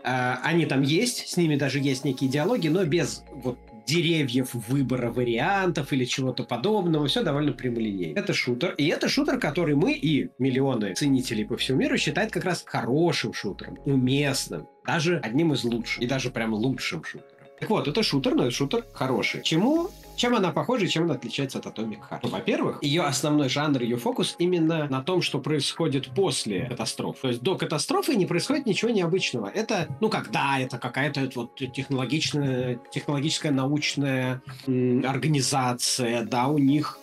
[0.02, 3.58] А, они там есть, с ними даже есть некие диалоги, но без вот
[3.90, 7.06] деревьев выбора вариантов или чего-то подобного.
[7.06, 8.18] Все довольно прямолинейно.
[8.18, 8.74] Это шутер.
[8.78, 13.32] И это шутер, который мы и миллионы ценителей по всему миру считают как раз хорошим
[13.32, 16.02] шутером, уместным, даже одним из лучших.
[16.02, 17.30] И даже прям лучшим шутером.
[17.58, 19.42] Так вот, это шутер, но это шутер хороший.
[19.42, 22.28] Чему чем она похожа и чем она отличается от Atomic Heart?
[22.28, 27.20] Во-первых, ее основной жанр, ее фокус именно на том, что происходит после катастрофы.
[27.22, 29.48] То есть до катастрофы не происходит ничего необычного.
[29.48, 36.98] Это, ну как, да, это какая-то вот технологичная, технологическая научная м, организация, да, у них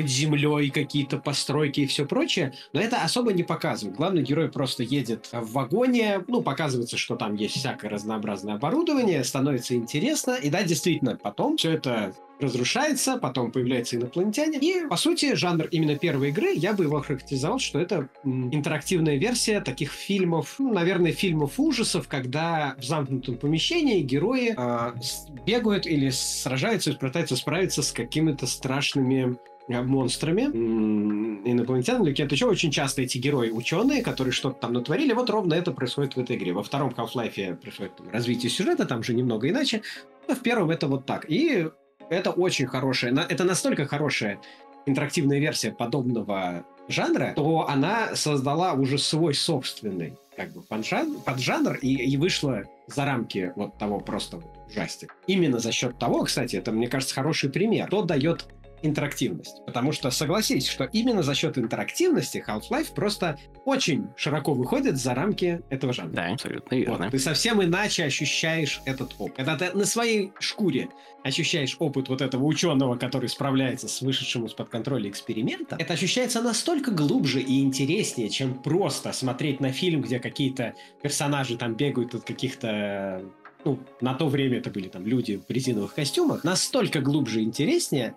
[0.00, 3.96] под землей какие-то постройки и все прочее, но это особо не показывает.
[3.96, 9.74] Главный герой просто едет в вагоне, ну, показывается, что там есть всякое разнообразное оборудование, становится
[9.74, 14.58] интересно, и да, действительно, потом все это разрушается, потом появляются инопланетяне.
[14.58, 19.60] И, по сути, жанр именно первой игры, я бы его характеризовал, что это интерактивная версия
[19.60, 24.92] таких фильмов, ну, наверное, фильмов ужасов, когда в замкнутом помещении герои э,
[25.44, 29.36] бегают или сражаются, пытаются справиться с какими-то страшными
[29.70, 32.46] монстрами, инопланетянами или кем-то еще.
[32.46, 35.12] Очень часто эти герои ученые, которые что-то там натворили.
[35.12, 36.52] Вот ровно это происходит в этой игре.
[36.52, 39.82] Во втором Half-Life происходит там, развитие сюжета, там же немного иначе.
[40.28, 41.24] Но в первом это вот так.
[41.28, 41.68] И
[42.08, 44.40] это очень хорошая, это настолько хорошая
[44.86, 51.94] интерактивная версия подобного жанра, то она создала уже свой собственный как бы поджанр, поджанр и,
[51.94, 55.14] и вышла за рамки вот того просто ужастика.
[55.26, 57.86] Именно за счет того, кстати, это, мне кажется, хороший пример.
[57.86, 58.46] Кто дает
[58.82, 59.64] интерактивность.
[59.66, 65.62] Потому что согласись, что именно за счет интерактивности Half-Life просто очень широко выходит за рамки
[65.70, 66.12] этого жанра.
[66.12, 67.04] Да, абсолютно верно.
[67.04, 69.36] Вот, ты совсем иначе ощущаешь этот опыт.
[69.36, 70.88] Когда ты на своей шкуре
[71.22, 76.90] ощущаешь опыт вот этого ученого, который справляется с вышедшим из-под контроля экспериментом, это ощущается настолько
[76.90, 83.22] глубже и интереснее, чем просто смотреть на фильм, где какие-то персонажи там бегают от каких-то
[83.64, 88.14] ну, на то время это были там люди в резиновых костюмах, настолько глубже и интереснее,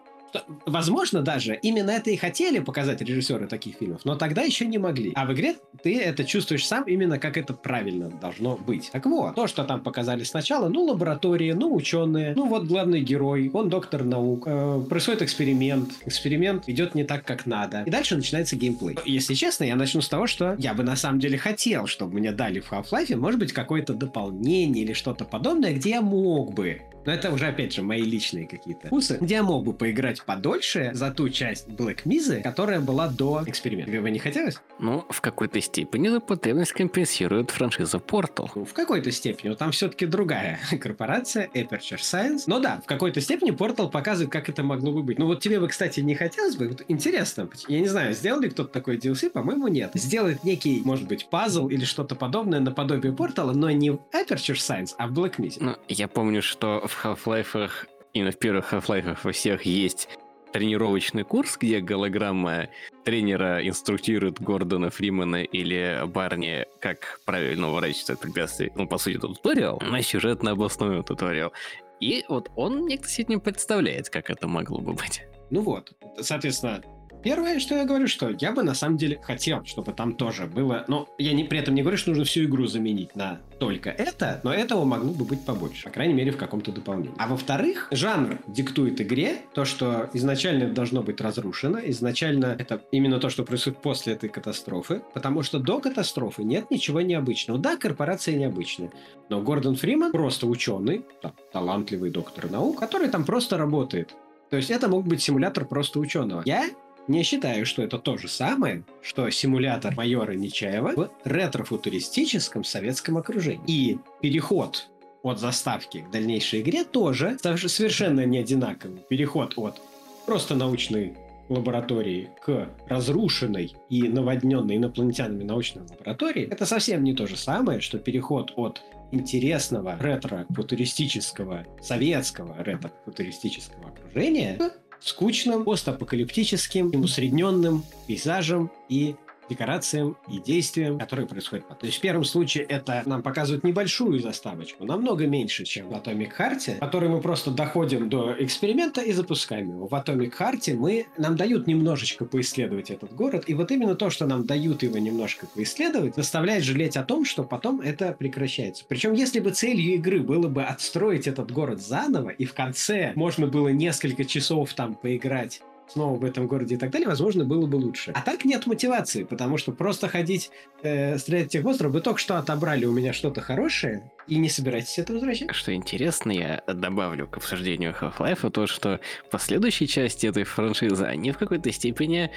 [0.65, 5.11] возможно, даже именно это и хотели показать режиссеры таких фильмов, но тогда еще не могли.
[5.15, 8.89] А в игре ты это чувствуешь сам именно как это правильно должно быть.
[8.91, 13.49] Так вот, то, что там показали сначала, ну, лаборатории, ну, ученые, ну, вот главный герой,
[13.53, 17.83] он доктор наук, э, происходит эксперимент, эксперимент идет не так, как надо.
[17.83, 18.97] И дальше начинается геймплей.
[19.05, 22.31] Если честно, я начну с того, что я бы на самом деле хотел, чтобы мне
[22.31, 27.11] дали в Half-Life, может быть, какое-то дополнение или что-то подобное, где я мог бы но
[27.13, 31.11] это уже, опять же, мои личные какие-то вкусы, где я мог бы поиграть подольше за
[31.11, 33.91] ту часть Black Mizы, которая была до эксперимента.
[33.91, 34.59] Тебе бы не хотелось?
[34.79, 38.49] Ну, в какой-то степени эта потребность компенсирует франшиза Portal.
[38.55, 39.49] Ну, в какой-то степени.
[39.49, 42.43] Но там все-таки другая корпорация, Aperture Science.
[42.47, 45.19] Но да, в какой-то степени Portal показывает, как это могло бы быть.
[45.19, 46.69] Ну вот тебе бы, кстати, не хотелось бы?
[46.69, 47.49] Вот интересно.
[47.67, 49.29] Я не знаю, сделал ли кто-то такой DLC?
[49.29, 49.91] По-моему, нет.
[49.93, 54.91] Сделать некий, может быть, пазл или что-то подобное наподобие Portal, но не в Aperture Science,
[54.97, 55.57] а в Black Mesa.
[55.59, 57.69] Ну, я помню, что в Half-Life,
[58.13, 60.09] именно в первых Half-Life во всех есть
[60.53, 62.69] тренировочный курс, где голограмма
[63.03, 68.71] тренера инструктирует Гордона Фримана или Барни, как правильно уворачиваться от препятствий.
[68.75, 71.51] Ну, по сути, туториал, но сюжетно обоснованный туториал.
[71.99, 75.23] И вот он мне, кстати, представляет, как это могло бы быть.
[75.49, 76.83] Ну вот, соответственно,
[77.23, 80.83] Первое, что я говорю, что я бы на самом деле хотел, чтобы там тоже было...
[80.87, 84.41] Но я не, при этом не говорю, что нужно всю игру заменить на только это,
[84.43, 85.85] но этого могло бы быть побольше.
[85.85, 87.15] По крайней мере, в каком-то дополнении.
[87.17, 91.79] А во-вторых, жанр диктует игре то, что изначально должно быть разрушено.
[91.85, 95.01] Изначально это именно то, что происходит после этой катастрофы.
[95.13, 97.57] Потому что до катастрофы нет ничего необычного.
[97.57, 98.91] Да, корпорация необычная.
[99.29, 104.13] Но Гордон Фриман просто ученый, там, талантливый доктор наук, который там просто работает.
[104.49, 106.43] То есть это мог быть симулятор просто ученого.
[106.45, 106.69] Я
[107.07, 113.63] не считаю, что это то же самое, что симулятор майора Нечаева в ретро-футуристическом советском окружении.
[113.67, 114.87] И переход
[115.21, 119.01] от заставки к дальнейшей игре тоже совершенно не одинаковый.
[119.09, 119.81] Переход от
[120.25, 121.13] просто научной
[121.49, 127.99] лаборатории к разрушенной и наводненной инопланетянами научной лаборатории, это совсем не то же самое, что
[127.99, 128.81] переход от
[129.11, 139.15] интересного ретро-футуристического, советского ретро-футуристического окружения к скучным, постапокалиптическим усредненным пейзажем и
[139.49, 141.79] декорациям и действиям, которые происходят потом.
[141.79, 146.31] То есть в первом случае это нам показывают небольшую заставочку, намного меньше, чем в Atomic
[146.37, 149.87] Heart, в которой мы просто доходим до эксперимента и запускаем его.
[149.87, 154.25] В Atomic Heart мы, нам дают немножечко поисследовать этот город, и вот именно то, что
[154.25, 158.85] нам дают его немножко поисследовать, заставляет жалеть о том, что потом это прекращается.
[158.87, 163.47] Причем, если бы целью игры было бы отстроить этот город заново, и в конце можно
[163.47, 167.75] было несколько часов там поиграть снова в этом городе и так далее, возможно, было бы
[167.75, 168.11] лучше.
[168.15, 170.49] А так нет мотивации, потому что просто ходить,
[170.81, 174.99] э, стрелять этих монстров, вы только что отобрали у меня что-то хорошее, и не собираетесь
[174.99, 175.53] это возвращать.
[175.53, 178.99] Что интересно, я добавлю к обсуждению Half-Life то, что
[179.31, 182.31] последующие части этой франшизы, они в какой-то степени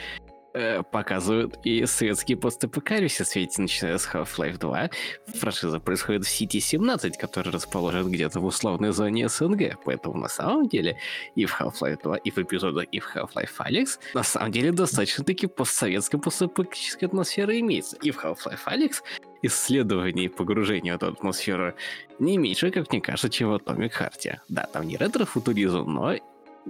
[0.58, 4.90] Э, показывают и советские постапокалипсис, ведь начиная с Half-Life 2,
[5.38, 10.96] франшиза происходит в Сити-17, который расположен где-то в условной зоне СНГ, поэтому на самом деле
[11.34, 15.46] и в Half-Life 2, и в эпизодах, и в Half-Life Alyx на самом деле достаточно-таки
[15.46, 17.98] постсоветская постапокалипсическая атмосфера имеется.
[18.00, 19.02] И в Half-Life Alyx
[19.42, 21.74] исследование и погружение в эту атмосферу
[22.18, 24.38] не меньше, как мне кажется, чем в Atomic Heart.
[24.48, 26.14] Да, там не ретро-футуризм, но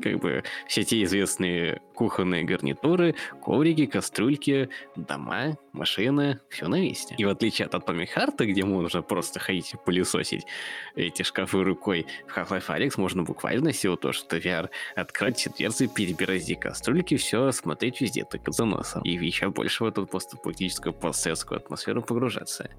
[0.02, 7.14] как бы все те известные кухонные гарнитуры, коврики, кастрюльки, дома, машины, все на месте.
[7.18, 10.46] И в отличие от Atomic Heart, где можно просто ходить и пылесосить
[10.94, 15.88] эти шкафы рукой, в Half-Life Alyx можно буквально силу то, что VR открыть все дверцы,
[15.88, 19.02] перебирать кастрюльки, все смотреть везде, только за носом.
[19.02, 22.70] И еще больше в эту постапокалиптическую постсоветскую атмосферу погружаться.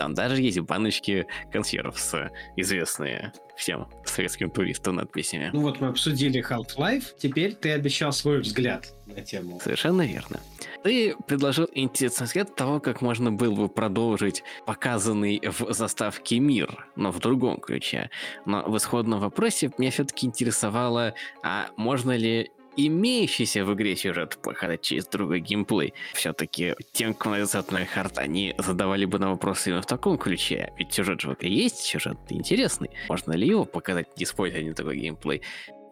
[0.00, 5.50] Там даже есть баночки консервов с известные всем советским туристам надписями.
[5.52, 9.60] Ну вот мы обсудили Half-Life, теперь ты обещал свой взгляд на тему.
[9.62, 10.40] Совершенно верно.
[10.82, 17.12] Ты предложил интересный взгляд того, как можно было бы продолжить показанный в заставке мир, но
[17.12, 18.08] в другом ключе.
[18.46, 21.12] Но в исходном вопросе меня все-таки интересовало,
[21.42, 22.50] а можно ли
[22.86, 25.94] имеющийся в игре сюжет проходить через другой геймплей.
[26.14, 30.72] Все-таки тем, кто называется на хард, они задавали бы на вопросы именно в таком ключе.
[30.78, 32.90] Ведь сюжет же в игре есть, сюжет интересный.
[33.08, 35.42] Можно ли его показать, используя не такой геймплей?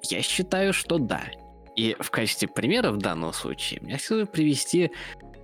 [0.04, 1.22] Я считаю, что да.
[1.76, 4.90] И в качестве примера в данном случае я хочу привести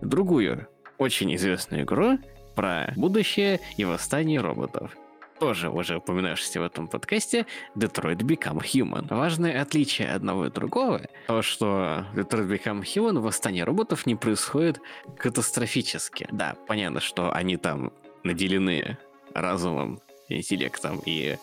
[0.00, 0.68] другую
[0.98, 2.18] очень известную игру
[2.54, 4.96] про будущее и восстание роботов.
[5.44, 7.44] Тоже уже упоминавшийся в этом подкасте
[7.76, 9.14] Detroit Become Human.
[9.14, 14.80] Важное отличие одного и другого, то что Detroit Become Human восстание роботов не происходит
[15.18, 16.26] катастрофически.
[16.32, 17.92] Да, понятно, что они там
[18.22, 18.96] наделены
[19.34, 20.00] разумом,
[20.30, 21.36] интеллектом и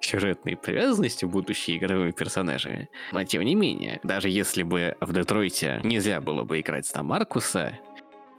[0.00, 2.88] сюжетной привязанностью будущие игровыми персонажами.
[3.12, 7.78] Но тем не менее, даже если бы в Детройте нельзя было бы играть за Маркуса,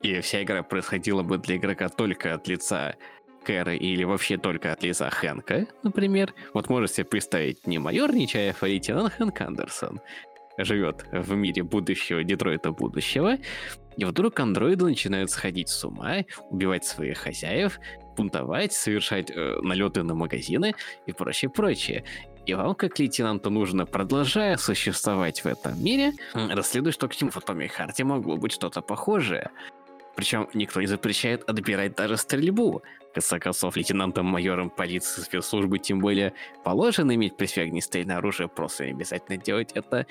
[0.02, 2.95] и вся игра происходила бы для игрока только от лица
[3.43, 8.67] Кэры или вообще только от лица Хэнка, например, вот можете представить не майор Нечаев, а
[8.67, 10.01] лейтенант Хэнк Андерсон
[10.57, 13.37] живет в мире будущего, Детройта будущего,
[13.97, 17.79] и вдруг андроиды начинают сходить с ума, убивать своих хозяев,
[18.15, 20.73] бунтовать, совершать э, налеты на магазины
[21.05, 22.03] и прочее, прочее.
[22.45, 27.37] И вам, как лейтенанту, нужно, продолжая существовать в этом мире, расследовать, что к нему в
[27.37, 29.49] Atomic Харте могло быть что-то похожее.
[30.15, 32.83] Причем никто не запрещает отбирать даже стрельбу.
[33.14, 36.34] В конце концов, лейтенантам-майорам полиции спецслужбы тем более
[36.64, 40.07] положено иметь при себе огнестрельное оружие, просто не обязательно делать это.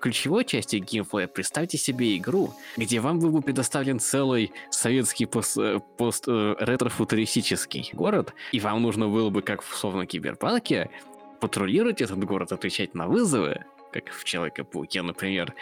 [0.00, 5.78] Ключевой частью геймплея представьте себе игру, где вам был бы предоставлен целый советский пост, э,
[5.96, 10.90] пост э, ретро-футуристический город, и вам нужно было бы, как в условно киберпанке,
[11.38, 15.54] патрулировать этот город, отвечать на вызовы, как в Человеке-пауке, например,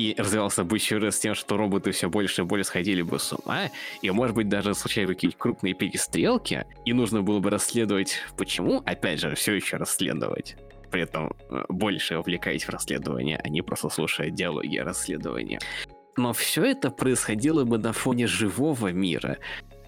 [0.00, 3.32] и развивался бы сюжет с тем, что роботы все больше и больше сходили бы с
[3.32, 3.70] ума,
[4.00, 9.20] и, может быть, даже случались какие-то крупные перестрелки, и нужно было бы расследовать, почему, опять
[9.20, 10.56] же, все еще расследовать.
[10.90, 15.58] При этом э, больше увлекаясь в расследование, а не просто слушая диалоги расследования.
[16.16, 19.38] Но все это происходило бы на фоне живого мира,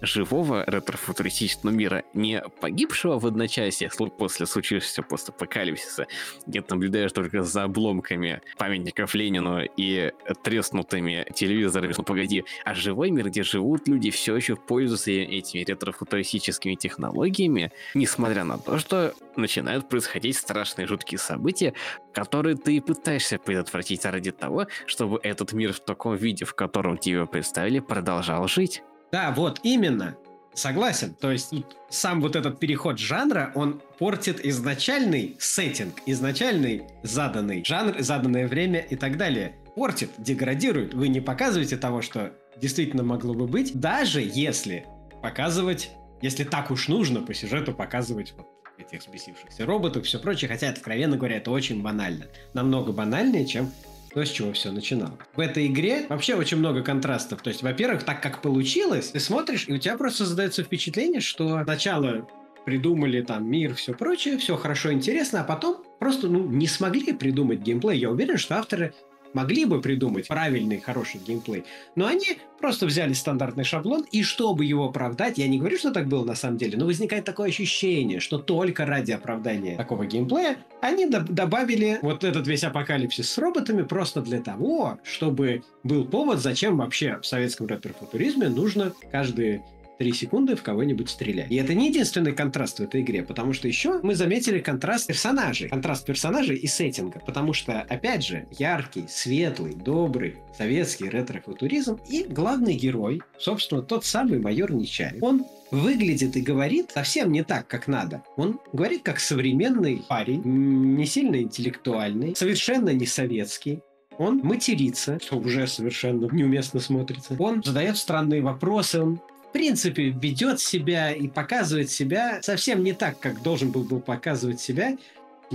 [0.03, 6.07] живого ретрофутуристичного мира, не погибшего в одночасье после случившегося постапокалипсиса,
[6.45, 10.11] где ты наблюдаешь только за обломками памятников Ленину и
[10.43, 16.75] треснутыми телевизорами, ну погоди, а живой мир, где живут люди, все еще пользуются этими ретрофутуристическими
[16.75, 21.73] технологиями, несмотря на то, что начинают происходить страшные жуткие события,
[22.13, 27.25] которые ты пытаешься предотвратить ради того, чтобы этот мир в таком виде, в котором тебе
[27.25, 28.83] представили, продолжал жить.
[29.13, 30.17] Да, вот именно.
[30.55, 31.13] Согласен.
[31.13, 31.53] То есть
[31.87, 38.95] сам вот этот переход жанра, он портит изначальный сеттинг, изначальный заданный жанр, заданное время и
[38.95, 39.55] так далее.
[39.75, 40.95] Портит, деградирует.
[40.95, 44.87] Вы не показываете того, что действительно могло бы быть, даже если
[45.21, 45.91] показывать,
[46.23, 48.47] если так уж нужно по сюжету показывать вот
[48.79, 52.25] этих взбесившихся роботов и все прочее, хотя, откровенно говоря, это очень банально.
[52.55, 53.71] Намного банальнее, чем
[54.13, 55.19] то, с чего все начиналось.
[55.35, 57.41] В этой игре вообще очень много контрастов.
[57.41, 61.63] То есть, во-первых, так как получилось, ты смотришь, и у тебя просто создается впечатление, что
[61.63, 62.27] сначала
[62.65, 67.59] придумали там мир, все прочее, все хорошо, интересно, а потом просто ну, не смогли придумать
[67.59, 67.99] геймплей.
[67.99, 68.93] Я уверен, что авторы
[69.33, 71.63] могли бы придумать правильный, хороший геймплей,
[71.95, 76.07] но они просто взяли стандартный шаблон, и чтобы его оправдать, я не говорю, что так
[76.07, 81.07] было на самом деле, но возникает такое ощущение, что только ради оправдания такого геймплея они
[81.07, 86.77] до- добавили вот этот весь апокалипсис с роботами просто для того, чтобы был повод, зачем
[86.77, 89.63] вообще в советском ретро-футуризме нужно каждые
[89.97, 91.51] 3 секунды в кого-нибудь стрелять.
[91.51, 95.69] И это не единственный контраст в этой игре, потому что еще мы заметили контраст персонажей.
[95.69, 97.19] Контраст персонажей и сеттинга.
[97.25, 104.39] Потому что, опять же, яркий, светлый, добрый, советский ретро-футуризм и главный герой, собственно, тот самый
[104.39, 105.21] майор Нечаев.
[105.21, 108.23] Он выглядит и говорит совсем не так, как надо.
[108.35, 113.81] Он говорит как современный парень, не сильно интеллектуальный, совершенно не советский,
[114.17, 117.35] он матерится, что уже совершенно неуместно смотрится.
[117.39, 119.19] Он задает странные вопросы, он
[119.53, 124.97] принципе, ведет себя и показывает себя совсем не так, как должен был бы показывать себя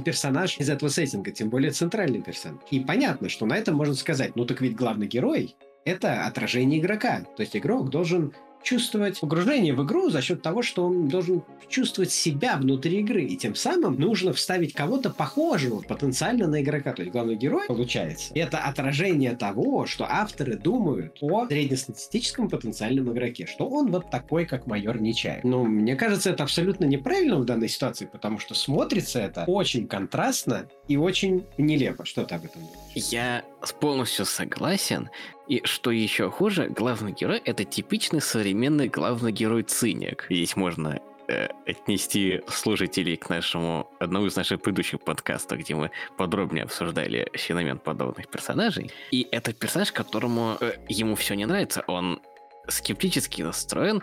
[0.00, 2.60] персонаж из этого сеттинга, тем более центральный персонаж.
[2.70, 7.22] И понятно, что на этом можно сказать, ну так ведь главный герой— это отражение игрока.
[7.36, 12.10] То есть игрок должен чувствовать погружение в игру за счет того, что он должен чувствовать
[12.10, 13.24] себя внутри игры.
[13.24, 16.92] И тем самым нужно вставить кого-то похожего потенциально на игрока.
[16.92, 23.46] То есть главный герой, получается, это отражение того, что авторы думают о среднестатистическом потенциальном игроке.
[23.46, 25.44] Что он вот такой, как майор Нечаев.
[25.44, 30.68] Но мне кажется, это абсолютно неправильно в данной ситуации, потому что смотрится это очень контрастно
[30.88, 32.04] и очень нелепо.
[32.04, 33.10] Что ты об этом думаешь?
[33.10, 33.44] Я
[33.80, 35.08] полностью согласен.
[35.48, 40.26] И что еще хуже, главный герой это типичный современный главный герой циник.
[40.28, 46.64] Здесь можно э, отнести служителей к нашему одному из наших предыдущих подкастов, где мы подробнее
[46.64, 48.90] обсуждали феномен подобных персонажей.
[49.10, 52.20] И это персонаж, которому э, ему все не нравится, он
[52.68, 54.02] скептически настроен,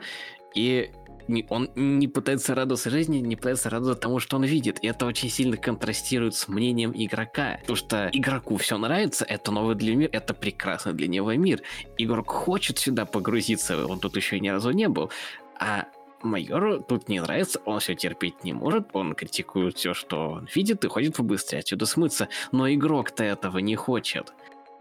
[0.55, 0.91] И
[1.27, 4.79] не, он не пытается радоваться жизни, не пытается радоваться тому, что он видит.
[4.83, 7.57] И это очень сильно контрастирует с мнением игрока.
[7.61, 11.61] Потому что игроку все нравится, это новый для мир, это прекрасно для него мир.
[11.97, 15.11] Игрок хочет сюда погрузиться, он тут еще ни разу не был.
[15.59, 15.87] А
[16.21, 20.83] майору тут не нравится, он все терпеть не может, он критикует все, что он видит
[20.83, 22.29] и хочет побыстрее отсюда смыться.
[22.51, 24.33] Но игрок-то этого не хочет.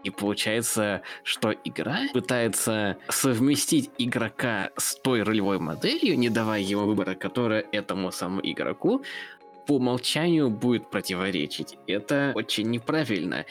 [0.05, 7.15] И получается, что игра пытается совместить игрока с той ролевой моделью, не давая ему выбора,
[7.15, 9.01] которая этому самому игроку
[9.65, 11.79] по умолчанию будет противоречить.
[11.87, 13.45] Это очень неправильно.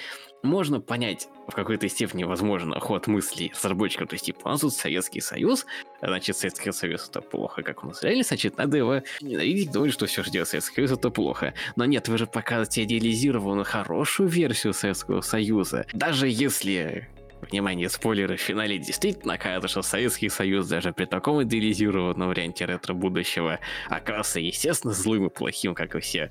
[0.45, 4.75] Можно понять в какой-то степени, возможно, ход мыслей разработчиков, то есть, типа, у нас тут
[4.75, 5.65] Советский Союз,
[6.03, 10.05] значит, Советский Союз это плохо, как у нас реально, значит, надо его ненавидеть, думать, что
[10.05, 11.55] все, что делает Советский Союз, это плохо.
[11.77, 15.87] Но нет, вы же показываете идеализированную, хорошую версию Советского Союза.
[15.95, 17.09] Даже если
[17.51, 23.61] Внимание, спойлеры в финале действительно окажется, что Советский Союз даже при таком идеализированном варианте ретро-будущего
[23.89, 26.31] оказался, естественно, злым и плохим, как и все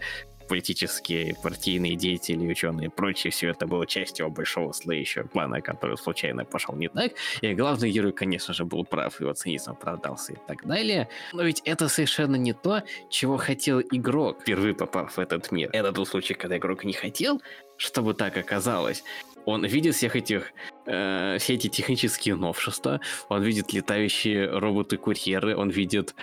[0.53, 6.45] политические, партийные деятели, ученые и прочее, все это было частью большого слоящего плана, который случайно
[6.45, 7.13] пошел не так.
[7.41, 11.09] И главный герой, конечно же, был прав, его цинизм оправдался и так далее.
[11.33, 15.71] Но ведь это совершенно не то, чего хотел игрок, впервые попав в этот мир.
[15.73, 17.41] Это тот случай, когда игрок не хотел,
[17.77, 19.03] чтобы так оказалось.
[19.45, 20.53] Он видит всех этих,
[20.85, 26.13] э, все эти технические новшества, он видит летающие роботы-курьеры, он видит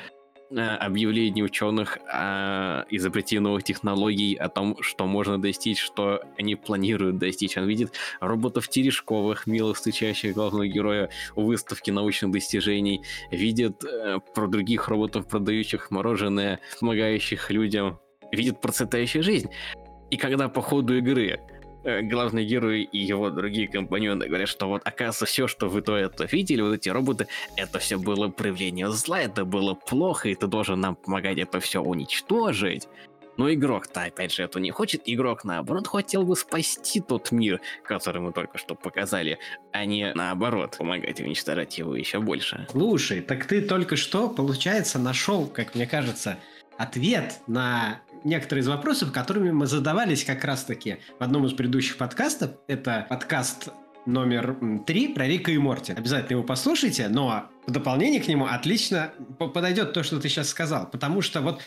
[0.51, 7.57] объявлений ученых о изобретении новых технологий, о том, что можно достичь, что они планируют достичь.
[7.57, 14.47] Он видит роботов Терешковых, мило встречающих главного героя у выставки научных достижений, видит э, про
[14.47, 18.01] других роботов, продающих мороженое, помогающих людям,
[18.33, 19.51] видит процветающую жизнь.
[20.11, 24.83] И когда по ходу игры Э, главный герой и его другие компаньоны говорят, что вот
[24.85, 27.27] оказывается все, что вы до этого видели, вот эти роботы,
[27.57, 31.81] это все было проявление зла, это было плохо, и ты должен нам помогать это все
[31.81, 32.89] уничтожить.
[33.37, 35.01] Но игрок-то, опять же, это не хочет.
[35.07, 39.39] Игрок, наоборот, хотел бы спасти тот мир, который мы только что показали,
[39.73, 42.67] а не, наоборот, помогать уничтожать его еще больше.
[42.71, 46.39] Слушай, так ты только что, получается, нашел, как мне кажется,
[46.77, 52.51] ответ на некоторые из вопросов, которыми мы задавались как раз-таки в одном из предыдущих подкастов.
[52.67, 53.69] Это подкаст
[54.07, 54.57] номер
[54.87, 55.93] три про Рика и Морти.
[55.93, 60.91] Обязательно его послушайте, но в дополнение к нему отлично подойдет то, что ты сейчас сказал.
[60.91, 61.61] Потому что вот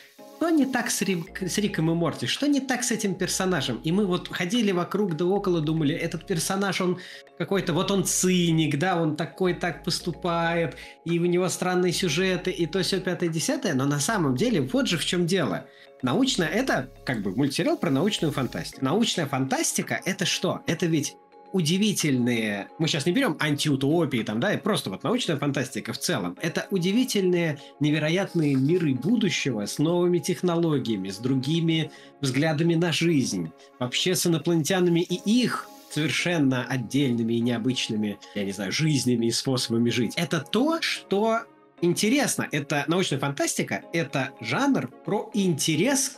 [0.44, 2.28] что не так с, Рик, с Риком и Морти?
[2.28, 3.78] Что не так с этим персонажем?
[3.78, 7.00] И мы вот ходили вокруг да около, думали, этот персонаж, он
[7.38, 10.76] какой-то, вот он циник, да, он такой так поступает,
[11.06, 14.90] и у него странные сюжеты, и то все пятое, десятое, но на самом деле вот
[14.90, 15.66] же в чем дело.
[16.04, 18.84] Научно это как бы мультсериал про научную фантастику.
[18.84, 20.62] Научная фантастика это что?
[20.68, 21.16] Это ведь
[21.54, 26.36] удивительные, мы сейчас не берем антиутопии, там, да, и просто вот научная фантастика в целом.
[26.42, 34.28] Это удивительные, невероятные миры будущего с новыми технологиями, с другими взглядами на жизнь, вообще с
[34.28, 40.14] инопланетянами и их совершенно отдельными и необычными, я не знаю, жизнями и способами жить.
[40.16, 41.44] Это то, что
[41.84, 42.48] интересно.
[42.52, 46.18] Это научная фантастика, это жанр про интерес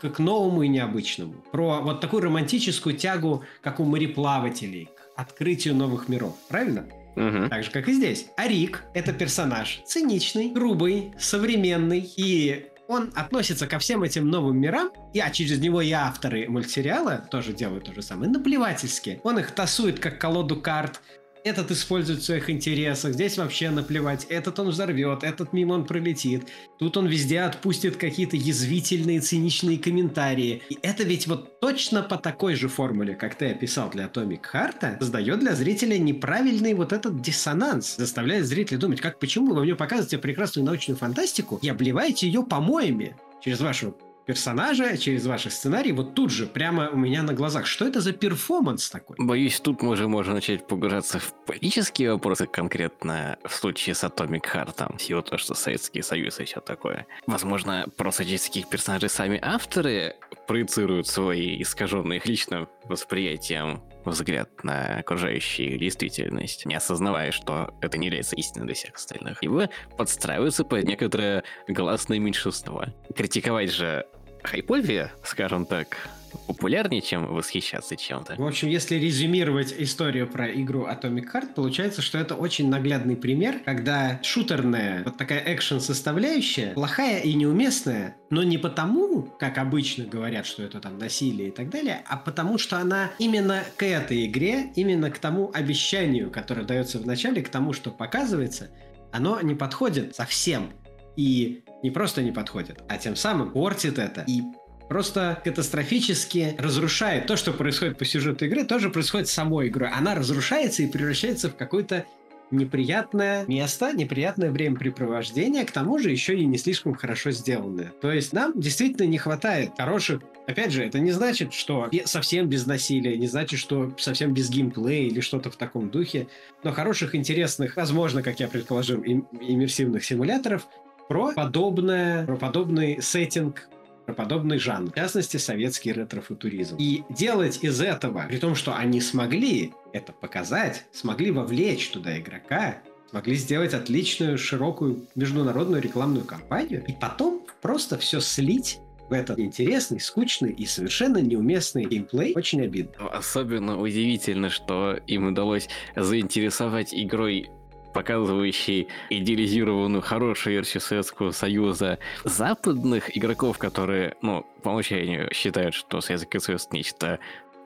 [0.00, 1.34] к новому и необычному.
[1.52, 6.34] Про вот такую романтическую тягу, как у мореплавателей, к открытию новых миров.
[6.48, 6.86] Правильно?
[7.16, 7.48] Угу.
[7.48, 8.26] Так же, как и здесь.
[8.36, 14.90] А Рик— это персонаж циничный, грубый, современный, и он относится ко всем этим новым мирам,
[15.12, 19.20] и, а через него и авторы мультсериала тоже делают то же самое, наплевательски.
[19.24, 21.00] Он их тасует как колоду карт,
[21.46, 26.48] этот использует в своих интересах, здесь вообще наплевать, этот он взорвет, этот мимо он пролетит,
[26.78, 30.62] тут он везде отпустит какие-то язвительные, циничные комментарии.
[30.68, 34.98] И это ведь вот точно по такой же формуле, как ты описал для Atomic Heart,
[34.98, 40.18] создает для зрителя неправильный вот этот диссонанс, заставляет зрителя думать, как почему вы мне показываете
[40.18, 43.96] прекрасную научную фантастику и обливаете ее помоями через вашу
[44.26, 47.66] персонажа, через ваши сценарии, вот тут же, прямо у меня на глазах.
[47.66, 49.16] Что это за перформанс такой?
[49.18, 54.42] Боюсь, тут мы уже можем начать погружаться в политические вопросы, конкретно в случае с Atomic
[54.52, 57.06] Heart, всего то, что Советский Союз и все такое.
[57.26, 60.16] Возможно, просто через таких персонажей сами авторы
[60.46, 68.06] проецируют свои искаженные их личным восприятием взгляд на окружающую действительность, не осознавая, что это не
[68.06, 69.42] является истиной для всех остальных.
[69.42, 72.84] Ибо подстраиваются под некоторое гласное меньшинство.
[73.14, 74.06] Критиковать же
[74.46, 76.08] хайповее, скажем так,
[76.46, 78.36] популярнее, чем восхищаться чем-то.
[78.36, 83.60] В общем, если резюмировать историю про игру Atomic Heart, получается, что это очень наглядный пример,
[83.64, 90.46] когда шутерная, вот такая экшен составляющая, плохая и неуместная, но не потому, как обычно говорят,
[90.46, 94.70] что это там насилие и так далее, а потому что она именно к этой игре,
[94.74, 98.70] именно к тому обещанию, которое дается в начале, к тому, что показывается,
[99.12, 100.72] оно не подходит совсем.
[101.16, 104.42] И не просто не подходит, а тем самым портит это и
[104.88, 109.90] просто катастрофически разрушает то, что происходит по сюжету игры, тоже происходит с самой игрой.
[109.90, 112.06] Она разрушается и превращается в какой-то
[112.50, 117.92] неприятное место, неприятное времяпрепровождение, к тому же еще и не слишком хорошо сделанное.
[118.00, 120.22] То есть нам действительно не хватает хороших...
[120.46, 125.08] Опять же, это не значит, что совсем без насилия, не значит, что совсем без геймплея
[125.08, 126.28] или что-то в таком духе,
[126.62, 130.68] но хороших, интересных, возможно, как я предположил, им- иммерсивных симуляторов
[131.08, 133.68] про подобное, про подобный сеттинг,
[134.06, 136.76] про подобный жанр, в частности, советский ретрофутуризм.
[136.78, 142.78] И делать из этого, при том, что они смогли это показать, смогли вовлечь туда игрока,
[143.10, 148.78] смогли сделать отличную, широкую международную рекламную кампанию, и потом просто все слить
[149.08, 153.08] в этот интересный, скучный и совершенно неуместный геймплей очень обидно.
[153.10, 157.48] Особенно удивительно, что им удалось заинтересовать игрой
[157.96, 166.38] показывающий идеализированную хорошую версию Советского Союза западных игроков, которые, ну, по умолчанию считают, что Советский
[166.38, 167.18] Союз нечто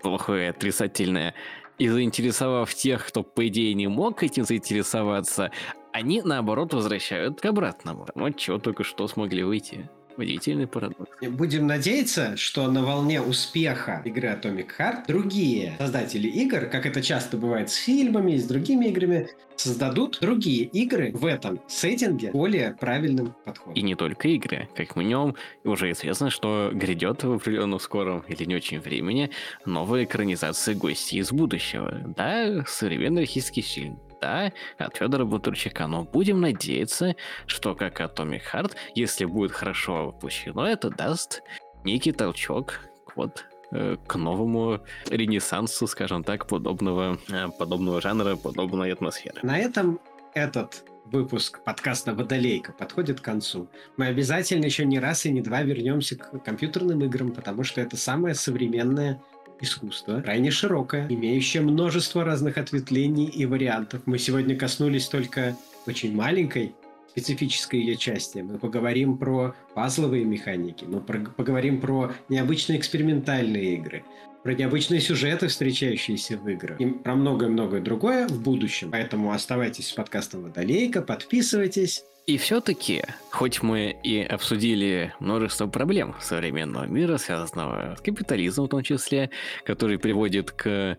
[0.02, 1.34] плохое, отрицательное,
[1.78, 5.50] и заинтересовав тех, кто, по идее, не мог этим заинтересоваться,
[5.92, 8.06] они, наоборот, возвращают к обратному.
[8.14, 9.90] Вот чего только что смогли выйти.
[10.20, 11.10] Удивительный парадокс.
[11.22, 17.38] Будем надеяться, что на волне успеха игры Atomic Heart другие создатели игр, как это часто
[17.38, 23.34] бывает с фильмами и с другими играми, создадут другие игры в этом сеттинге более правильным
[23.44, 23.74] подходом.
[23.74, 24.68] И не только игры.
[24.76, 29.30] Как минимум, уже известно, что грядет в определенном скором или не очень времени
[29.64, 31.98] новая экранизация гостей из будущего.
[32.16, 35.86] Да, современный российский фильм да, от Федора Бутурчика.
[35.86, 37.16] Но будем надеяться,
[37.46, 41.42] что как Atomic Heart, если будет хорошо воплощено, это даст
[41.84, 42.80] некий толчок
[43.16, 49.40] вот э, к новому ренессансу, скажем так, подобного, э, подобного жанра, подобной атмосферы.
[49.42, 50.00] На этом
[50.34, 53.68] этот выпуск подкаста «Водолейка» подходит к концу.
[53.96, 57.96] Мы обязательно еще не раз и не два вернемся к компьютерным играм, потому что это
[57.96, 59.20] самое современное
[59.62, 64.02] искусство, крайне широкое, имеющее множество разных ответвлений и вариантов.
[64.06, 65.56] Мы сегодня коснулись только
[65.86, 66.74] очень маленькой
[67.10, 68.38] специфической ее части.
[68.38, 74.04] Мы поговорим про пазловые механики, мы про поговорим про необычные экспериментальные игры,
[74.42, 78.90] про необычные сюжеты, встречающиеся в играх, и про многое-многое другое в будущем.
[78.90, 86.84] Поэтому оставайтесь с подкастом «Водолейка», подписывайтесь, и все-таки, хоть мы и обсудили множество проблем современного
[86.84, 89.30] мира, связанного с капитализмом в том числе,
[89.64, 90.96] который приводит к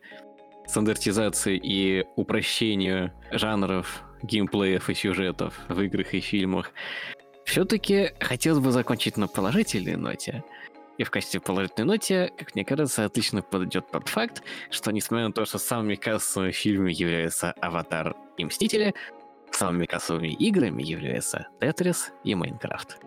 [0.68, 6.72] стандартизации и упрощению жанров, геймплеев и сюжетов в играх и фильмах,
[7.46, 10.44] все-таки хотелось бы закончить на положительной ноте.
[11.02, 15.34] И в качестве положительной ноте, как мне кажется, отлично подойдет тот факт, что несмотря на
[15.34, 18.94] то, что самыми кассовыми фильмами являются «Аватар» и «Мстители»,
[19.50, 23.00] Самыми кассовыми играми являются Tetris и Майнкрафт.